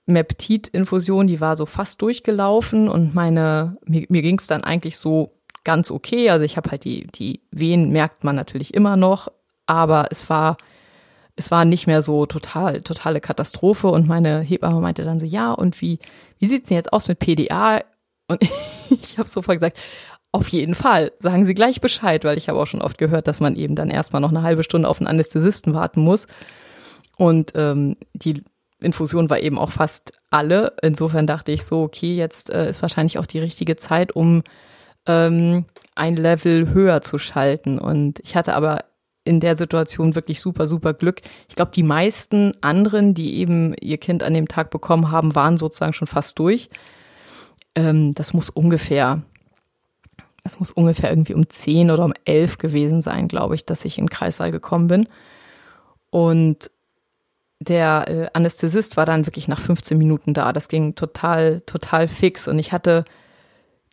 Meptit-Infusion, 0.07 1.27
die 1.27 1.41
war 1.41 1.55
so 1.55 1.65
fast 1.65 2.01
durchgelaufen 2.01 2.89
und 2.89 3.15
meine, 3.15 3.77
mir, 3.85 4.05
mir 4.09 4.21
ging 4.21 4.37
es 4.37 4.47
dann 4.47 4.63
eigentlich 4.63 4.97
so 4.97 5.33
ganz 5.63 5.91
okay. 5.91 6.29
Also 6.29 6.45
ich 6.45 6.57
habe 6.57 6.71
halt 6.71 6.83
die, 6.83 7.07
die 7.07 7.41
Wehen 7.51 7.89
merkt 7.91 8.23
man 8.23 8.35
natürlich 8.35 8.73
immer 8.73 8.95
noch, 8.95 9.31
aber 9.65 10.07
es 10.11 10.29
war, 10.29 10.57
es 11.35 11.51
war 11.51 11.65
nicht 11.65 11.87
mehr 11.87 12.01
so 12.01 12.25
total, 12.25 12.81
totale 12.81 13.19
Katastrophe. 13.19 13.87
Und 13.87 14.07
meine 14.07 14.41
Hebamme 14.41 14.79
meinte 14.79 15.03
dann 15.03 15.19
so, 15.19 15.25
ja, 15.25 15.51
und 15.51 15.81
wie, 15.81 15.99
wie 16.39 16.47
sieht's 16.47 16.69
denn 16.69 16.77
jetzt 16.77 16.93
aus 16.93 17.07
mit 17.07 17.19
PDA? 17.19 17.81
Und 18.27 18.41
ich 18.89 19.17
habe 19.17 19.27
sofort 19.27 19.59
gesagt, 19.59 19.77
auf 20.31 20.47
jeden 20.49 20.75
Fall, 20.75 21.11
sagen 21.19 21.45
Sie 21.45 21.53
gleich 21.53 21.79
Bescheid, 21.79 22.23
weil 22.25 22.37
ich 22.37 22.49
habe 22.49 22.59
auch 22.59 22.67
schon 22.67 22.81
oft 22.81 22.97
gehört, 22.97 23.27
dass 23.27 23.39
man 23.39 23.55
eben 23.55 23.75
dann 23.75 23.89
erstmal 23.89 24.21
noch 24.21 24.31
eine 24.31 24.43
halbe 24.43 24.63
Stunde 24.63 24.89
auf 24.89 24.99
einen 24.99 25.07
Anästhesisten 25.07 25.73
warten 25.73 26.01
muss. 26.01 26.27
Und 27.17 27.53
ähm, 27.55 27.95
die 28.13 28.43
Infusion 28.81 29.29
war 29.29 29.39
eben 29.39 29.57
auch 29.57 29.71
fast 29.71 30.13
alle. 30.29 30.73
Insofern 30.81 31.27
dachte 31.27 31.51
ich 31.53 31.63
so, 31.63 31.83
okay, 31.83 32.15
jetzt 32.15 32.49
äh, 32.49 32.69
ist 32.69 32.81
wahrscheinlich 32.81 33.17
auch 33.17 33.25
die 33.25 33.39
richtige 33.39 33.77
Zeit, 33.77 34.13
um 34.13 34.43
ähm, 35.05 35.65
ein 35.95 36.15
Level 36.17 36.73
höher 36.73 37.01
zu 37.01 37.17
schalten. 37.17 37.79
Und 37.79 38.19
ich 38.19 38.35
hatte 38.35 38.53
aber 38.55 38.83
in 39.25 39.39
der 39.39 39.57
Situation 39.57 40.15
wirklich 40.15 40.39
super, 40.39 40.67
super 40.67 40.93
Glück. 40.93 41.21
Ich 41.49 41.55
glaube, 41.55 41.71
die 41.73 41.83
meisten 41.83 42.53
anderen, 42.61 43.13
die 43.13 43.35
eben 43.35 43.73
ihr 43.81 43.97
Kind 43.97 44.23
an 44.23 44.33
dem 44.33 44.47
Tag 44.47 44.69
bekommen 44.69 45.11
haben, 45.11 45.35
waren 45.35 45.57
sozusagen 45.57 45.93
schon 45.93 46.07
fast 46.07 46.39
durch. 46.39 46.69
Ähm, 47.73 48.13
das 48.13 48.33
muss 48.33 48.49
ungefähr, 48.49 49.23
das 50.43 50.59
muss 50.59 50.71
ungefähr 50.71 51.09
irgendwie 51.09 51.33
um 51.33 51.49
zehn 51.49 51.89
oder 51.91 52.05
um 52.05 52.13
elf 52.23 52.59
gewesen 52.59 53.01
sein, 53.01 53.27
glaube 53.27 53.55
ich, 53.55 53.65
dass 53.65 53.83
ich 53.83 53.97
in 53.97 54.05
den 54.05 54.09
Kreissaal 54.09 54.51
gekommen 54.51 54.87
bin. 54.87 55.09
Und 56.11 56.69
der 57.59 58.07
äh, 58.07 58.29
Anästhesist 58.33 58.95
war 58.95 59.05
dann 59.05 59.25
wirklich 59.25 59.47
nach 59.47 59.59
15 59.59 59.97
Minuten 59.97 60.33
da. 60.33 60.53
Das 60.53 60.67
ging 60.67 60.93
total, 60.93 61.61
total 61.61 62.07
fix. 62.07 62.47
Und 62.47 62.59
ich 62.59 62.71
hatte 62.71 63.05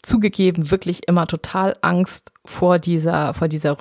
zugegeben 0.03 0.71
wirklich 0.71 1.09
immer 1.09 1.27
total 1.27 1.75
Angst 1.81 2.33
vor 2.45 2.79
dieser, 2.79 3.35
vor 3.35 3.49
dieser 3.49 3.81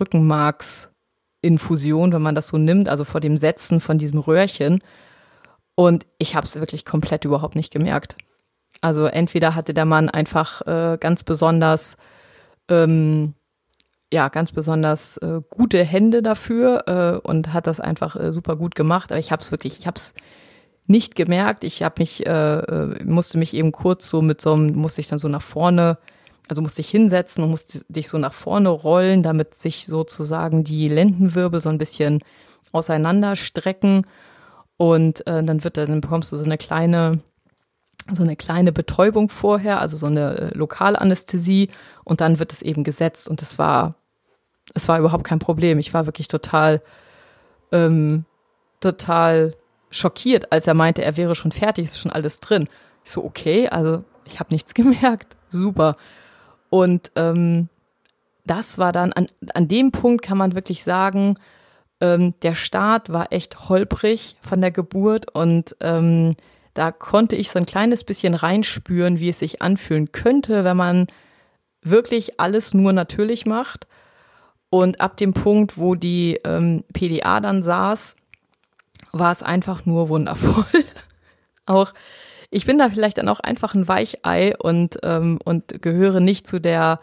Rückenmarksinfusion, 1.43 2.13
wenn 2.13 2.21
man 2.21 2.35
das 2.35 2.49
so 2.49 2.57
nimmt, 2.57 2.89
also 2.89 3.03
vor 3.03 3.19
dem 3.19 3.37
Setzen 3.37 3.79
von 3.79 3.97
diesem 3.97 4.19
Röhrchen. 4.19 4.81
Und 5.75 6.05
ich 6.17 6.35
habe 6.35 6.45
es 6.45 6.59
wirklich 6.59 6.85
komplett 6.85 7.25
überhaupt 7.25 7.55
nicht 7.55 7.71
gemerkt. 7.71 8.15
Also 8.81 9.05
entweder 9.05 9.55
hatte 9.55 9.73
der 9.73 9.85
Mann 9.85 10.09
einfach 10.09 10.61
äh, 10.65 10.97
ganz 10.99 11.23
besonders 11.23 11.97
ähm, 12.69 13.33
ja 14.13 14.27
ganz 14.29 14.51
besonders 14.51 15.17
äh, 15.17 15.39
gute 15.49 15.83
Hände 15.83 16.21
dafür 16.21 17.21
äh, 17.23 17.27
und 17.27 17.53
hat 17.53 17.67
das 17.67 17.79
einfach 17.79 18.15
äh, 18.15 18.33
super 18.33 18.55
gut 18.55 18.75
gemacht. 18.75 19.11
Aber 19.11 19.19
ich 19.19 19.31
habe 19.31 19.41
es 19.41 19.51
wirklich, 19.51 19.79
ich 19.79 19.87
habe 19.87 19.95
es 19.95 20.15
nicht 20.87 21.15
gemerkt. 21.15 21.63
Ich 21.63 21.83
habe 21.83 21.95
mich, 21.99 22.25
äh, 22.25 22.59
äh, 22.59 23.03
musste 23.03 23.37
mich 23.37 23.53
eben 23.53 23.71
kurz 23.71 24.09
so 24.09 24.21
mit 24.21 24.41
so 24.41 24.53
einem, 24.53 24.75
musste 24.75 25.01
ich 25.01 25.07
dann 25.07 25.19
so 25.19 25.27
nach 25.27 25.41
vorne, 25.41 25.97
also 26.47 26.61
musste 26.61 26.81
ich 26.81 26.89
hinsetzen 26.89 27.43
und 27.43 27.49
musste 27.49 27.81
dich 27.87 28.09
so 28.09 28.17
nach 28.17 28.33
vorne 28.33 28.69
rollen, 28.69 29.23
damit 29.23 29.55
sich 29.55 29.87
sozusagen 29.87 30.63
die 30.63 30.87
Lendenwirbel 30.87 31.61
so 31.61 31.69
ein 31.69 31.77
bisschen 31.77 32.19
auseinanderstrecken. 32.71 34.05
Und 34.77 35.25
äh, 35.27 35.43
dann 35.43 35.63
wird 35.63 35.77
dann 35.77 36.01
bekommst 36.01 36.31
du 36.31 36.37
so 36.37 36.43
eine 36.45 36.57
kleine 36.57 37.19
so 38.11 38.23
eine 38.23 38.35
kleine 38.35 38.71
Betäubung 38.71 39.29
vorher, 39.29 39.79
also 39.79 39.95
so 39.95 40.07
eine 40.07 40.37
äh, 40.37 40.57
Lokalanästhesie 40.57 41.69
und 42.03 42.19
dann 42.19 42.39
wird 42.39 42.51
es 42.51 42.61
eben 42.61 42.83
gesetzt 42.83 43.29
und 43.29 43.41
es 43.41 43.59
war 43.59 43.95
es 44.73 44.87
war 44.87 44.99
überhaupt 44.99 45.23
kein 45.23 45.39
Problem. 45.39 45.79
Ich 45.79 45.93
war 45.93 46.05
wirklich 46.05 46.27
total, 46.27 46.81
ähm, 47.71 48.25
total 48.79 49.55
schockiert, 49.89 50.51
als 50.51 50.67
er 50.67 50.73
meinte, 50.73 51.03
er 51.03 51.17
wäre 51.17 51.35
schon 51.35 51.51
fertig, 51.51 51.85
ist 51.85 51.99
schon 51.99 52.11
alles 52.11 52.39
drin. 52.39 52.69
Ich 53.03 53.11
so, 53.11 53.23
okay, 53.23 53.67
also 53.67 54.03
ich 54.25 54.39
habe 54.39 54.53
nichts 54.53 54.73
gemerkt. 54.75 55.37
Super. 55.49 55.95
Und 56.71 57.11
ähm, 57.17 57.67
das 58.45 58.77
war 58.77 58.93
dann, 58.93 59.11
an, 59.11 59.27
an 59.53 59.67
dem 59.67 59.91
Punkt 59.91 60.23
kann 60.23 60.37
man 60.37 60.55
wirklich 60.55 60.83
sagen, 60.83 61.35
ähm, 61.99 62.33
der 62.43 62.55
Start 62.55 63.11
war 63.11 63.31
echt 63.31 63.67
holprig 63.67 64.37
von 64.41 64.61
der 64.61 64.71
Geburt 64.71 65.29
und 65.35 65.75
ähm, 65.81 66.35
da 66.73 66.93
konnte 66.93 67.35
ich 67.35 67.51
so 67.51 67.59
ein 67.59 67.65
kleines 67.65 68.05
bisschen 68.05 68.33
reinspüren, 68.33 69.19
wie 69.19 69.27
es 69.27 69.39
sich 69.39 69.61
anfühlen 69.61 70.13
könnte, 70.13 70.63
wenn 70.63 70.77
man 70.77 71.07
wirklich 71.83 72.39
alles 72.39 72.73
nur 72.73 72.93
natürlich 72.93 73.45
macht 73.45 73.85
und 74.69 75.01
ab 75.01 75.17
dem 75.17 75.33
Punkt, 75.33 75.77
wo 75.77 75.95
die 75.95 76.39
ähm, 76.45 76.85
PDA 76.93 77.41
dann 77.41 77.63
saß, 77.63 78.15
war 79.11 79.33
es 79.33 79.43
einfach 79.43 79.85
nur 79.85 80.07
wundervoll. 80.07 80.85
Auch 81.65 81.93
ich 82.51 82.65
bin 82.65 82.77
da 82.77 82.89
vielleicht 82.89 83.17
dann 83.17 83.29
auch 83.29 83.39
einfach 83.39 83.73
ein 83.73 83.87
Weichei 83.87 84.55
und, 84.57 84.99
ähm, 85.03 85.39
und 85.43 85.81
gehöre 85.81 86.19
nicht 86.19 86.47
zu 86.47 86.59
der 86.59 86.99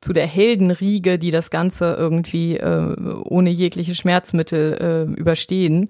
zu 0.00 0.12
der 0.12 0.26
Heldenriege, 0.26 1.18
die 1.18 1.30
das 1.30 1.50
Ganze 1.50 1.94
irgendwie 1.94 2.56
äh, 2.56 2.96
ohne 3.24 3.50
jegliche 3.50 3.94
Schmerzmittel 3.94 4.74
äh, 5.08 5.12
überstehen. 5.20 5.88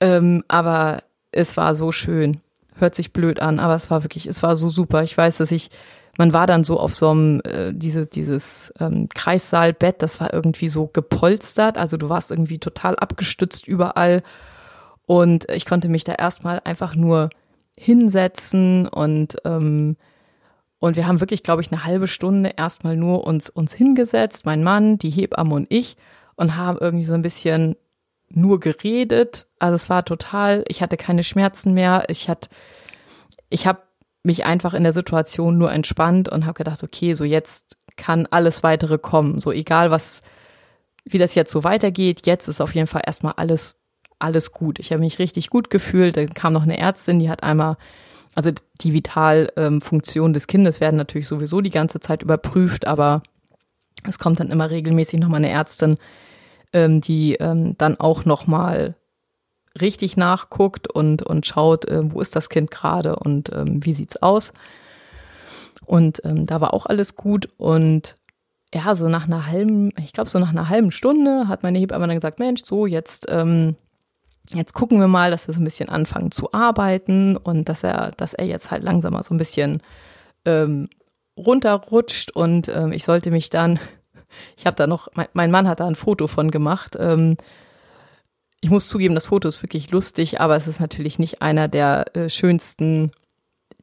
Ähm, 0.00 0.44
aber 0.48 1.02
es 1.32 1.56
war 1.56 1.74
so 1.74 1.92
schön. 1.92 2.40
Hört 2.76 2.94
sich 2.94 3.12
blöd 3.12 3.40
an, 3.40 3.58
aber 3.58 3.74
es 3.74 3.90
war 3.90 4.04
wirklich, 4.04 4.26
es 4.26 4.42
war 4.42 4.56
so 4.56 4.68
super. 4.68 5.02
Ich 5.02 5.16
weiß, 5.16 5.38
dass 5.38 5.50
ich, 5.50 5.70
man 6.18 6.32
war 6.32 6.46
dann 6.46 6.62
so 6.62 6.78
auf 6.78 6.94
so 6.94 7.10
einem, 7.10 7.40
äh, 7.44 7.72
dieses, 7.72 8.10
dieses 8.10 8.72
ähm, 8.78 9.08
Kreissaalbett, 9.08 10.02
das 10.02 10.20
war 10.20 10.32
irgendwie 10.32 10.68
so 10.68 10.86
gepolstert. 10.86 11.78
Also 11.78 11.96
du 11.96 12.08
warst 12.08 12.30
irgendwie 12.30 12.58
total 12.58 12.96
abgestützt 12.96 13.66
überall. 13.66 14.22
Und 15.06 15.48
ich 15.50 15.66
konnte 15.66 15.88
mich 15.88 16.04
da 16.04 16.14
erstmal 16.14 16.60
einfach 16.64 16.94
nur 16.94 17.30
hinsetzen 17.78 18.88
und 18.88 19.36
ähm, 19.44 19.96
und 20.78 20.96
wir 20.96 21.06
haben 21.06 21.20
wirklich, 21.20 21.42
glaube 21.42 21.62
ich, 21.62 21.72
eine 21.72 21.84
halbe 21.84 22.06
Stunde 22.06 22.52
erstmal 22.56 22.96
nur 22.96 23.26
uns, 23.26 23.48
uns 23.48 23.72
hingesetzt, 23.72 24.44
mein 24.44 24.62
Mann, 24.62 24.98
die 24.98 25.10
Hebamme 25.10 25.54
und 25.54 25.66
ich, 25.70 25.96
und 26.36 26.56
haben 26.56 26.78
irgendwie 26.78 27.04
so 27.04 27.14
ein 27.14 27.22
bisschen 27.22 27.76
nur 28.28 28.60
geredet. 28.60 29.46
Also 29.58 29.74
es 29.74 29.88
war 29.88 30.04
total, 30.04 30.64
ich 30.68 30.82
hatte 30.82 30.96
keine 30.96 31.24
Schmerzen 31.24 31.74
mehr. 31.74 32.04
Ich 32.08 32.28
hatte, 32.28 32.50
ich 33.48 33.66
habe 33.66 33.80
mich 34.22 34.44
einfach 34.44 34.74
in 34.74 34.82
der 34.82 34.92
Situation 34.92 35.56
nur 35.56 35.72
entspannt 35.72 36.28
und 36.28 36.44
habe 36.44 36.58
gedacht, 36.58 36.82
okay, 36.82 37.14
so 37.14 37.24
jetzt 37.24 37.78
kann 37.96 38.26
alles 38.30 38.62
weitere 38.62 38.98
kommen. 38.98 39.40
So 39.40 39.52
egal 39.52 39.90
was, 39.90 40.22
wie 41.04 41.18
das 41.18 41.34
jetzt 41.34 41.52
so 41.52 41.64
weitergeht, 41.64 42.26
jetzt 42.26 42.48
ist 42.48 42.60
auf 42.60 42.74
jeden 42.74 42.88
Fall 42.88 43.02
erstmal 43.06 43.34
alles, 43.36 43.80
alles 44.18 44.52
gut. 44.52 44.78
Ich 44.78 44.92
habe 44.92 45.00
mich 45.00 45.18
richtig 45.18 45.50
gut 45.50 45.70
gefühlt. 45.70 46.16
Dann 46.16 46.34
kam 46.34 46.52
noch 46.52 46.62
eine 46.62 46.78
Ärztin, 46.78 47.18
die 47.18 47.30
hat 47.30 47.42
einmal 47.42 47.76
also 48.36 48.50
die 48.82 48.92
Vitalfunktionen 48.92 50.34
des 50.34 50.46
Kindes 50.46 50.80
werden 50.80 50.96
natürlich 50.96 51.26
sowieso 51.26 51.62
die 51.62 51.70
ganze 51.70 52.00
Zeit 52.00 52.22
überprüft, 52.22 52.86
aber 52.86 53.22
es 54.06 54.18
kommt 54.18 54.38
dann 54.40 54.50
immer 54.50 54.70
regelmäßig 54.70 55.18
nochmal 55.18 55.38
eine 55.38 55.48
Ärztin, 55.48 55.96
ähm, 56.74 57.00
die 57.00 57.36
ähm, 57.36 57.78
dann 57.78 57.98
auch 57.98 58.26
nochmal 58.26 58.94
richtig 59.80 60.18
nachguckt 60.18 60.86
und, 60.86 61.22
und 61.22 61.46
schaut, 61.46 61.86
äh, 61.86 62.12
wo 62.12 62.20
ist 62.20 62.36
das 62.36 62.50
Kind 62.50 62.70
gerade 62.70 63.16
und 63.16 63.50
ähm, 63.54 63.84
wie 63.84 63.94
sieht's 63.94 64.22
aus. 64.22 64.52
Und 65.86 66.20
ähm, 66.24 66.44
da 66.44 66.60
war 66.60 66.74
auch 66.74 66.84
alles 66.84 67.16
gut 67.16 67.48
und 67.56 68.16
ja, 68.74 68.94
so 68.94 69.08
nach 69.08 69.24
einer 69.24 69.46
halben, 69.46 69.92
ich 69.98 70.12
glaube 70.12 70.28
so 70.28 70.38
nach 70.38 70.50
einer 70.50 70.68
halben 70.68 70.90
Stunde 70.90 71.48
hat 71.48 71.62
meine 71.62 71.78
Hebamme 71.78 72.06
dann 72.06 72.16
gesagt, 72.16 72.38
Mensch, 72.38 72.64
so 72.64 72.84
jetzt 72.84 73.26
ähm, 73.30 73.76
jetzt 74.52 74.74
gucken 74.74 75.00
wir 75.00 75.08
mal, 75.08 75.30
dass 75.30 75.48
wir 75.48 75.54
so 75.54 75.60
ein 75.60 75.64
bisschen 75.64 75.88
anfangen 75.88 76.30
zu 76.30 76.52
arbeiten 76.52 77.36
und 77.36 77.68
dass 77.68 77.82
er, 77.82 78.12
dass 78.16 78.34
er 78.34 78.46
jetzt 78.46 78.70
halt 78.70 78.82
langsam 78.82 79.12
mal 79.12 79.22
so 79.22 79.34
ein 79.34 79.38
bisschen 79.38 79.82
ähm, 80.44 80.88
runterrutscht 81.36 82.30
und 82.30 82.68
ähm, 82.68 82.92
ich 82.92 83.04
sollte 83.04 83.30
mich 83.30 83.50
dann, 83.50 83.78
ich 84.56 84.66
habe 84.66 84.76
da 84.76 84.86
noch, 84.86 85.08
mein, 85.14 85.28
mein, 85.32 85.50
Mann 85.50 85.68
hat 85.68 85.80
da 85.80 85.86
ein 85.86 85.96
Foto 85.96 86.26
von 86.26 86.50
gemacht. 86.50 86.96
Ähm, 86.98 87.36
ich 88.60 88.70
muss 88.70 88.88
zugeben, 88.88 89.14
das 89.14 89.26
Foto 89.26 89.48
ist 89.48 89.62
wirklich 89.62 89.90
lustig, 89.90 90.40
aber 90.40 90.56
es 90.56 90.66
ist 90.66 90.80
natürlich 90.80 91.18
nicht 91.18 91.42
einer 91.42 91.68
der 91.68 92.16
äh, 92.16 92.28
schönsten, 92.28 93.12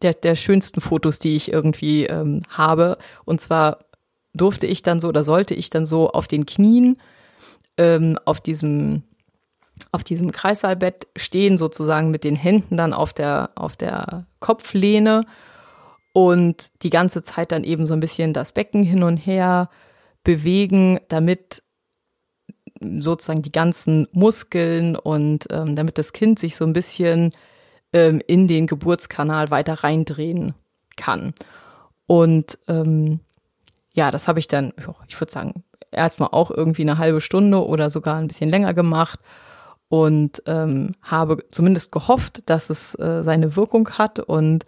der, 0.01 0.13
der 0.13 0.35
schönsten 0.35 0.81
Fotos, 0.81 1.19
die 1.19 1.35
ich 1.35 1.51
irgendwie 1.51 2.05
ähm, 2.05 2.41
habe. 2.49 2.97
Und 3.23 3.39
zwar 3.39 3.79
durfte 4.33 4.65
ich 4.65 4.81
dann 4.81 4.99
so 4.99 5.09
oder 5.09 5.23
sollte 5.23 5.53
ich 5.53 5.69
dann 5.69 5.85
so 5.85 6.09
auf 6.09 6.27
den 6.27 6.45
Knien 6.45 6.97
ähm, 7.77 8.17
auf 8.25 8.41
diesem 8.41 9.03
auf 9.91 10.03
diesem 10.03 10.31
Kreissaalbett 10.31 11.07
stehen, 11.15 11.57
sozusagen 11.57 12.11
mit 12.11 12.23
den 12.23 12.35
Händen 12.35 12.77
dann 12.77 12.93
auf 12.93 13.13
der, 13.13 13.51
auf 13.55 13.75
der 13.75 14.25
Kopflehne 14.39 15.25
und 16.13 16.71
die 16.83 16.89
ganze 16.89 17.23
Zeit 17.23 17.51
dann 17.51 17.63
eben 17.63 17.85
so 17.87 17.93
ein 17.93 17.99
bisschen 17.99 18.33
das 18.33 18.51
Becken 18.51 18.83
hin 18.83 19.03
und 19.03 19.17
her 19.17 19.69
bewegen, 20.23 20.99
damit 21.09 21.63
sozusagen 22.81 23.41
die 23.41 23.51
ganzen 23.51 24.07
Muskeln 24.11 24.95
und 24.95 25.45
ähm, 25.51 25.75
damit 25.75 25.97
das 25.97 26.13
Kind 26.13 26.39
sich 26.39 26.55
so 26.55 26.65
ein 26.65 26.73
bisschen 26.73 27.31
ähm, 27.93 28.21
in 28.27 28.47
den 28.47 28.67
Geburtskanal 28.67 29.51
weiter 29.51 29.83
reindrehen 29.83 30.53
kann. 30.97 31.33
Und 32.05 32.59
ähm, 32.67 33.21
ja, 33.93 34.11
das 34.11 34.27
habe 34.27 34.39
ich 34.39 34.47
dann, 34.47 34.73
ich 35.07 35.19
würde 35.19 35.31
sagen, 35.31 35.63
erstmal 35.91 36.29
auch 36.31 36.51
irgendwie 36.51 36.81
eine 36.81 36.97
halbe 36.97 37.21
Stunde 37.21 37.65
oder 37.65 37.89
sogar 37.89 38.17
ein 38.17 38.27
bisschen 38.27 38.49
länger 38.49 38.73
gemacht 38.73 39.19
und 39.93 40.41
ähm, 40.47 40.93
habe 41.03 41.45
zumindest 41.51 41.91
gehofft, 41.91 42.41
dass 42.47 42.71
es 42.71 42.95
äh, 42.95 43.21
seine 43.21 43.55
Wirkung 43.55 43.87
hat. 43.91 44.17
Und 44.17 44.65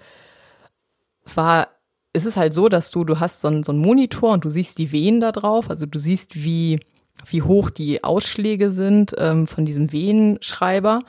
es 1.26 1.36
war, 1.36 1.69
es 2.13 2.26
ist 2.26 2.38
halt 2.38 2.53
so, 2.53 2.69
dass 2.69 2.91
du, 2.91 3.03
du 3.03 3.19
hast 3.19 3.41
so 3.41 3.47
einen, 3.47 3.63
so 3.63 3.71
einen 3.71 3.82
Monitor 3.82 4.34
und 4.34 4.45
du 4.45 4.49
siehst 4.49 4.78
die 4.78 4.91
Venen 4.91 5.19
da 5.19 5.32
drauf, 5.32 5.71
also 5.71 5.88
du 5.88 5.97
siehst, 5.97 6.36
wie, 6.36 6.80
wie 7.26 7.41
hoch 7.41 7.71
die 7.71 8.03
Ausschläge 8.03 8.69
sind 8.69 9.15
ähm, 9.17 9.47
von 9.47 9.65
diesem 9.65 9.91
Venenschreiber. 9.91 10.99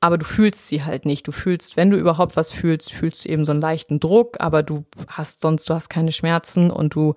Aber 0.00 0.16
du 0.16 0.24
fühlst 0.24 0.68
sie 0.68 0.84
halt 0.84 1.04
nicht. 1.04 1.28
Du 1.28 1.32
fühlst, 1.32 1.76
wenn 1.76 1.90
du 1.90 1.98
überhaupt 1.98 2.36
was 2.36 2.50
fühlst, 2.52 2.90
fühlst 2.90 3.26
du 3.26 3.28
eben 3.28 3.44
so 3.44 3.52
einen 3.52 3.60
leichten 3.60 4.00
Druck, 4.00 4.38
aber 4.40 4.62
du 4.62 4.86
hast 5.08 5.42
sonst, 5.42 5.68
du 5.68 5.74
hast 5.74 5.90
keine 5.90 6.12
Schmerzen 6.12 6.70
und 6.70 6.94
du 6.94 7.14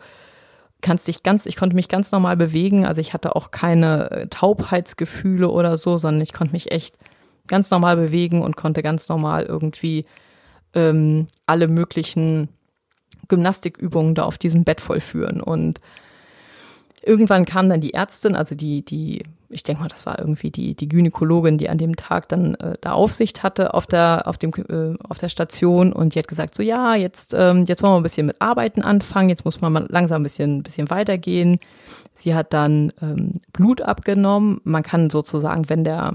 kannst 0.82 1.08
dich 1.08 1.24
ganz, 1.24 1.46
ich 1.46 1.56
konnte 1.56 1.76
mich 1.76 1.90
ganz 1.90 2.12
normal 2.12 2.38
bewegen. 2.38 2.86
Also 2.86 3.02
ich 3.02 3.14
hatte 3.14 3.36
auch 3.36 3.52
keine 3.52 4.12
äh, 4.12 4.28
Taubheitsgefühle 4.28 5.50
oder 5.50 5.78
so, 5.78 5.98
sondern 5.98 6.22
ich 6.22 6.34
konnte 6.34 6.54
mich 6.54 6.72
echt 6.72 6.96
ganz 7.48 7.70
normal 7.72 7.98
bewegen 7.98 8.42
und 8.42 8.56
konnte 8.56 8.84
ganz 8.84 9.10
normal 9.10 9.44
irgendwie 9.44 10.06
ähm, 10.74 11.28
alle 11.46 11.68
möglichen 11.68 12.50
Gymnastikübungen 13.28 14.16
da 14.16 14.24
auf 14.24 14.38
diesem 14.38 14.64
Bett 14.64 14.82
vollführen. 14.82 15.42
Und 15.42 15.82
irgendwann 17.04 17.46
kam 17.46 17.70
dann 17.70 17.82
die 17.82 17.94
Ärztin, 17.94 18.36
also 18.36 18.56
die, 18.56 18.84
die, 18.84 19.24
ich 19.50 19.64
denke 19.64 19.82
mal, 19.82 19.88
das 19.88 20.06
war 20.06 20.20
irgendwie 20.20 20.52
die, 20.52 20.76
die 20.76 20.88
Gynäkologin, 20.88 21.58
die 21.58 21.70
an 21.70 21.78
dem 21.78 21.96
Tag 21.96 22.30
dann 22.30 22.56
äh, 22.56 22.78
da 22.82 22.92
Aufsicht 22.92 23.42
hatte 23.42 23.74
auf 23.74 23.88
der, 23.88 24.24
auf 24.26 24.38
dem, 24.38 24.52
äh, 24.54 24.96
auf 25.08 25.18
der 25.18 25.30
Station 25.30 25.92
und 25.92 26.14
die 26.14 26.20
hat 26.20 26.28
gesagt, 26.28 26.56
so 26.56 26.62
ja, 26.62 26.96
jetzt, 26.96 27.34
ähm, 27.36 27.66
jetzt 27.68 27.82
wollen 27.82 27.94
wir 27.94 27.98
ein 27.98 28.04
bisschen 28.04 28.28
mit 28.28 28.40
Arbeiten 28.40 28.84
anfangen, 28.84 29.30
jetzt 29.30 29.46
muss 29.46 29.60
man 29.60 29.74
mal 29.74 29.88
langsam 29.90 30.22
ein 30.22 30.24
bisschen, 30.24 30.58
ein 30.58 30.64
bisschen 30.64 30.90
weitergehen. 30.90 31.60
Sie 32.14 32.36
hat 32.36 32.54
dann 32.54 32.94
ähm, 33.02 33.42
Blut 33.52 33.82
abgenommen. 33.82 34.62
Man 34.64 34.84
kann 34.84 35.10
sozusagen, 35.10 35.68
wenn 35.70 35.84
der, 35.84 36.14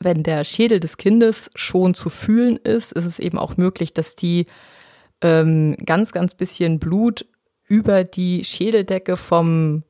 wenn 0.00 0.22
der 0.22 0.44
Schädel 0.44 0.80
des 0.80 0.96
Kindes 0.96 1.50
schon 1.54 1.92
zu 1.94 2.08
fühlen 2.08 2.56
ist, 2.56 2.92
ist 2.92 3.04
es 3.04 3.18
eben 3.18 3.38
auch 3.38 3.56
möglich, 3.58 3.92
dass 3.92 4.16
die 4.16 4.46
ähm, 5.20 5.76
ganz, 5.84 6.12
ganz 6.12 6.34
bisschen 6.34 6.78
Blut 6.78 7.26
über 7.66 8.04
die 8.04 8.44
Schädeldecke 8.44 9.16
vom 9.16 9.82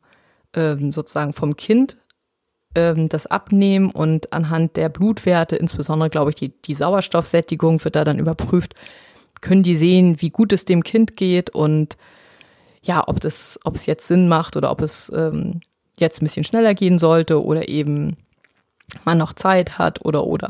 ähm, 0.55 0.93
sozusagen 0.93 1.33
vom 1.33 1.57
Kind 1.57 1.97
ähm, 2.75 3.09
das 3.09 3.27
abnehmen 3.27 3.91
und 3.91 4.33
anhand 4.33 4.77
der 4.77 4.89
Blutwerte, 4.89 5.57
insbesondere 5.57 6.11
glaube 6.11 6.31
ich 6.31 6.37
die, 6.37 6.49
die 6.63 6.75
Sauerstoffsättigung 6.75 7.83
wird 7.85 7.97
da 7.97 8.05
dann 8.05 8.19
überprüft, 8.19 8.75
können 9.41 9.63
die 9.63 9.77
sehen, 9.77 10.21
wie 10.21 10.31
gut 10.31 10.53
es 10.53 10.65
dem 10.65 10.83
Kind 10.83 11.17
geht 11.17 11.51
und 11.51 11.97
ja, 12.83 13.03
ob 13.07 13.21
das, 13.21 13.61
ob 13.65 13.75
es 13.75 13.87
jetzt 13.87 14.09
Sinn 14.09 14.29
macht 14.29 14.57
oder 14.57 14.71
ob 14.71 14.81
es 14.81 15.11
ähm, 15.15 15.61
jetzt 15.99 16.21
ein 16.21 16.25
bisschen 16.25 16.45
schneller 16.45 16.75
gehen 16.75 16.99
sollte 16.99 17.43
oder 17.43 17.69
eben 17.69 18.17
man 19.05 19.19
noch 19.19 19.33
Zeit 19.33 19.79
hat 19.79 20.05
oder 20.05 20.25
oder. 20.25 20.49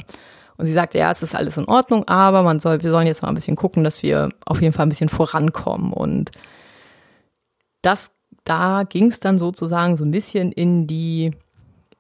Und 0.57 0.67
sie 0.67 0.73
sagte, 0.73 0.99
ja, 0.99 1.11
es 1.11 1.23
ist 1.23 1.35
alles 1.35 1.57
in 1.57 1.67
Ordnung, 1.67 2.07
aber 2.09 2.43
man 2.43 2.61
soll, 2.61 2.83
wir 2.83 2.91
sollen 2.91 3.07
jetzt 3.07 3.23
mal 3.23 3.29
ein 3.29 3.35
bisschen 3.35 3.57
gucken, 3.57 3.85
dass 3.85 4.03
wir 4.03 4.29
auf 4.45 4.61
jeden 4.61 4.73
Fall 4.73 4.87
ein 4.87 4.91
bisschen 4.91 5.09
vorankommen 5.09 5.93
und 5.93 6.31
das, 7.83 8.13
da 8.45 8.85
ging 8.85 9.07
es 9.07 9.21
dann 9.21 9.39
sozusagen 9.39 9.97
so 9.97 10.05
ein 10.05 10.11
bisschen 10.11 10.53
in 10.53 10.87
die, 10.87 11.33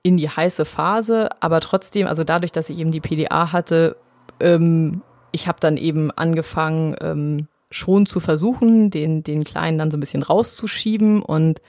in 0.02 0.16
die 0.16 0.28
heiße 0.28 0.64
Phase, 0.64 1.28
aber 1.40 1.60
trotzdem, 1.60 2.06
also 2.06 2.24
dadurch, 2.24 2.52
dass 2.52 2.70
ich 2.70 2.78
eben 2.78 2.90
die 2.90 3.00
PDA 3.00 3.52
hatte, 3.52 3.96
ähm, 4.40 5.02
ich 5.30 5.46
habe 5.46 5.60
dann 5.60 5.76
eben 5.76 6.10
angefangen, 6.10 6.96
ähm, 7.00 7.48
schon 7.70 8.06
zu 8.06 8.20
versuchen, 8.20 8.90
den, 8.90 9.22
den 9.22 9.44
Kleinen 9.44 9.78
dann 9.78 9.90
so 9.90 9.96
ein 9.96 10.00
bisschen 10.00 10.22
rauszuschieben. 10.22 11.22
Und 11.22 11.62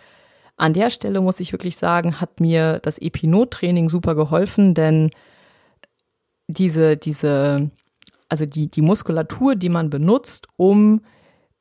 an 0.58 0.74
der 0.74 0.90
Stelle 0.90 1.22
muss 1.22 1.40
ich 1.40 1.52
wirklich 1.54 1.78
sagen, 1.78 2.20
hat 2.20 2.40
mir 2.40 2.80
das 2.80 3.00
Epinot-Training 3.00 3.90
super 3.90 4.16
geholfen, 4.16 4.74
denn 4.74 5.12
diese, 6.48 6.98
diese, 6.98 7.72
also 8.28 8.46
die, 8.46 8.70
die 8.70 8.82
Muskulatur, 8.82 9.56
die 9.56 9.70
man 9.70 9.90
benutzt, 9.90 10.48
um 10.58 11.02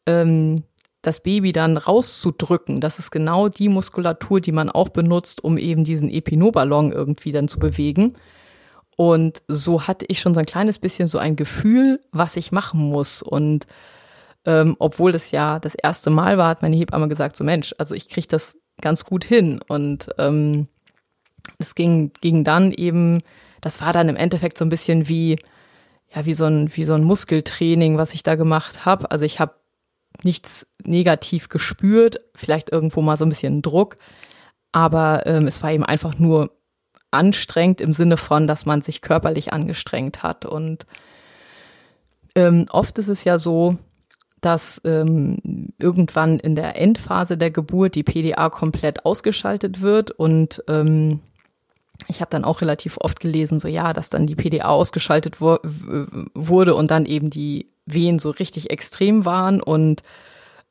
ähm, 0.06 0.64
das 1.02 1.20
Baby 1.20 1.52
dann 1.52 1.76
rauszudrücken. 1.76 2.80
Das 2.80 2.98
ist 2.98 3.10
genau 3.10 3.48
die 3.48 3.68
Muskulatur, 3.68 4.40
die 4.40 4.52
man 4.52 4.70
auch 4.70 4.88
benutzt, 4.88 5.42
um 5.42 5.58
eben 5.58 5.84
diesen 5.84 6.08
Epinoballon 6.08 6.92
irgendwie 6.92 7.32
dann 7.32 7.48
zu 7.48 7.58
bewegen. 7.58 8.14
Und 8.96 9.42
so 9.48 9.88
hatte 9.88 10.06
ich 10.08 10.20
schon 10.20 10.34
so 10.34 10.40
ein 10.40 10.46
kleines 10.46 10.78
bisschen 10.78 11.08
so 11.08 11.18
ein 11.18 11.34
Gefühl, 11.34 12.00
was 12.12 12.36
ich 12.36 12.52
machen 12.52 12.80
muss. 12.80 13.20
Und 13.22 13.66
ähm, 14.44 14.76
obwohl 14.78 15.10
das 15.10 15.32
ja 15.32 15.58
das 15.58 15.74
erste 15.74 16.10
Mal 16.10 16.38
war, 16.38 16.48
hat 16.48 16.62
meine 16.62 16.76
Hebamme 16.76 17.08
gesagt, 17.08 17.36
so 17.36 17.42
Mensch, 17.42 17.74
also 17.78 17.96
ich 17.96 18.08
kriege 18.08 18.28
das 18.28 18.56
ganz 18.80 19.04
gut 19.04 19.24
hin. 19.24 19.60
Und 19.66 20.08
ähm, 20.18 20.68
es 21.58 21.74
ging, 21.74 22.12
ging 22.20 22.44
dann 22.44 22.70
eben, 22.70 23.22
das 23.60 23.80
war 23.80 23.92
dann 23.92 24.08
im 24.08 24.16
Endeffekt 24.16 24.56
so 24.56 24.64
ein 24.64 24.70
bisschen 24.70 25.08
wie, 25.08 25.36
ja, 26.14 26.24
wie 26.26 26.34
so 26.34 26.44
ein, 26.44 26.70
wie 26.76 26.84
so 26.84 26.94
ein 26.94 27.02
Muskeltraining, 27.02 27.96
was 27.96 28.14
ich 28.14 28.22
da 28.22 28.36
gemacht 28.36 28.84
habe. 28.84 29.10
Also 29.10 29.24
ich 29.24 29.40
habe 29.40 29.54
nichts 30.24 30.66
negativ 30.84 31.48
gespürt, 31.48 32.20
vielleicht 32.34 32.70
irgendwo 32.70 33.02
mal 33.02 33.16
so 33.16 33.24
ein 33.24 33.28
bisschen 33.28 33.62
Druck, 33.62 33.96
aber 34.72 35.26
ähm, 35.26 35.46
es 35.46 35.62
war 35.62 35.72
eben 35.72 35.84
einfach 35.84 36.18
nur 36.18 36.50
anstrengend 37.10 37.80
im 37.80 37.92
Sinne 37.92 38.16
von, 38.16 38.46
dass 38.48 38.66
man 38.66 38.82
sich 38.82 39.02
körperlich 39.02 39.52
angestrengt 39.52 40.22
hat. 40.22 40.46
Und 40.46 40.86
ähm, 42.34 42.66
oft 42.70 42.98
ist 42.98 43.08
es 43.08 43.24
ja 43.24 43.38
so, 43.38 43.76
dass 44.40 44.80
ähm, 44.84 45.72
irgendwann 45.78 46.38
in 46.38 46.56
der 46.56 46.76
Endphase 46.80 47.36
der 47.36 47.50
Geburt 47.50 47.94
die 47.94 48.02
PDA 48.02 48.50
komplett 48.50 49.04
ausgeschaltet 49.04 49.80
wird 49.80 50.10
und 50.10 50.64
ähm, 50.68 51.20
ich 52.08 52.20
habe 52.20 52.30
dann 52.30 52.44
auch 52.44 52.60
relativ 52.60 52.98
oft 52.98 53.20
gelesen, 53.20 53.60
so 53.60 53.68
ja, 53.68 53.92
dass 53.92 54.10
dann 54.10 54.26
die 54.26 54.34
PDA 54.34 54.66
ausgeschaltet 54.66 55.40
wurde 55.40 56.74
und 56.74 56.90
dann 56.90 57.06
eben 57.06 57.30
die 57.30 57.71
Wehen 57.86 58.18
so 58.18 58.30
richtig 58.30 58.70
extrem 58.70 59.24
waren 59.24 59.60
und 59.62 60.02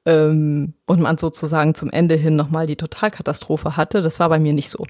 ähm, 0.06 0.74
und 0.86 1.00
man 1.00 1.18
sozusagen 1.18 1.76
zum 1.76 1.92
Ende 1.92 2.16
hin 2.16 2.36
nochmal 2.36 2.66
die 2.66 2.76
Totalkatastrophe 2.76 3.78
hatte. 3.78 4.02
Das 4.02 4.20
war 4.20 4.30
bei 4.30 4.40
mir 4.40 4.54
nicht 4.54 4.70
so. 4.70 4.86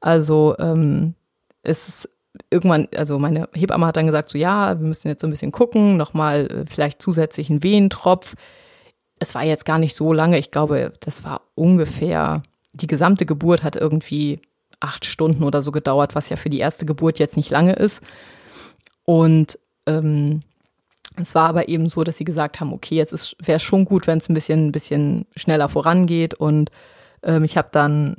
Also 0.00 0.56
ähm, 0.58 1.14
es 1.62 1.88
ist 1.88 2.10
irgendwann, 2.50 2.88
also 2.96 3.18
meine 3.18 3.48
Hebamme 3.54 3.86
hat 3.86 3.96
dann 3.96 4.06
gesagt, 4.06 4.30
so 4.30 4.38
ja, 4.38 4.78
wir 4.80 4.86
müssen 4.86 5.08
jetzt 5.08 5.20
so 5.20 5.26
ein 5.26 5.30
bisschen 5.30 5.52
gucken, 5.52 5.96
nochmal 5.96 6.46
äh, 6.46 6.64
vielleicht 6.66 7.02
zusätzlichen 7.02 7.62
Wehentropf. 7.62 8.34
Es 9.18 9.34
war 9.34 9.44
jetzt 9.44 9.64
gar 9.64 9.78
nicht 9.78 9.94
so 9.94 10.12
lange, 10.12 10.38
ich 10.38 10.50
glaube, 10.50 10.92
das 11.00 11.24
war 11.24 11.42
ungefähr, 11.54 12.42
die 12.72 12.86
gesamte 12.86 13.26
Geburt 13.26 13.62
hat 13.62 13.76
irgendwie 13.76 14.40
acht 14.80 15.04
Stunden 15.04 15.44
oder 15.44 15.62
so 15.62 15.70
gedauert, 15.70 16.14
was 16.14 16.28
ja 16.28 16.36
für 16.36 16.50
die 16.50 16.58
erste 16.58 16.86
Geburt 16.86 17.18
jetzt 17.18 17.36
nicht 17.36 17.50
lange 17.50 17.74
ist. 17.74 18.02
Und 19.04 19.58
ähm, 19.86 20.42
es 21.16 21.34
war 21.34 21.48
aber 21.48 21.68
eben 21.68 21.88
so, 21.88 22.04
dass 22.04 22.16
sie 22.16 22.24
gesagt 22.24 22.60
haben, 22.60 22.72
okay, 22.72 22.96
jetzt 22.96 23.36
wäre 23.44 23.56
es 23.56 23.62
schon 23.62 23.84
gut, 23.84 24.06
wenn 24.06 24.18
es 24.18 24.28
ein 24.28 24.34
bisschen, 24.34 24.68
ein 24.68 24.72
bisschen 24.72 25.26
schneller 25.36 25.68
vorangeht. 25.68 26.34
Und 26.34 26.70
ähm, 27.22 27.44
ich 27.44 27.56
habe 27.56 27.68
dann 27.70 28.16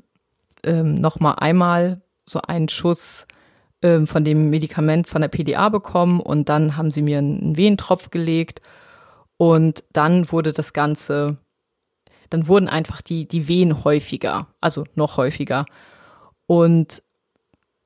ähm, 0.64 0.96
noch 0.96 1.20
mal 1.20 1.34
einmal 1.34 2.02
so 2.26 2.42
einen 2.42 2.70
Schuss 2.70 3.28
ähm, 3.82 4.08
von 4.08 4.24
dem 4.24 4.50
Medikament 4.50 5.08
von 5.08 5.22
der 5.22 5.30
PDA 5.30 5.70
bekommen 5.70 6.20
und 6.20 6.50
dann 6.50 6.78
haben 6.78 6.92
sie 6.92 7.02
mir 7.02 7.18
einen 7.18 7.58
Wehentropf 7.58 8.12
gelegt 8.12 8.62
und 9.38 9.84
dann 9.92 10.32
wurde 10.32 10.54
das 10.54 10.74
Ganze, 10.74 11.38
dann 12.30 12.48
wurden 12.48 12.70
einfach 12.70 13.02
die, 13.02 13.28
die 13.28 13.48
Wehen 13.48 13.84
häufiger, 13.84 14.48
also 14.62 14.86
noch 14.96 15.18
häufiger. 15.18 15.66
Und 16.46 17.04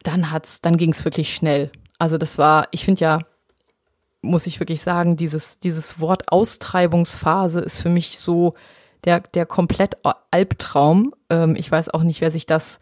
dann 0.03 0.32
hat's, 0.32 0.62
dann 0.62 0.78
ging 0.78 0.91
es 0.91 1.03
wirklich 1.03 1.34
schnell. 1.34 1.72
Also 1.99 2.18
das 2.18 2.38
war, 2.38 2.68
ich 2.72 2.86
finde 2.86 3.01
ja, 3.01 3.20
muss 4.22 4.47
ich 4.47 4.59
wirklich 4.59 4.82
sagen, 4.82 5.15
dieses, 5.15 5.59
dieses 5.59 5.99
Wort 5.99 6.32
Austreibungsphase 6.32 7.59
ist 7.59 7.82
für 7.82 7.89
mich 7.89 8.20
so 8.20 8.55
der, 9.05 9.22
der 9.22 9.45
komplett 9.45 9.97
Albtraum. 10.32 11.13
Ähm, 11.30 11.55
ich 11.55 11.72
weiß 11.72 11.89
auch 11.89 12.03
nicht, 12.03 12.22
wer 12.22 12.32
sich 12.32 12.45
das, 12.45 12.80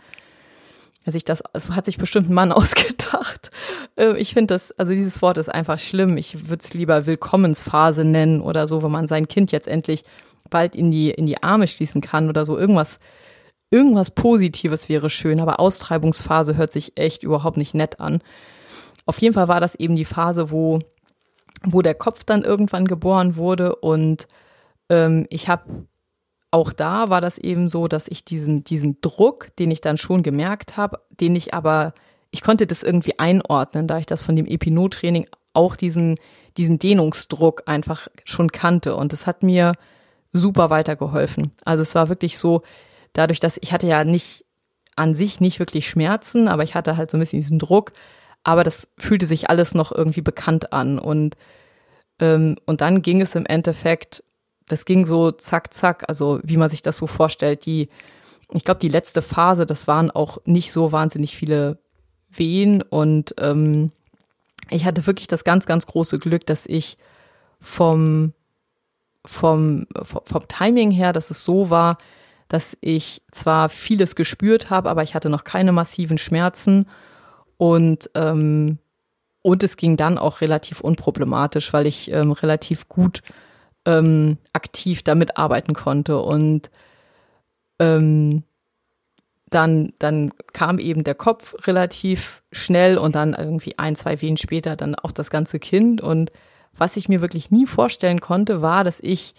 wer 1.03 1.13
sich 1.13 1.25
das, 1.25 1.43
es 1.53 1.69
hat 1.71 1.86
sich 1.86 1.97
bestimmt 1.97 2.29
ein 2.29 2.33
Mann 2.33 2.51
ausgedacht. 2.51 3.51
Ähm, 3.97 4.15
ich 4.17 4.33
finde 4.33 4.53
das, 4.53 4.71
also 4.73 4.91
dieses 4.91 5.21
Wort 5.21 5.38
ist 5.38 5.49
einfach 5.49 5.79
schlimm. 5.79 6.17
Ich 6.17 6.49
würde 6.49 6.63
es 6.63 6.73
lieber 6.73 7.05
Willkommensphase 7.05 8.05
nennen 8.05 8.41
oder 8.41 8.67
so, 8.67 8.81
wenn 8.83 8.91
man 8.91 9.07
sein 9.07 9.27
Kind 9.27 9.51
jetzt 9.51 9.67
endlich 9.67 10.03
bald 10.49 10.75
in 10.75 10.91
die, 10.91 11.11
in 11.11 11.25
die 11.25 11.41
Arme 11.43 11.67
schließen 11.67 12.01
kann 12.01 12.29
oder 12.29 12.45
so. 12.45 12.57
Irgendwas, 12.57 12.99
irgendwas 13.69 14.11
Positives 14.11 14.89
wäre 14.89 15.09
schön, 15.09 15.39
aber 15.39 15.59
Austreibungsphase 15.59 16.55
hört 16.55 16.71
sich 16.71 16.97
echt 16.97 17.23
überhaupt 17.23 17.57
nicht 17.57 17.73
nett 17.73 17.99
an. 17.99 18.21
Auf 19.05 19.21
jeden 19.21 19.33
Fall 19.33 19.47
war 19.47 19.59
das 19.59 19.75
eben 19.75 19.95
die 19.95 20.05
Phase, 20.05 20.49
wo, 20.49 20.79
wo 21.68 21.82
der 21.82 21.95
Kopf 21.95 22.24
dann 22.24 22.43
irgendwann 22.43 22.86
geboren 22.86 23.36
wurde 23.36 23.76
und 23.76 24.28
ähm, 24.89 25.26
ich 25.30 25.49
habe 25.49 25.88
auch 26.55 26.72
da 26.72 27.09
war 27.09 27.20
das 27.20 27.38
eben 27.38 27.68
so, 27.68 27.89
dass 27.89 28.07
ich 28.07 28.24
diesen, 28.24 28.63
diesen 28.63 29.01
Druck, 29.01 29.53
den 29.57 29.72
ich 29.72 29.82
dann 29.82 29.97
schon 29.97 30.24
gemerkt 30.24 30.78
habe, 30.78 31.01
den 31.09 31.36
ich 31.36 31.53
aber, 31.53 31.93
ich 32.32 32.41
konnte 32.41 32.66
das 32.66 32.82
irgendwie 32.82 33.20
einordnen, 33.20 33.88
da 33.88 33.97
ich 33.99 34.05
das 34.05 34.24
von 34.24 34.38
dem 34.38 34.45
Epinot-Training 34.45 35.28
auch 35.53 35.76
diesen, 35.76 36.16
diesen 36.55 36.80
Dehnungsdruck 36.80 37.63
einfach 37.66 38.07
schon 38.24 38.53
kannte. 38.53 38.95
Und 38.95 39.11
es 39.11 39.28
hat 39.28 39.43
mir 39.43 39.74
super 40.32 40.70
weitergeholfen. 40.70 41.51
Also 41.66 41.82
es 41.82 41.93
war 41.93 42.07
wirklich 42.07 42.38
so, 42.38 42.61
dadurch, 43.11 43.41
dass 43.41 43.59
ich 43.61 43.74
hatte 43.74 43.88
ja 43.88 44.05
nicht 44.05 44.45
an 44.95 45.13
sich 45.13 45.41
nicht 45.41 45.59
wirklich 45.59 45.89
Schmerzen, 45.89 46.47
aber 46.47 46.63
ich 46.63 46.74
hatte 46.74 46.95
halt 46.95 47.11
so 47.11 47.18
ein 47.18 47.20
bisschen 47.20 47.41
diesen 47.41 47.59
Druck, 47.59 47.91
aber 48.46 48.64
das 48.64 48.89
fühlte 48.98 49.26
sich 49.26 49.50
alles 49.50 49.74
noch 49.74 49.91
irgendwie 49.91 50.22
bekannt 50.22 50.72
an. 50.72 51.00
Und, 51.00 51.36
ähm, 52.20 52.58
und 52.66 52.82
dann 52.82 53.02
ging 53.02 53.22
es 53.22 53.36
im 53.36 53.46
Endeffekt 53.46 54.24
das 54.68 54.86
ging 54.86 55.06
so 55.06 55.32
zack, 55.32 55.74
zack, 55.74 56.06
also 56.08 56.39
wie 56.43 56.58
man 56.58 56.70
sich 56.70 56.82
das 56.82 56.98
so 56.98 57.08
vorstellt. 57.08 57.66
Die, 57.66 57.89
ich 58.52 58.64
glaube, 58.64 58.80
die 58.80 58.89
letzte 58.89 59.22
Phase, 59.22 59.66
das 59.66 59.88
waren 59.88 60.12
auch 60.12 60.39
nicht 60.46 60.72
so 60.72 60.91
wahnsinnig 60.91 61.36
viele 61.36 61.80
Wehen 62.30 62.82
und 62.82 63.36
ähm, 63.39 63.91
ich 64.70 64.86
hatte 64.86 65.06
wirklich 65.06 65.28
das 65.28 65.43
ganz, 65.43 65.68
ganz 65.68 65.86
große 65.86 66.18
Glück, 66.20 66.46
dass 66.46 66.66
ich 66.66 66.98
vom, 67.62 68.34
vom, 69.24 69.86
vom 70.04 70.48
Timing 70.48 70.91
her, 70.91 71.14
dass 71.14 71.30
es 71.30 71.43
so 71.43 71.70
war, 71.70 71.98
dass 72.48 72.78
ich 72.82 73.22
zwar 73.32 73.70
vieles 73.70 74.16
gespürt 74.16 74.70
habe, 74.70 74.89
aber 74.89 75.04
ich 75.04 75.14
hatte 75.14 75.30
noch 75.30 75.43
keine 75.43 75.72
massiven 75.72 76.18
Schmerzen 76.18 76.88
und 77.58 78.10
ähm, 78.16 78.80
und 79.45 79.62
es 79.62 79.78
ging 79.78 79.95
dann 79.95 80.18
auch 80.18 80.41
relativ 80.41 80.82
unproblematisch, 80.82 81.72
weil 81.72 81.86
ich 81.86 82.12
ähm, 82.12 82.32
relativ 82.32 82.89
gut 82.89 83.22
ähm, 83.86 84.39
aktiv 84.53 85.03
damit 85.03 85.38
arbeiten 85.38 85.76
konnte. 85.76 86.18
Und 86.20 86.72
ähm, 87.78 88.41
dann, 89.51 89.93
dann 89.99 90.34
kam 90.53 90.80
eben 90.80 91.03
der 91.03 91.14
Kopf 91.14 91.56
relativ 91.68 92.41
schnell 92.51 92.97
und 92.97 93.14
dann 93.14 93.36
irgendwie 93.36 93.78
ein, 93.78 93.95
zwei 93.95 94.20
Wehen 94.20 94.38
später 94.38 94.76
dann 94.76 94.95
auch 94.95 95.12
das 95.12 95.30
ganze 95.30 95.60
Kind. 95.60 96.01
Und 96.01 96.32
was 96.76 96.97
ich 96.97 97.08
mir 97.08 97.22
wirklich 97.22 97.51
nie 97.51 97.68
vorstellen 97.68 98.22
konnte, 98.22 98.64
war, 98.64 98.84
dass 98.84 98.99
ich, 98.99 99.36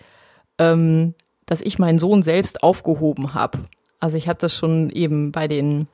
ähm, 0.59 1.15
dass 1.47 1.63
ich 1.63 1.81
meinen 1.81 1.99
Sohn 1.99 2.23
selbst 2.23 2.63
aufgehoben 2.63 3.35
habe. 3.35 3.59
Also 3.99 4.17
ich 4.17 4.29
habe 4.29 4.39
das 4.39 4.55
schon 4.55 4.91
eben 4.91 5.33
bei 5.33 5.49
den, 5.49 5.89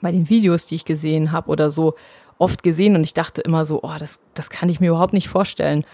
bei 0.00 0.12
den 0.12 0.28
Videos, 0.28 0.66
die 0.66 0.76
ich 0.76 0.84
gesehen 0.84 1.32
habe 1.32 1.50
oder 1.50 1.70
so, 1.70 1.94
oft 2.38 2.62
gesehen 2.62 2.96
und 2.96 3.04
ich 3.04 3.14
dachte 3.14 3.40
immer 3.40 3.64
so, 3.64 3.82
oh, 3.82 3.94
das, 3.98 4.20
das 4.34 4.50
kann 4.50 4.68
ich 4.68 4.80
mir 4.80 4.88
überhaupt 4.88 5.12
nicht 5.12 5.28
vorstellen 5.28 5.84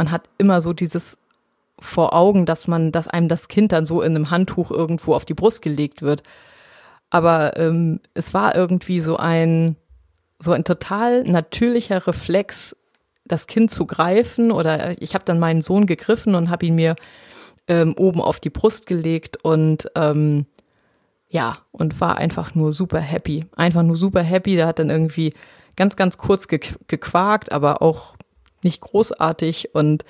man 0.00 0.10
hat 0.10 0.28
immer 0.38 0.60
so 0.60 0.72
dieses 0.72 1.18
vor 1.78 2.14
Augen, 2.14 2.46
dass 2.46 2.68
man, 2.68 2.92
dass 2.92 3.08
einem 3.08 3.28
das 3.28 3.48
Kind 3.48 3.72
dann 3.72 3.84
so 3.84 4.02
in 4.02 4.14
einem 4.14 4.30
Handtuch 4.30 4.70
irgendwo 4.70 5.14
auf 5.14 5.24
die 5.24 5.34
Brust 5.34 5.62
gelegt 5.62 6.02
wird. 6.02 6.22
Aber 7.08 7.56
ähm, 7.56 8.00
es 8.14 8.34
war 8.34 8.54
irgendwie 8.54 9.00
so 9.00 9.16
ein, 9.16 9.76
so 10.38 10.52
ein 10.52 10.64
total 10.64 11.22
natürlicher 11.24 12.06
Reflex, 12.06 12.76
das 13.24 13.46
Kind 13.46 13.70
zu 13.70 13.86
greifen. 13.86 14.52
Oder 14.52 15.00
ich 15.02 15.14
habe 15.14 15.24
dann 15.24 15.38
meinen 15.38 15.62
Sohn 15.62 15.86
gegriffen 15.86 16.34
und 16.34 16.50
habe 16.50 16.66
ihn 16.66 16.74
mir 16.74 16.96
ähm, 17.66 17.94
oben 17.96 18.20
auf 18.20 18.40
die 18.40 18.50
Brust 18.50 18.86
gelegt 18.86 19.42
und 19.42 19.90
ähm, 19.96 20.46
ja, 21.30 21.58
und 21.70 22.00
war 22.00 22.18
einfach 22.18 22.54
nur 22.56 22.72
super 22.72 22.98
happy. 22.98 23.46
Einfach 23.56 23.84
nur 23.84 23.96
super 23.96 24.22
happy. 24.22 24.56
Der 24.56 24.66
hat 24.66 24.80
dann 24.80 24.90
irgendwie 24.90 25.32
ganz, 25.76 25.94
ganz 25.96 26.18
kurz 26.18 26.48
ge 26.48 26.60
gequakt, 26.88 27.52
aber 27.52 27.80
auch 27.82 28.16
nicht 28.62 28.80
großartig 28.80 29.74
und 29.74 30.04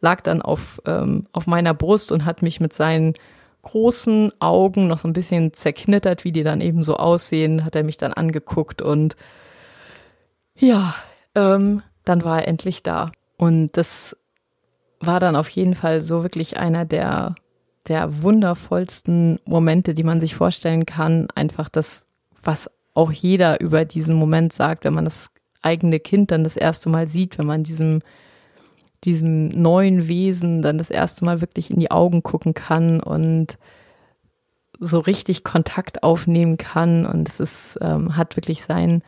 lag 0.00 0.22
dann 0.22 0.40
auf, 0.40 0.80
ähm, 0.86 1.26
auf 1.32 1.46
meiner 1.46 1.74
Brust 1.74 2.12
und 2.12 2.24
hat 2.24 2.42
mich 2.42 2.60
mit 2.60 2.72
seinen 2.72 3.14
großen 3.62 4.32
Augen 4.40 4.86
noch 4.86 4.98
so 4.98 5.08
ein 5.08 5.12
bisschen 5.12 5.52
zerknittert, 5.52 6.24
wie 6.24 6.32
die 6.32 6.44
dann 6.44 6.60
eben 6.60 6.84
so 6.84 6.96
aussehen, 6.96 7.64
hat 7.64 7.74
er 7.74 7.82
mich 7.82 7.98
dann 7.98 8.14
angeguckt 8.14 8.80
und 8.80 9.16
ja, 10.56 10.94
ähm, 11.34 11.82
dann 12.04 12.24
war 12.24 12.40
er 12.40 12.48
endlich 12.48 12.82
da. 12.82 13.12
Und 13.36 13.76
das 13.76 14.16
war 15.00 15.20
dann 15.20 15.36
auf 15.36 15.48
jeden 15.50 15.74
Fall 15.74 16.00
so 16.00 16.22
wirklich 16.22 16.56
einer 16.56 16.84
der, 16.84 17.34
der 17.88 18.22
wundervollsten 18.22 19.38
Momente, 19.46 19.94
die 19.94 20.02
man 20.02 20.20
sich 20.20 20.34
vorstellen 20.34 20.86
kann. 20.86 21.28
Einfach 21.34 21.68
das, 21.68 22.06
was 22.42 22.70
auch 22.94 23.12
jeder 23.12 23.60
über 23.60 23.84
diesen 23.84 24.16
Moment 24.16 24.52
sagt, 24.52 24.84
wenn 24.84 24.94
man 24.94 25.04
das 25.04 25.30
eigene 25.62 26.00
Kind 26.00 26.30
dann 26.30 26.44
das 26.44 26.56
erste 26.56 26.88
Mal 26.88 27.08
sieht, 27.08 27.38
wenn 27.38 27.46
man 27.46 27.62
diesem, 27.62 28.00
diesem 29.04 29.48
neuen 29.48 30.08
Wesen 30.08 30.62
dann 30.62 30.78
das 30.78 30.90
erste 30.90 31.24
Mal 31.24 31.40
wirklich 31.40 31.70
in 31.70 31.80
die 31.80 31.90
Augen 31.90 32.22
gucken 32.22 32.54
kann 32.54 33.00
und 33.00 33.58
so 34.78 34.98
richtig 34.98 35.44
Kontakt 35.44 36.02
aufnehmen 36.02 36.56
kann. 36.56 37.06
Und 37.06 37.28
es 37.28 37.40
ist, 37.40 37.78
ähm, 37.82 38.16
hat 38.16 38.36
wirklich 38.36 38.62
seinen 38.62 39.02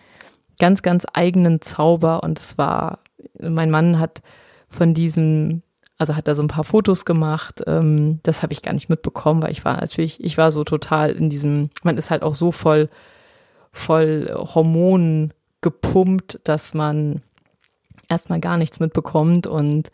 ganz, 0.59 0.83
ganz 0.83 1.07
eigenen 1.13 1.61
Zauber. 1.63 2.23
Und 2.23 2.39
es 2.39 2.59
war, 2.59 3.01
mein 3.41 3.71
Mann 3.71 3.99
hat 3.99 4.23
von 4.69 4.95
diesem, 4.95 5.63
also 6.03 6.17
hat 6.17 6.27
da 6.27 6.35
so 6.35 6.43
ein 6.43 6.49
paar 6.49 6.65
Fotos 6.65 7.05
gemacht. 7.05 7.63
Ähm, 7.69 8.19
das 8.25 8.43
habe 8.43 8.53
ich 8.53 8.63
gar 8.63 8.73
nicht 8.73 8.89
mitbekommen, 8.89 9.41
weil 9.41 9.53
ich 9.53 9.65
war 9.65 9.77
natürlich, 9.81 10.23
ich 10.23 10.37
war 10.37 10.51
so 10.51 10.65
total 10.65 11.13
in 11.13 11.31
diesem, 11.31 11.71
man 11.85 11.97
ist 11.97 12.11
halt 12.11 12.25
auch 12.25 12.35
so 12.35 12.51
voll, 12.51 12.89
voll 13.73 14.29
Hormonen 14.35 15.33
gepumpt, 15.61 16.41
dass 16.43 16.75
man 16.75 17.23
erstmal 18.09 18.41
gar 18.41 18.57
nichts 18.57 18.81
mitbekommt 18.81 19.47
und 19.47 19.93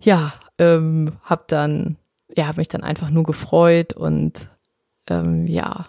ja, 0.00 0.32
ähm, 0.56 1.12
habe 1.24 1.44
dann, 1.46 1.98
ja, 2.34 2.46
habe 2.46 2.56
mich 2.56 2.68
dann 2.68 2.82
einfach 2.82 3.10
nur 3.10 3.24
gefreut 3.24 3.92
und 3.92 4.48
ähm, 5.10 5.46
ja, 5.46 5.88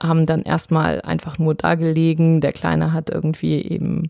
haben 0.00 0.24
dann 0.24 0.42
erstmal 0.42 1.00
einfach 1.02 1.36
nur 1.38 1.56
da 1.56 1.74
gelegen. 1.74 2.40
Der 2.40 2.52
Kleine 2.52 2.92
hat 2.92 3.10
irgendwie 3.10 3.60
eben, 3.60 4.08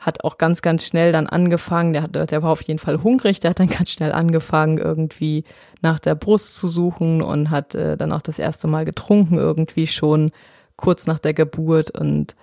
hat 0.00 0.24
auch 0.24 0.38
ganz, 0.38 0.62
ganz 0.62 0.84
schnell 0.84 1.12
dann 1.12 1.26
angefangen, 1.26 1.92
der, 1.92 2.02
hat, 2.02 2.14
der 2.14 2.42
war 2.42 2.50
auf 2.50 2.62
jeden 2.62 2.78
Fall 2.78 3.02
hungrig, 3.02 3.38
der 3.38 3.50
hat 3.50 3.60
dann 3.60 3.68
ganz 3.78 3.90
schnell 3.90 4.12
angefangen, 4.12 4.78
irgendwie 4.78 5.44
nach 5.82 6.00
der 6.00 6.14
Brust 6.16 6.56
zu 6.56 6.66
suchen 6.66 7.22
und 7.22 7.50
hat 7.50 7.74
äh, 7.74 7.96
dann 7.96 8.12
auch 8.12 8.22
das 8.22 8.38
erste 8.38 8.66
Mal 8.66 8.84
getrunken, 8.84 9.36
irgendwie 9.36 9.86
schon 9.86 10.32
kurz 10.76 11.06
nach 11.06 11.18
der 11.18 11.34
Geburt. 11.34 11.90
Und 11.90 12.34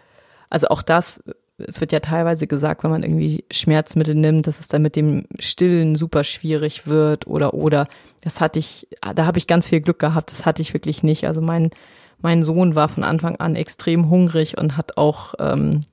also 0.49 0.67
auch 0.67 0.81
das 0.81 1.21
es 1.59 1.81
wird 1.81 1.91
ja 1.91 1.99
teilweise 1.99 2.45
gesagt, 2.45 2.83
wenn 2.83 2.91
man 2.91 3.01
irgendwie 3.01 3.43
Schmerzmittel 3.49 4.13
nimmt, 4.13 4.45
dass 4.45 4.59
es 4.59 4.67
dann 4.67 4.83
mit 4.83 4.95
dem 4.95 5.25
Stillen 5.39 5.95
super 5.95 6.23
schwierig 6.23 6.85
wird 6.87 7.25
oder 7.25 7.55
oder. 7.55 7.87
Das 8.21 8.41
hatte 8.41 8.59
ich, 8.59 8.87
da 9.15 9.25
habe 9.25 9.39
ich 9.39 9.47
ganz 9.47 9.65
viel 9.67 9.81
Glück 9.81 9.97
gehabt. 9.97 10.31
Das 10.31 10.45
hatte 10.45 10.61
ich 10.61 10.73
wirklich 10.73 11.01
nicht. 11.01 11.25
Also 11.25 11.41
mein 11.41 11.71
mein 12.19 12.43
Sohn 12.43 12.75
war 12.75 12.89
von 12.89 13.03
Anfang 13.03 13.37
an 13.37 13.55
extrem 13.55 14.09
hungrig 14.09 14.57
und 14.57 14.77
hat 14.77 14.97
auch 14.97 15.35
ähm, 15.39 15.85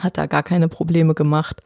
hat 0.00 0.18
da 0.18 0.26
gar 0.26 0.42
keine 0.42 0.68
Probleme 0.68 1.14
gemacht. 1.14 1.60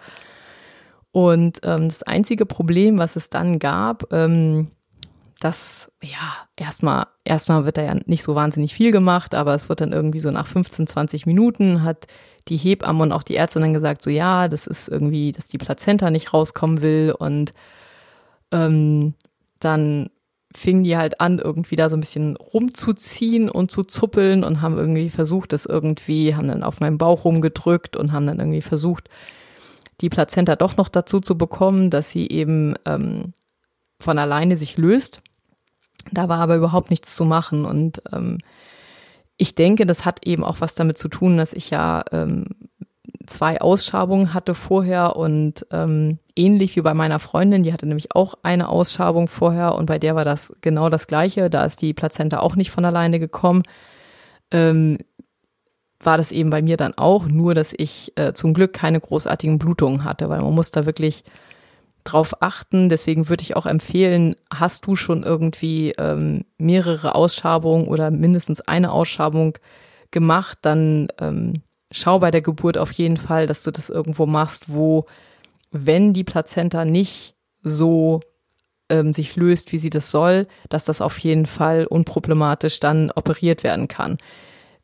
Und 1.12 1.61
ähm, 1.64 1.89
das 1.89 2.03
einzige 2.03 2.47
Problem, 2.47 2.99
was 2.99 3.16
es 3.16 3.31
dann 3.31 3.59
gab, 3.59 4.12
ähm, 4.12 4.70
das, 5.41 5.91
ja, 6.03 6.47
erstmal, 6.55 7.07
erstmal 7.24 7.64
wird 7.64 7.78
da 7.78 7.83
ja 7.83 7.95
nicht 8.05 8.22
so 8.22 8.35
wahnsinnig 8.35 8.74
viel 8.74 8.93
gemacht, 8.93 9.35
aber 9.35 9.55
es 9.55 9.68
wird 9.68 9.81
dann 9.81 9.93
irgendwie 9.93 10.20
so 10.20 10.31
nach 10.31 10.47
15, 10.47 10.87
20 10.87 11.26
Minuten 11.26 11.83
hat 11.83 12.07
die 12.49 12.59
Hebamme 12.59 13.03
und 13.03 13.12
auch 13.12 13.22
die 13.22 13.37
Ärztin 13.37 13.62
dann 13.62 13.74
gesagt, 13.74 14.03
so 14.03 14.11
ja, 14.11 14.49
das 14.49 14.66
ist 14.66 14.89
irgendwie, 14.89 15.33
dass 15.33 15.49
die 15.49 15.59
Plazenta 15.59 16.11
nicht 16.11 16.35
rauskommen 16.35 16.83
will 16.83 17.14
und 17.18 17.55
ähm, 18.53 19.14
dann 19.61 20.11
fingen 20.55 20.82
die 20.82 20.96
halt 20.96 21.20
an, 21.20 21.38
irgendwie 21.38 21.76
da 21.76 21.88
so 21.88 21.96
ein 21.96 22.01
bisschen 22.01 22.36
rumzuziehen 22.36 23.48
und 23.48 23.70
zu 23.70 23.84
zuppeln 23.84 24.42
und 24.42 24.61
haben 24.61 24.76
irgendwie 24.76 25.11
versucht, 25.11 25.53
das 25.53 25.64
irgendwie, 25.64 26.34
haben 26.34 26.48
dann 26.48 26.64
auf 26.64 26.80
meinem 26.80 26.98
Bauch 26.98 27.24
rumgedrückt 27.24 27.96
und 27.96 28.12
haben 28.12 28.26
dann 28.26 28.40
irgendwie 28.40 28.62
versucht, 28.62 29.09
die 30.01 30.09
Plazenta 30.09 30.57
doch 30.57 30.76
noch 30.76 30.88
dazu 30.88 31.20
zu 31.20 31.38
bekommen, 31.38 31.90
dass 31.90 32.11
sie 32.11 32.28
eben 32.28 32.74
ähm, 32.84 33.32
von 34.01 34.18
alleine 34.18 34.57
sich 34.57 34.76
löst. 34.76 35.22
Da 36.11 36.28
war 36.28 36.38
aber 36.38 36.57
überhaupt 36.57 36.90
nichts 36.90 37.14
zu 37.14 37.24
machen 37.24 37.64
und 37.64 38.03
ähm, 38.12 38.38
ich 39.36 39.55
denke, 39.55 39.86
das 39.86 40.05
hat 40.05 40.26
eben 40.26 40.44
auch 40.44 40.61
was 40.61 40.74
damit 40.74 40.98
zu 40.98 41.09
tun, 41.09 41.36
dass 41.36 41.53
ich 41.53 41.70
ja 41.70 42.03
ähm, 42.12 42.46
zwei 43.26 43.61
Ausschabungen 43.61 44.34
hatte 44.34 44.54
vorher 44.54 45.16
und 45.16 45.66
ähm, 45.70 46.18
ähnlich 46.36 46.76
wie 46.76 46.80
bei 46.80 46.94
meiner 46.94 47.18
Freundin, 47.18 47.62
die 47.62 47.72
hatte 47.72 47.86
nämlich 47.86 48.14
auch 48.14 48.34
eine 48.42 48.68
Ausschabung 48.68 49.28
vorher 49.28 49.74
und 49.74 49.86
bei 49.86 49.98
der 49.98 50.14
war 50.14 50.24
das 50.24 50.52
genau 50.61 50.88
das 50.88 51.06
gleiche. 51.06 51.50
Da 51.50 51.64
ist 51.64 51.82
die 51.82 51.94
Plazenta 51.94 52.40
auch 52.40 52.56
nicht 52.56 52.70
von 52.70 52.84
alleine 52.84 53.18
gekommen. 53.18 53.62
Ähm, 54.50 54.98
war 56.02 56.16
das 56.16 56.32
eben 56.32 56.50
bei 56.50 56.62
mir 56.62 56.76
dann 56.76 56.94
auch, 56.94 57.26
nur 57.26 57.54
dass 57.54 57.74
ich 57.76 58.12
äh, 58.16 58.32
zum 58.32 58.54
Glück 58.54 58.72
keine 58.72 59.00
großartigen 59.00 59.58
Blutungen 59.58 60.04
hatte, 60.04 60.28
weil 60.30 60.40
man 60.40 60.54
muss 60.54 60.70
da 60.70 60.86
wirklich 60.86 61.24
drauf 62.04 62.42
achten. 62.42 62.88
Deswegen 62.88 63.28
würde 63.28 63.42
ich 63.42 63.56
auch 63.56 63.66
empfehlen, 63.66 64.36
hast 64.52 64.86
du 64.86 64.96
schon 64.96 65.22
irgendwie 65.22 65.92
ähm, 65.98 66.44
mehrere 66.56 67.14
Ausschabungen 67.14 67.86
oder 67.86 68.11
mindestens 68.11 68.61
eine 68.62 68.92
Ausschabung 68.92 69.58
gemacht, 70.11 70.58
dann 70.62 71.08
ähm, 71.20 71.54
schau 71.91 72.18
bei 72.18 72.30
der 72.30 72.43
Geburt 72.43 72.78
auf 72.78 72.93
jeden 72.93 73.16
Fall, 73.16 73.47
dass 73.47 73.62
du 73.62 73.70
das 73.70 73.91
irgendwo 73.91 74.26
machst, 74.26 74.72
wo, 74.72 75.07
wenn 75.70 76.12
die 76.12 76.24
Plazenta 76.24 76.84
nicht 76.84 77.34
so 77.62 78.20
ähm, 78.88 79.12
sich 79.12 79.36
löst, 79.36 79.72
wie 79.72 79.78
sie 79.78 79.91
das 79.91 80.11
soll, 80.11 80.47
dass 80.68 80.84
das 80.84 81.01
auf 81.01 81.18
jeden 81.18 81.47
Fall 81.47 81.86
unproblematisch 81.86 82.80
dann 82.80 83.11
operiert 83.11 83.62
werden 83.64 83.88
kann. 83.88 84.18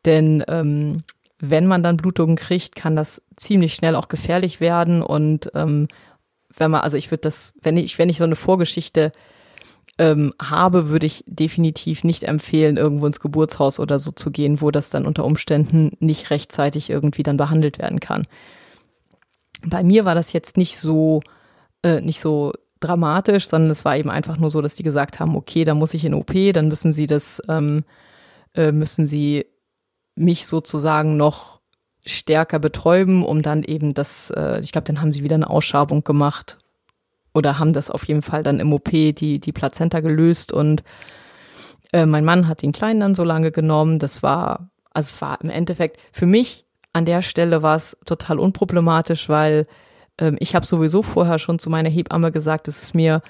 Denn 0.04 0.44
ähm, 0.48 1.02
wenn 1.38 1.66
man 1.66 1.82
dann 1.82 1.96
Blutungen 1.96 2.36
kriegt, 2.36 2.76
kann 2.76 2.96
das 2.96 3.22
ziemlich 3.36 3.74
schnell 3.74 3.94
auch 3.94 4.08
gefährlich 4.08 4.60
werden 4.60 5.02
und 5.02 5.50
ähm, 5.54 5.88
wenn 6.58 6.70
man, 6.70 6.80
also 6.80 6.96
ich 6.96 7.10
würde 7.10 7.22
das, 7.22 7.52
wenn 7.60 7.76
ich, 7.76 7.98
wenn 7.98 8.08
ich 8.08 8.18
so 8.18 8.24
eine 8.24 8.36
Vorgeschichte 8.36 9.12
ähm, 9.98 10.34
habe, 10.40 10.88
würde 10.88 11.06
ich 11.06 11.24
definitiv 11.26 12.04
nicht 12.04 12.24
empfehlen, 12.24 12.76
irgendwo 12.76 13.06
ins 13.06 13.20
Geburtshaus 13.20 13.80
oder 13.80 13.98
so 13.98 14.10
zu 14.10 14.30
gehen, 14.30 14.60
wo 14.60 14.70
das 14.70 14.90
dann 14.90 15.06
unter 15.06 15.24
Umständen 15.24 15.96
nicht 16.00 16.30
rechtzeitig 16.30 16.90
irgendwie 16.90 17.22
dann 17.22 17.38
behandelt 17.38 17.78
werden 17.78 18.00
kann. 18.00 18.26
Bei 19.64 19.82
mir 19.82 20.04
war 20.04 20.14
das 20.14 20.32
jetzt 20.32 20.56
nicht 20.58 20.78
so, 20.78 21.22
äh, 21.82 22.00
nicht 22.02 22.20
so 22.20 22.52
dramatisch, 22.80 23.48
sondern 23.48 23.70
es 23.70 23.86
war 23.86 23.96
eben 23.96 24.10
einfach 24.10 24.36
nur 24.36 24.50
so, 24.50 24.60
dass 24.60 24.74
die 24.74 24.82
gesagt 24.82 25.18
haben, 25.18 25.34
okay, 25.34 25.64
da 25.64 25.74
muss 25.74 25.94
ich 25.94 26.04
in 26.04 26.14
OP, 26.14 26.52
dann 26.52 26.68
müssen 26.68 26.92
sie 26.92 27.06
das, 27.06 27.42
ähm, 27.48 27.84
äh, 28.54 28.72
müssen 28.72 29.06
sie 29.06 29.46
mich 30.14 30.46
sozusagen 30.46 31.16
noch 31.16 31.60
stärker 32.04 32.58
betäuben, 32.58 33.24
um 33.24 33.40
dann 33.40 33.62
eben 33.62 33.94
das, 33.94 34.30
äh, 34.30 34.60
ich 34.60 34.72
glaube, 34.72 34.86
dann 34.86 35.00
haben 35.00 35.12
sie 35.12 35.24
wieder 35.24 35.34
eine 35.36 35.48
Ausschabung 35.48 36.04
gemacht 36.04 36.58
oder 37.36 37.58
haben 37.58 37.72
das 37.72 37.90
auf 37.90 38.08
jeden 38.08 38.22
Fall 38.22 38.42
dann 38.42 38.60
im 38.60 38.72
OP 38.72 38.90
die, 38.90 39.38
die 39.38 39.52
Plazenta 39.52 40.00
gelöst 40.00 40.52
und 40.52 40.82
äh, 41.92 42.06
mein 42.06 42.24
Mann 42.24 42.48
hat 42.48 42.62
den 42.62 42.72
Kleinen 42.72 43.00
dann 43.00 43.14
so 43.14 43.24
lange 43.24 43.52
genommen. 43.52 43.98
Das 43.98 44.22
war, 44.22 44.70
also 44.92 45.14
es 45.14 45.20
war 45.20 45.38
im 45.42 45.50
Endeffekt 45.50 46.00
für 46.12 46.26
mich 46.26 46.64
an 46.92 47.04
der 47.04 47.20
Stelle 47.20 47.62
war 47.62 47.76
es 47.76 47.96
total 48.06 48.38
unproblematisch, 48.38 49.28
weil 49.28 49.66
ähm, 50.18 50.36
ich 50.40 50.54
habe 50.54 50.64
sowieso 50.64 51.02
vorher 51.02 51.38
schon 51.38 51.58
zu 51.58 51.68
meiner 51.68 51.90
Hebamme 51.90 52.32
gesagt, 52.32 52.68
es 52.68 52.82
ist 52.82 52.94
mir 52.94 53.20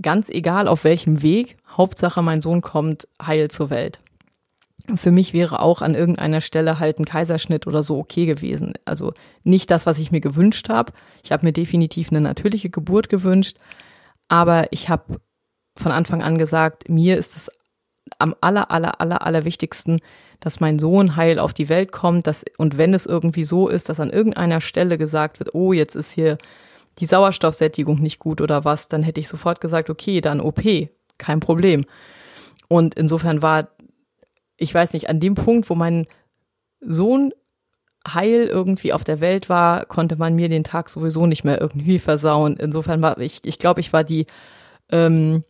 ganz 0.00 0.30
egal 0.30 0.66
auf 0.66 0.84
welchem 0.84 1.20
Weg, 1.20 1.58
Hauptsache 1.76 2.22
mein 2.22 2.40
Sohn 2.40 2.62
kommt 2.62 3.06
heil 3.20 3.50
zur 3.50 3.68
Welt 3.68 4.00
für 4.96 5.10
mich 5.10 5.32
wäre 5.34 5.60
auch 5.60 5.82
an 5.82 5.94
irgendeiner 5.94 6.40
Stelle 6.40 6.78
halt 6.78 6.98
ein 6.98 7.04
Kaiserschnitt 7.04 7.66
oder 7.66 7.82
so 7.82 7.98
okay 7.98 8.26
gewesen. 8.26 8.74
Also 8.84 9.12
nicht 9.44 9.70
das, 9.70 9.86
was 9.86 9.98
ich 9.98 10.10
mir 10.10 10.20
gewünscht 10.20 10.68
habe. 10.68 10.92
Ich 11.22 11.32
habe 11.32 11.44
mir 11.44 11.52
definitiv 11.52 12.10
eine 12.10 12.20
natürliche 12.20 12.70
Geburt 12.70 13.08
gewünscht, 13.08 13.58
aber 14.28 14.66
ich 14.72 14.88
habe 14.88 15.20
von 15.76 15.92
Anfang 15.92 16.22
an 16.22 16.38
gesagt, 16.38 16.88
mir 16.88 17.16
ist 17.18 17.36
es 17.36 17.50
am 18.18 18.34
aller, 18.40 18.70
aller, 18.70 19.00
aller, 19.00 19.24
aller 19.24 19.44
wichtigsten, 19.44 20.00
dass 20.40 20.60
mein 20.60 20.78
Sohn 20.78 21.16
heil 21.16 21.38
auf 21.38 21.52
die 21.52 21.68
Welt 21.68 21.92
kommt, 21.92 22.26
dass, 22.26 22.44
und 22.56 22.78
wenn 22.78 22.94
es 22.94 23.06
irgendwie 23.06 23.44
so 23.44 23.68
ist, 23.68 23.88
dass 23.88 24.00
an 24.00 24.10
irgendeiner 24.10 24.60
Stelle 24.60 24.98
gesagt 24.98 25.40
wird, 25.40 25.54
oh, 25.54 25.72
jetzt 25.72 25.94
ist 25.94 26.12
hier 26.12 26.38
die 26.98 27.06
Sauerstoffsättigung 27.06 28.00
nicht 28.00 28.18
gut 28.18 28.40
oder 28.40 28.64
was, 28.64 28.88
dann 28.88 29.02
hätte 29.02 29.20
ich 29.20 29.28
sofort 29.28 29.60
gesagt, 29.60 29.90
okay, 29.90 30.20
dann 30.20 30.40
OP, 30.40 30.62
kein 31.18 31.40
Problem. 31.40 31.84
Und 32.68 32.94
insofern 32.94 33.42
war 33.42 33.68
ich 34.58 34.74
weiß 34.74 34.92
nicht, 34.92 35.08
an 35.08 35.20
dem 35.20 35.34
Punkt, 35.34 35.70
wo 35.70 35.74
mein 35.74 36.06
Sohn 36.80 37.32
heil 38.06 38.46
irgendwie 38.46 38.92
auf 38.92 39.04
der 39.04 39.20
Welt 39.20 39.48
war, 39.48 39.86
konnte 39.86 40.16
man 40.16 40.34
mir 40.34 40.48
den 40.48 40.64
Tag 40.64 40.90
sowieso 40.90 41.26
nicht 41.26 41.44
mehr 41.44 41.60
irgendwie 41.60 41.98
versauen. 41.98 42.56
Insofern 42.56 43.00
war 43.00 43.18
ich, 43.18 43.40
ich 43.44 43.58
glaube, 43.58 43.80
ich 43.80 43.92
war 43.92 44.04
die, 44.04 44.26
ähm, 44.90 45.44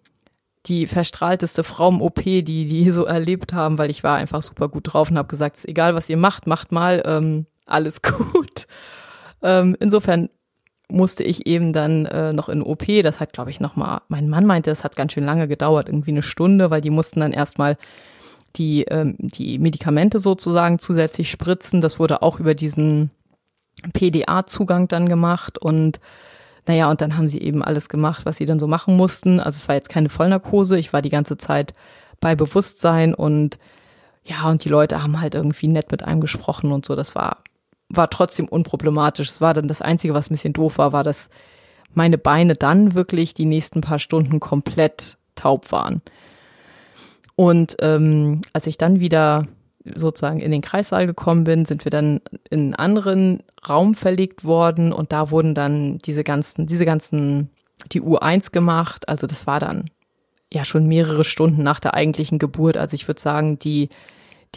die 0.67 0.87
verstrahlteste 0.87 1.65
Frau 1.65 1.89
im 1.89 2.03
OP, 2.03 2.23
die 2.23 2.43
die 2.43 2.91
so 2.91 3.05
erlebt 3.05 3.53
haben, 3.53 3.79
weil 3.79 3.91
ich 3.91 4.05
war 4.05 4.17
einfach 4.17 4.43
super 4.43 4.69
gut 4.69 4.93
drauf 4.93 5.11
und 5.11 5.19
habe 5.19 5.29
gesagt, 5.29 5.65
egal 5.65 5.95
was 5.95 6.11
ihr 6.11 6.17
macht, 6.17 6.47
macht 6.47 6.73
mal, 6.73 7.03
ähm, 7.07 7.47
alles 7.67 8.03
gut. 8.33 8.67
Ähm, 9.43 9.77
insofern 9.81 10.29
musste 10.91 11.23
ich 11.23 11.47
eben 11.47 11.73
dann 11.73 12.07
äh, 12.07 12.33
noch 12.33 12.49
in 12.49 12.63
OP. 12.63 12.87
Das 13.03 13.21
hat, 13.21 13.33
glaube 13.33 13.51
ich, 13.51 13.61
noch 13.61 13.77
mal. 13.77 14.01
Mein 14.09 14.29
Mann 14.29 14.47
meinte, 14.47 14.71
es 14.71 14.85
hat 14.85 14.97
ganz 14.97 15.13
schön 15.13 15.25
lange 15.25 15.47
gedauert, 15.47 15.89
irgendwie 15.89 16.13
eine 16.13 16.23
Stunde, 16.23 16.71
weil 16.71 16.81
die 16.81 16.91
mussten 16.91 17.21
dann 17.21 17.33
erstmal 17.33 17.77
die, 18.57 18.85
ähm, 18.85 19.17
die 19.19 19.59
Medikamente 19.59 20.21
sozusagen 20.21 20.79
zusätzlich 20.79 21.31
spritzen. 21.31 21.81
Das 21.81 21.99
wurde 21.99 22.23
auch 22.23 22.41
über 22.41 22.55
diesen 22.55 23.11
PDA-Zugang 23.93 24.89
dann 24.89 25.09
gemacht 25.09 25.59
und 25.59 26.01
naja, 26.67 26.91
und 26.91 27.01
dann 27.01 27.17
haben 27.17 27.31
sie 27.31 27.41
eben 27.41 27.63
alles 27.63 27.89
gemacht, 27.89 28.27
was 28.27 28.37
sie 28.37 28.45
dann 28.45 28.59
so 28.59 28.67
machen 28.67 28.95
mussten. 28.95 29.41
Also 29.41 29.57
es 29.57 29.69
war 29.69 29.75
jetzt 29.75 29.89
keine 29.89 30.11
Vollnarkose, 30.11 30.79
ich 30.79 30.93
war 30.93 31.01
die 31.01 31.09
ganze 31.09 31.39
Zeit 31.39 31.73
bei 32.21 32.35
Bewusstsein 32.35 33.15
und 33.15 33.59
ja, 34.25 34.51
und 34.51 34.65
die 34.65 34.69
Leute 34.69 35.03
haben 35.03 35.21
halt 35.21 35.35
irgendwie 35.35 35.69
nett 35.69 35.91
mit 35.91 36.03
einem 36.03 36.21
gesprochen 36.21 36.71
und 36.71 36.85
so. 36.85 36.95
Das 36.95 37.15
war, 37.15 37.39
war 37.89 38.11
trotzdem 38.11 38.47
unproblematisch. 38.47 39.31
Es 39.31 39.41
war 39.41 39.55
dann 39.55 39.69
das 39.69 39.81
Einzige, 39.81 40.13
was 40.13 40.29
ein 40.29 40.35
bisschen 40.35 40.53
doof 40.53 40.77
war, 40.77 40.93
war, 40.93 41.03
dass 41.03 41.31
meine 41.95 42.19
Beine 42.19 42.55
dann 42.55 42.95
wirklich 42.95 43.33
die 43.33 43.47
nächsten 43.47 43.81
paar 43.81 43.99
Stunden 43.99 44.39
komplett 44.39 45.17
taub 45.35 45.73
waren. 45.73 46.03
Und 47.39 47.77
ähm, 47.83 48.41
als 48.53 48.67
ich 48.67 48.79
dann 48.79 48.99
wieder 48.99 49.47
sozusagen 49.95 50.41
in 50.41 50.51
den 50.51 50.61
Kreissaal 50.61 51.07
gekommen 51.07 51.45
bin, 51.45 51.67
sind 51.67 51.85
wir 51.85 51.91
dann 51.91 52.21
in 52.51 52.59
einen 52.59 52.75
anderen 52.75 53.45
Raum 53.69 53.95
verlegt 53.95 54.43
worden 54.43 54.93
und 54.93 55.13
da 55.13 55.31
wurden 55.31 55.55
dann 55.55 55.99
diese 55.99 56.25
ganzen, 56.25 56.67
diese 56.67 56.85
ganzen, 56.85 57.51
die 57.93 58.03
U1 58.03 58.51
gemacht. 58.51 59.09
Also 59.09 59.29
das 59.29 59.47
war 59.47 59.61
dann 59.61 59.89
ja 60.53 60.65
schon 60.65 60.89
mehrere 60.89 61.23
Stunden 61.23 61.63
nach 61.63 61.79
der 61.79 61.95
eigentlichen 61.95 62.41
Geburt. 62.41 62.77
Also 62.77 62.97
ich 62.97 63.07
würde 63.07 63.21
sagen, 63.21 63.57
die, 63.61 63.89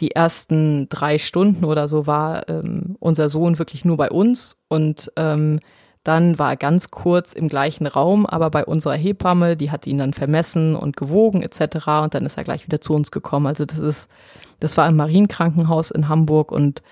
die 0.00 0.10
ersten 0.10 0.88
drei 0.88 1.18
Stunden 1.18 1.64
oder 1.64 1.86
so 1.86 2.08
war 2.08 2.48
ähm, 2.48 2.96
unser 2.98 3.28
Sohn 3.28 3.60
wirklich 3.60 3.84
nur 3.84 3.96
bei 3.96 4.10
uns 4.10 4.58
und 4.66 5.12
ähm, 5.14 5.60
dann 6.04 6.38
war 6.38 6.50
er 6.50 6.56
ganz 6.56 6.90
kurz 6.90 7.32
im 7.32 7.48
gleichen 7.48 7.86
Raum, 7.86 8.26
aber 8.26 8.50
bei 8.50 8.64
unserer 8.64 8.96
Hebamme, 8.96 9.56
die 9.56 9.70
hat 9.70 9.86
ihn 9.86 9.98
dann 9.98 10.14
vermessen 10.14 10.74
und 10.74 10.96
gewogen 10.96 11.42
etc. 11.42 11.86
Und 12.02 12.14
dann 12.14 12.26
ist 12.26 12.36
er 12.36 12.44
gleich 12.44 12.66
wieder 12.66 12.80
zu 12.80 12.92
uns 12.92 13.10
gekommen. 13.10 13.46
Also 13.46 13.64
das 13.64 13.78
ist, 13.78 14.10
das 14.58 14.76
war 14.76 14.88
im 14.88 14.96
Marienkrankenhaus 14.96 15.92
in 15.92 16.08
Hamburg 16.08 16.50
und 16.50 16.82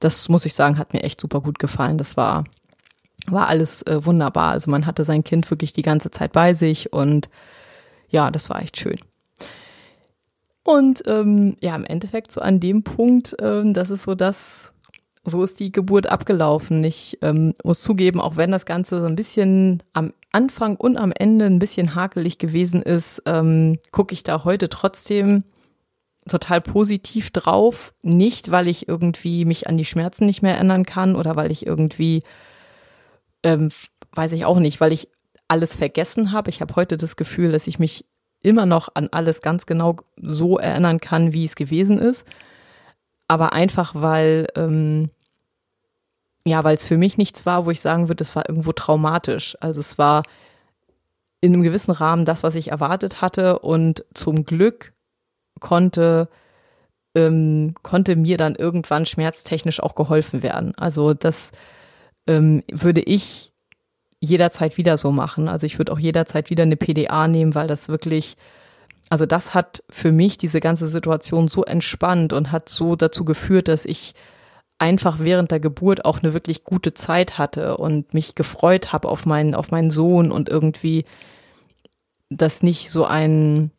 das 0.00 0.28
muss 0.28 0.44
ich 0.44 0.54
sagen, 0.54 0.78
hat 0.78 0.92
mir 0.92 1.02
echt 1.02 1.20
super 1.20 1.40
gut 1.40 1.58
gefallen. 1.58 1.98
Das 1.98 2.16
war, 2.16 2.44
war 3.26 3.48
alles 3.48 3.82
äh, 3.82 4.04
wunderbar. 4.04 4.52
Also 4.52 4.70
man 4.70 4.86
hatte 4.86 5.04
sein 5.04 5.22
Kind 5.22 5.48
wirklich 5.50 5.72
die 5.72 5.82
ganze 5.82 6.10
Zeit 6.10 6.32
bei 6.32 6.52
sich 6.52 6.92
und 6.92 7.28
ja, 8.08 8.30
das 8.30 8.50
war 8.50 8.62
echt 8.62 8.78
schön. 8.78 8.98
Und 10.64 11.02
ähm, 11.06 11.56
ja, 11.60 11.74
im 11.76 11.84
Endeffekt 11.84 12.32
so 12.32 12.40
an 12.40 12.60
dem 12.60 12.82
Punkt, 12.82 13.36
ähm, 13.40 13.72
das 13.72 13.90
ist 13.90 14.02
so 14.02 14.14
das, 14.14 14.74
so 15.28 15.42
ist 15.42 15.60
die 15.60 15.72
Geburt 15.72 16.06
abgelaufen. 16.06 16.82
Ich 16.84 17.18
ähm, 17.22 17.54
muss 17.62 17.80
zugeben, 17.80 18.20
auch 18.20 18.36
wenn 18.36 18.50
das 18.50 18.66
Ganze 18.66 19.00
so 19.00 19.06
ein 19.06 19.16
bisschen 19.16 19.82
am 19.92 20.12
Anfang 20.32 20.76
und 20.76 20.96
am 20.96 21.12
Ende 21.12 21.46
ein 21.46 21.58
bisschen 21.58 21.94
hakelig 21.94 22.38
gewesen 22.38 22.82
ist, 22.82 23.22
ähm, 23.26 23.78
gucke 23.92 24.12
ich 24.12 24.22
da 24.22 24.44
heute 24.44 24.68
trotzdem 24.68 25.44
total 26.28 26.60
positiv 26.60 27.30
drauf. 27.30 27.94
Nicht, 28.02 28.50
weil 28.50 28.68
ich 28.68 28.88
irgendwie 28.88 29.44
mich 29.44 29.68
an 29.68 29.76
die 29.76 29.84
Schmerzen 29.84 30.26
nicht 30.26 30.42
mehr 30.42 30.54
erinnern 30.54 30.84
kann 30.84 31.16
oder 31.16 31.36
weil 31.36 31.50
ich 31.50 31.66
irgendwie, 31.66 32.22
ähm, 33.42 33.70
weiß 34.12 34.32
ich 34.32 34.44
auch 34.44 34.58
nicht, 34.58 34.80
weil 34.80 34.92
ich 34.92 35.08
alles 35.48 35.76
vergessen 35.76 36.32
habe. 36.32 36.50
Ich 36.50 36.60
habe 36.60 36.76
heute 36.76 36.96
das 36.96 37.16
Gefühl, 37.16 37.52
dass 37.52 37.66
ich 37.66 37.78
mich 37.78 38.04
immer 38.40 38.66
noch 38.66 38.90
an 38.94 39.08
alles 39.10 39.42
ganz 39.42 39.66
genau 39.66 39.96
so 40.16 40.58
erinnern 40.58 41.00
kann, 41.00 41.32
wie 41.32 41.44
es 41.44 41.56
gewesen 41.56 41.98
ist. 41.98 42.26
Aber 43.26 43.52
einfach, 43.52 43.94
weil 43.94 44.46
ähm, 44.56 45.10
ja, 46.48 46.64
weil 46.64 46.74
es 46.74 46.84
für 46.84 46.98
mich 46.98 47.18
nichts 47.18 47.46
war, 47.46 47.66
wo 47.66 47.70
ich 47.70 47.80
sagen 47.80 48.08
würde, 48.08 48.22
es 48.22 48.34
war 48.34 48.48
irgendwo 48.48 48.72
traumatisch. 48.72 49.56
Also 49.60 49.80
es 49.80 49.98
war 49.98 50.22
in 51.40 51.52
einem 51.52 51.62
gewissen 51.62 51.92
Rahmen 51.92 52.24
das, 52.24 52.42
was 52.42 52.54
ich 52.54 52.68
erwartet 52.70 53.20
hatte 53.20 53.60
und 53.60 54.04
zum 54.14 54.44
Glück 54.44 54.92
konnte 55.60 56.28
ähm, 57.14 57.74
konnte 57.82 58.16
mir 58.16 58.36
dann 58.36 58.54
irgendwann 58.54 59.06
schmerztechnisch 59.06 59.80
auch 59.80 59.94
geholfen 59.94 60.42
werden. 60.42 60.74
Also 60.76 61.14
das 61.14 61.52
ähm, 62.26 62.62
würde 62.70 63.00
ich 63.00 63.52
jederzeit 64.20 64.76
wieder 64.76 64.96
so 64.98 65.12
machen. 65.12 65.48
Also 65.48 65.66
ich 65.66 65.78
würde 65.78 65.92
auch 65.92 65.98
jederzeit 65.98 66.50
wieder 66.50 66.64
eine 66.64 66.76
PDA 66.76 67.28
nehmen, 67.28 67.54
weil 67.54 67.66
das 67.66 67.88
wirklich, 67.88 68.36
also 69.08 69.26
das 69.26 69.54
hat 69.54 69.82
für 69.90 70.12
mich 70.12 70.38
diese 70.38 70.60
ganze 70.60 70.86
Situation 70.86 71.48
so 71.48 71.64
entspannt 71.64 72.32
und 72.32 72.52
hat 72.52 72.68
so 72.68 72.96
dazu 72.96 73.24
geführt, 73.24 73.68
dass 73.68 73.84
ich 73.84 74.14
einfach 74.78 75.18
während 75.18 75.50
der 75.50 75.60
Geburt 75.60 76.04
auch 76.04 76.22
eine 76.22 76.34
wirklich 76.34 76.64
gute 76.64 76.94
Zeit 76.94 77.38
hatte 77.38 77.76
und 77.76 78.14
mich 78.14 78.34
gefreut 78.34 78.92
habe 78.92 79.08
auf 79.08 79.26
meinen, 79.26 79.54
auf 79.54 79.70
meinen 79.70 79.90
Sohn 79.90 80.30
und 80.30 80.48
irgendwie 80.48 81.04
das 82.30 82.62
nicht 82.62 82.90
so 82.90 83.04
ein, 83.04 83.70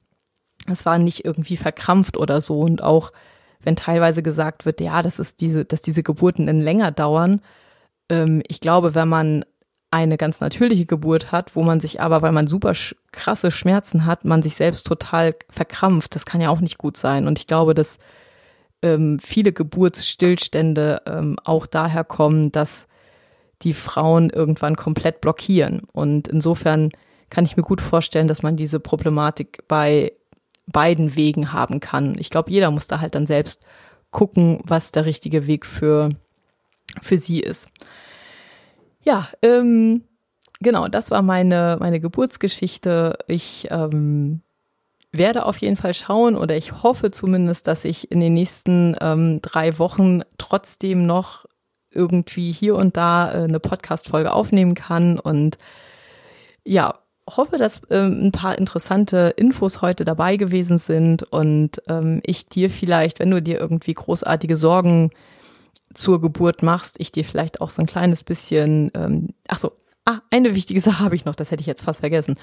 es 0.67 0.85
war 0.85 0.97
nicht 0.97 1.23
irgendwie 1.23 1.57
verkrampft 1.57 2.17
oder 2.17 2.41
so 2.41 2.59
und 2.59 2.83
auch 2.83 3.11
wenn 3.61 3.75
teilweise 3.75 4.23
gesagt 4.23 4.65
wird, 4.65 4.81
ja, 4.81 5.01
das 5.01 5.19
ist 5.19 5.41
diese, 5.41 5.65
dass 5.65 5.81
diese 5.81 6.03
Geburten 6.03 6.47
dann 6.47 6.61
länger 6.61 6.91
dauern. 6.91 7.41
Ähm, 8.09 8.41
ich 8.47 8.61
glaube, 8.61 8.95
wenn 8.95 9.09
man 9.09 9.45
eine 9.91 10.17
ganz 10.17 10.39
natürliche 10.39 10.85
Geburt 10.85 11.31
hat, 11.31 11.55
wo 11.55 11.63
man 11.63 11.79
sich 11.79 11.99
aber, 11.99 12.21
weil 12.21 12.31
man 12.31 12.47
super 12.47 12.73
sch 12.73 12.95
krasse 13.11 13.51
Schmerzen 13.51 14.05
hat, 14.05 14.23
man 14.23 14.43
sich 14.43 14.55
selbst 14.55 14.85
total 14.85 15.35
verkrampft. 15.49 16.13
Das 16.13 16.25
kann 16.25 16.41
ja 16.41 16.49
auch 16.49 16.61
nicht 16.61 16.77
gut 16.77 16.95
sein. 16.95 17.27
Und 17.27 17.39
ich 17.39 17.47
glaube, 17.47 17.73
dass 17.73 17.97
ähm, 18.81 19.19
viele 19.19 19.51
Geburtsstillstände 19.51 21.01
ähm, 21.05 21.37
auch 21.43 21.65
daher 21.65 22.03
kommen, 22.03 22.51
dass 22.51 22.87
die 23.61 23.73
Frauen 23.73 24.29
irgendwann 24.29 24.75
komplett 24.75 25.21
blockieren. 25.21 25.81
Und 25.91 26.27
insofern 26.27 26.91
kann 27.29 27.45
ich 27.45 27.57
mir 27.57 27.63
gut 27.63 27.81
vorstellen, 27.81 28.27
dass 28.27 28.41
man 28.41 28.55
diese 28.55 28.79
Problematik 28.79 29.67
bei 29.67 30.13
beiden 30.67 31.15
Wegen 31.15 31.51
haben 31.51 31.79
kann. 31.79 32.15
Ich 32.17 32.29
glaube, 32.29 32.51
jeder 32.51 32.71
muss 32.71 32.87
da 32.87 32.99
halt 33.01 33.15
dann 33.15 33.27
selbst 33.27 33.63
gucken, 34.11 34.61
was 34.63 34.91
der 34.91 35.05
richtige 35.05 35.47
Weg 35.47 35.65
für, 35.65 36.09
für 37.01 37.17
sie 37.17 37.39
ist. 37.39 37.69
Ja, 39.03 39.27
ähm, 39.41 40.03
genau, 40.59 40.87
das 40.87 41.11
war 41.11 41.21
meine, 41.21 41.77
meine 41.79 41.99
Geburtsgeschichte. 41.99 43.17
Ich 43.27 43.67
ähm, 43.71 44.41
werde 45.11 45.45
auf 45.45 45.57
jeden 45.57 45.75
Fall 45.75 45.93
schauen 45.93 46.35
oder 46.35 46.55
ich 46.55 46.83
hoffe 46.83 47.11
zumindest, 47.11 47.67
dass 47.67 47.85
ich 47.85 48.11
in 48.11 48.19
den 48.19 48.33
nächsten 48.33 48.95
ähm, 49.01 49.41
drei 49.41 49.79
Wochen 49.79 50.21
trotzdem 50.37 51.05
noch 51.05 51.45
irgendwie 51.91 52.51
hier 52.51 52.75
und 52.75 52.95
da 52.97 53.31
äh, 53.31 53.43
eine 53.43 53.59
Podcast-Folge 53.59 54.31
aufnehmen 54.31 54.75
kann 54.75 55.19
und 55.19 55.57
ja, 56.63 56.99
hoffe, 57.37 57.57
dass 57.57 57.81
ähm, 57.89 58.27
ein 58.27 58.31
paar 58.31 58.57
interessante 58.57 59.33
Infos 59.37 59.81
heute 59.81 60.05
dabei 60.05 60.37
gewesen 60.37 60.77
sind 60.77 61.23
und 61.23 61.81
ähm, 61.87 62.21
ich 62.25 62.47
dir 62.47 62.69
vielleicht, 62.69 63.19
wenn 63.19 63.31
du 63.31 63.41
dir 63.41 63.59
irgendwie 63.59 63.93
großartige 63.93 64.57
Sorgen 64.57 65.11
zur 65.93 66.21
Geburt 66.21 66.63
machst, 66.63 66.99
ich 66.99 67.11
dir 67.11 67.25
vielleicht 67.25 67.61
auch 67.61 67.69
so 67.69 67.81
ein 67.81 67.87
kleines 67.87 68.23
bisschen, 68.23 68.91
ähm, 68.93 69.29
ach 69.47 69.59
so, 69.59 69.71
ah, 70.05 70.19
eine 70.29 70.55
wichtige 70.55 70.81
Sache 70.81 71.03
habe 71.03 71.15
ich 71.15 71.25
noch, 71.25 71.35
das 71.35 71.51
hätte 71.51 71.61
ich 71.61 71.67
jetzt 71.67 71.83
fast 71.83 72.01
vergessen. 72.01 72.35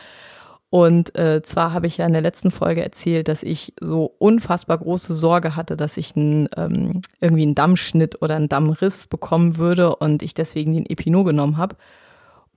Und 0.68 1.16
äh, 1.16 1.42
zwar 1.42 1.72
habe 1.72 1.86
ich 1.86 1.98
ja 1.98 2.06
in 2.06 2.12
der 2.12 2.22
letzten 2.22 2.50
Folge 2.50 2.82
erzählt, 2.82 3.28
dass 3.28 3.42
ich 3.42 3.72
so 3.80 4.14
unfassbar 4.18 4.78
große 4.78 5.14
Sorge 5.14 5.54
hatte, 5.54 5.76
dass 5.76 5.96
ich 5.96 6.16
einen, 6.16 6.48
ähm, 6.56 7.02
irgendwie 7.20 7.42
einen 7.42 7.54
Dammschnitt 7.54 8.20
oder 8.20 8.34
einen 8.34 8.48
Dammriss 8.48 9.06
bekommen 9.06 9.58
würde 9.58 9.94
und 9.94 10.22
ich 10.22 10.34
deswegen 10.34 10.74
den 10.74 10.86
Epino 10.86 11.22
genommen 11.22 11.56
habe. 11.56 11.76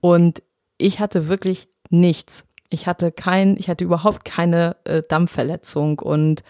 Und 0.00 0.42
ich 0.76 0.98
hatte 0.98 1.28
wirklich 1.28 1.68
nichts. 1.88 2.46
Ich 2.68 2.86
hatte 2.86 3.12
kein, 3.12 3.56
ich 3.56 3.68
hatte 3.68 3.84
überhaupt 3.84 4.24
keine 4.24 4.76
äh, 4.84 5.02
Dammverletzung 5.08 5.98
und 5.98 6.42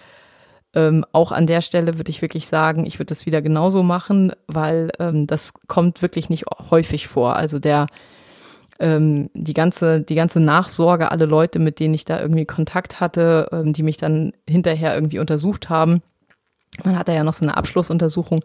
ähm, 0.74 1.04
auch 1.12 1.32
an 1.32 1.46
der 1.46 1.62
Stelle 1.62 1.98
würde 1.98 2.10
ich 2.10 2.22
wirklich 2.22 2.46
sagen, 2.46 2.86
ich 2.86 2.98
würde 2.98 3.06
das 3.06 3.26
wieder 3.26 3.42
genauso 3.42 3.82
machen, 3.82 4.32
weil 4.46 4.90
ähm, 4.98 5.26
das 5.26 5.52
kommt 5.66 6.00
wirklich 6.00 6.30
nicht 6.30 6.44
häufig 6.70 7.08
vor. 7.08 7.36
Also 7.36 7.58
der 7.58 7.86
ähm, 8.80 9.30
die 9.34 9.54
ganze, 9.54 10.00
die 10.00 10.14
ganze 10.14 10.40
Nachsorge, 10.40 11.10
alle 11.10 11.26
Leute, 11.26 11.58
mit 11.58 11.78
denen 11.80 11.94
ich 11.94 12.04
da 12.04 12.20
irgendwie 12.20 12.46
Kontakt 12.46 12.98
hatte, 12.98 13.48
ähm, 13.52 13.72
die 13.72 13.82
mich 13.82 13.98
dann 13.98 14.32
hinterher 14.48 14.94
irgendwie 14.94 15.18
untersucht 15.18 15.68
haben. 15.68 16.02
Man 16.84 16.98
hatte 16.98 17.12
ja 17.12 17.22
noch 17.22 17.34
so 17.34 17.44
eine 17.44 17.56
Abschlussuntersuchung. 17.56 18.40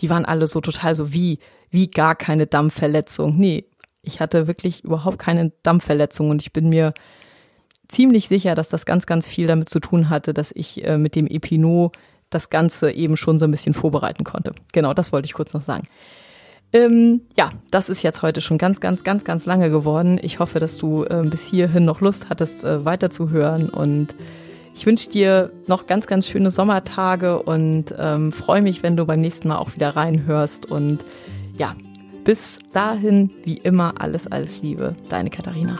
Die 0.00 0.10
waren 0.10 0.24
alle 0.24 0.46
so 0.46 0.60
total 0.60 0.94
so 0.94 1.12
wie, 1.12 1.38
wie 1.70 1.88
gar 1.88 2.14
keine 2.14 2.46
Dampfverletzung. 2.46 3.36
Nee, 3.36 3.66
ich 4.02 4.20
hatte 4.20 4.46
wirklich 4.46 4.84
überhaupt 4.84 5.18
keine 5.18 5.52
Dampfverletzung 5.62 6.30
und 6.30 6.42
ich 6.42 6.52
bin 6.52 6.68
mir 6.68 6.94
ziemlich 7.88 8.28
sicher, 8.28 8.54
dass 8.54 8.68
das 8.68 8.86
ganz, 8.86 9.06
ganz 9.06 9.26
viel 9.26 9.46
damit 9.46 9.68
zu 9.68 9.80
tun 9.80 10.08
hatte, 10.08 10.32
dass 10.32 10.52
ich 10.54 10.84
äh, 10.84 10.98
mit 10.98 11.16
dem 11.16 11.26
Epino 11.26 11.92
das 12.30 12.50
Ganze 12.50 12.90
eben 12.90 13.16
schon 13.16 13.38
so 13.38 13.44
ein 13.44 13.50
bisschen 13.50 13.74
vorbereiten 13.74 14.24
konnte. 14.24 14.52
Genau, 14.72 14.94
das 14.94 15.12
wollte 15.12 15.26
ich 15.26 15.34
kurz 15.34 15.54
noch 15.54 15.62
sagen. 15.62 15.86
Ähm, 16.72 17.22
ja, 17.36 17.50
das 17.70 17.88
ist 17.88 18.02
jetzt 18.02 18.22
heute 18.22 18.40
schon 18.40 18.58
ganz, 18.58 18.80
ganz, 18.80 19.04
ganz, 19.04 19.24
ganz 19.24 19.46
lange 19.46 19.70
geworden. 19.70 20.18
Ich 20.20 20.40
hoffe, 20.40 20.58
dass 20.58 20.78
du 20.78 21.04
äh, 21.04 21.22
bis 21.24 21.46
hierhin 21.46 21.84
noch 21.84 22.00
Lust 22.00 22.28
hattest, 22.28 22.64
äh, 22.64 22.84
weiterzuhören. 22.84 23.68
Und 23.68 24.14
ich 24.74 24.84
wünsche 24.84 25.08
dir 25.08 25.50
noch 25.66 25.86
ganz, 25.86 26.06
ganz 26.06 26.28
schöne 26.28 26.50
Sommertage 26.50 27.42
und 27.42 27.94
ähm, 27.98 28.32
freue 28.32 28.62
mich, 28.62 28.82
wenn 28.82 28.96
du 28.96 29.06
beim 29.06 29.20
nächsten 29.20 29.48
Mal 29.48 29.58
auch 29.58 29.74
wieder 29.74 29.90
reinhörst. 29.96 30.66
Und 30.70 31.04
ja, 31.56 31.74
bis 32.24 32.58
dahin, 32.72 33.30
wie 33.44 33.56
immer, 33.56 33.94
alles, 34.00 34.26
alles 34.26 34.60
Liebe. 34.60 34.94
Deine 35.08 35.30
Katharina. 35.30 35.78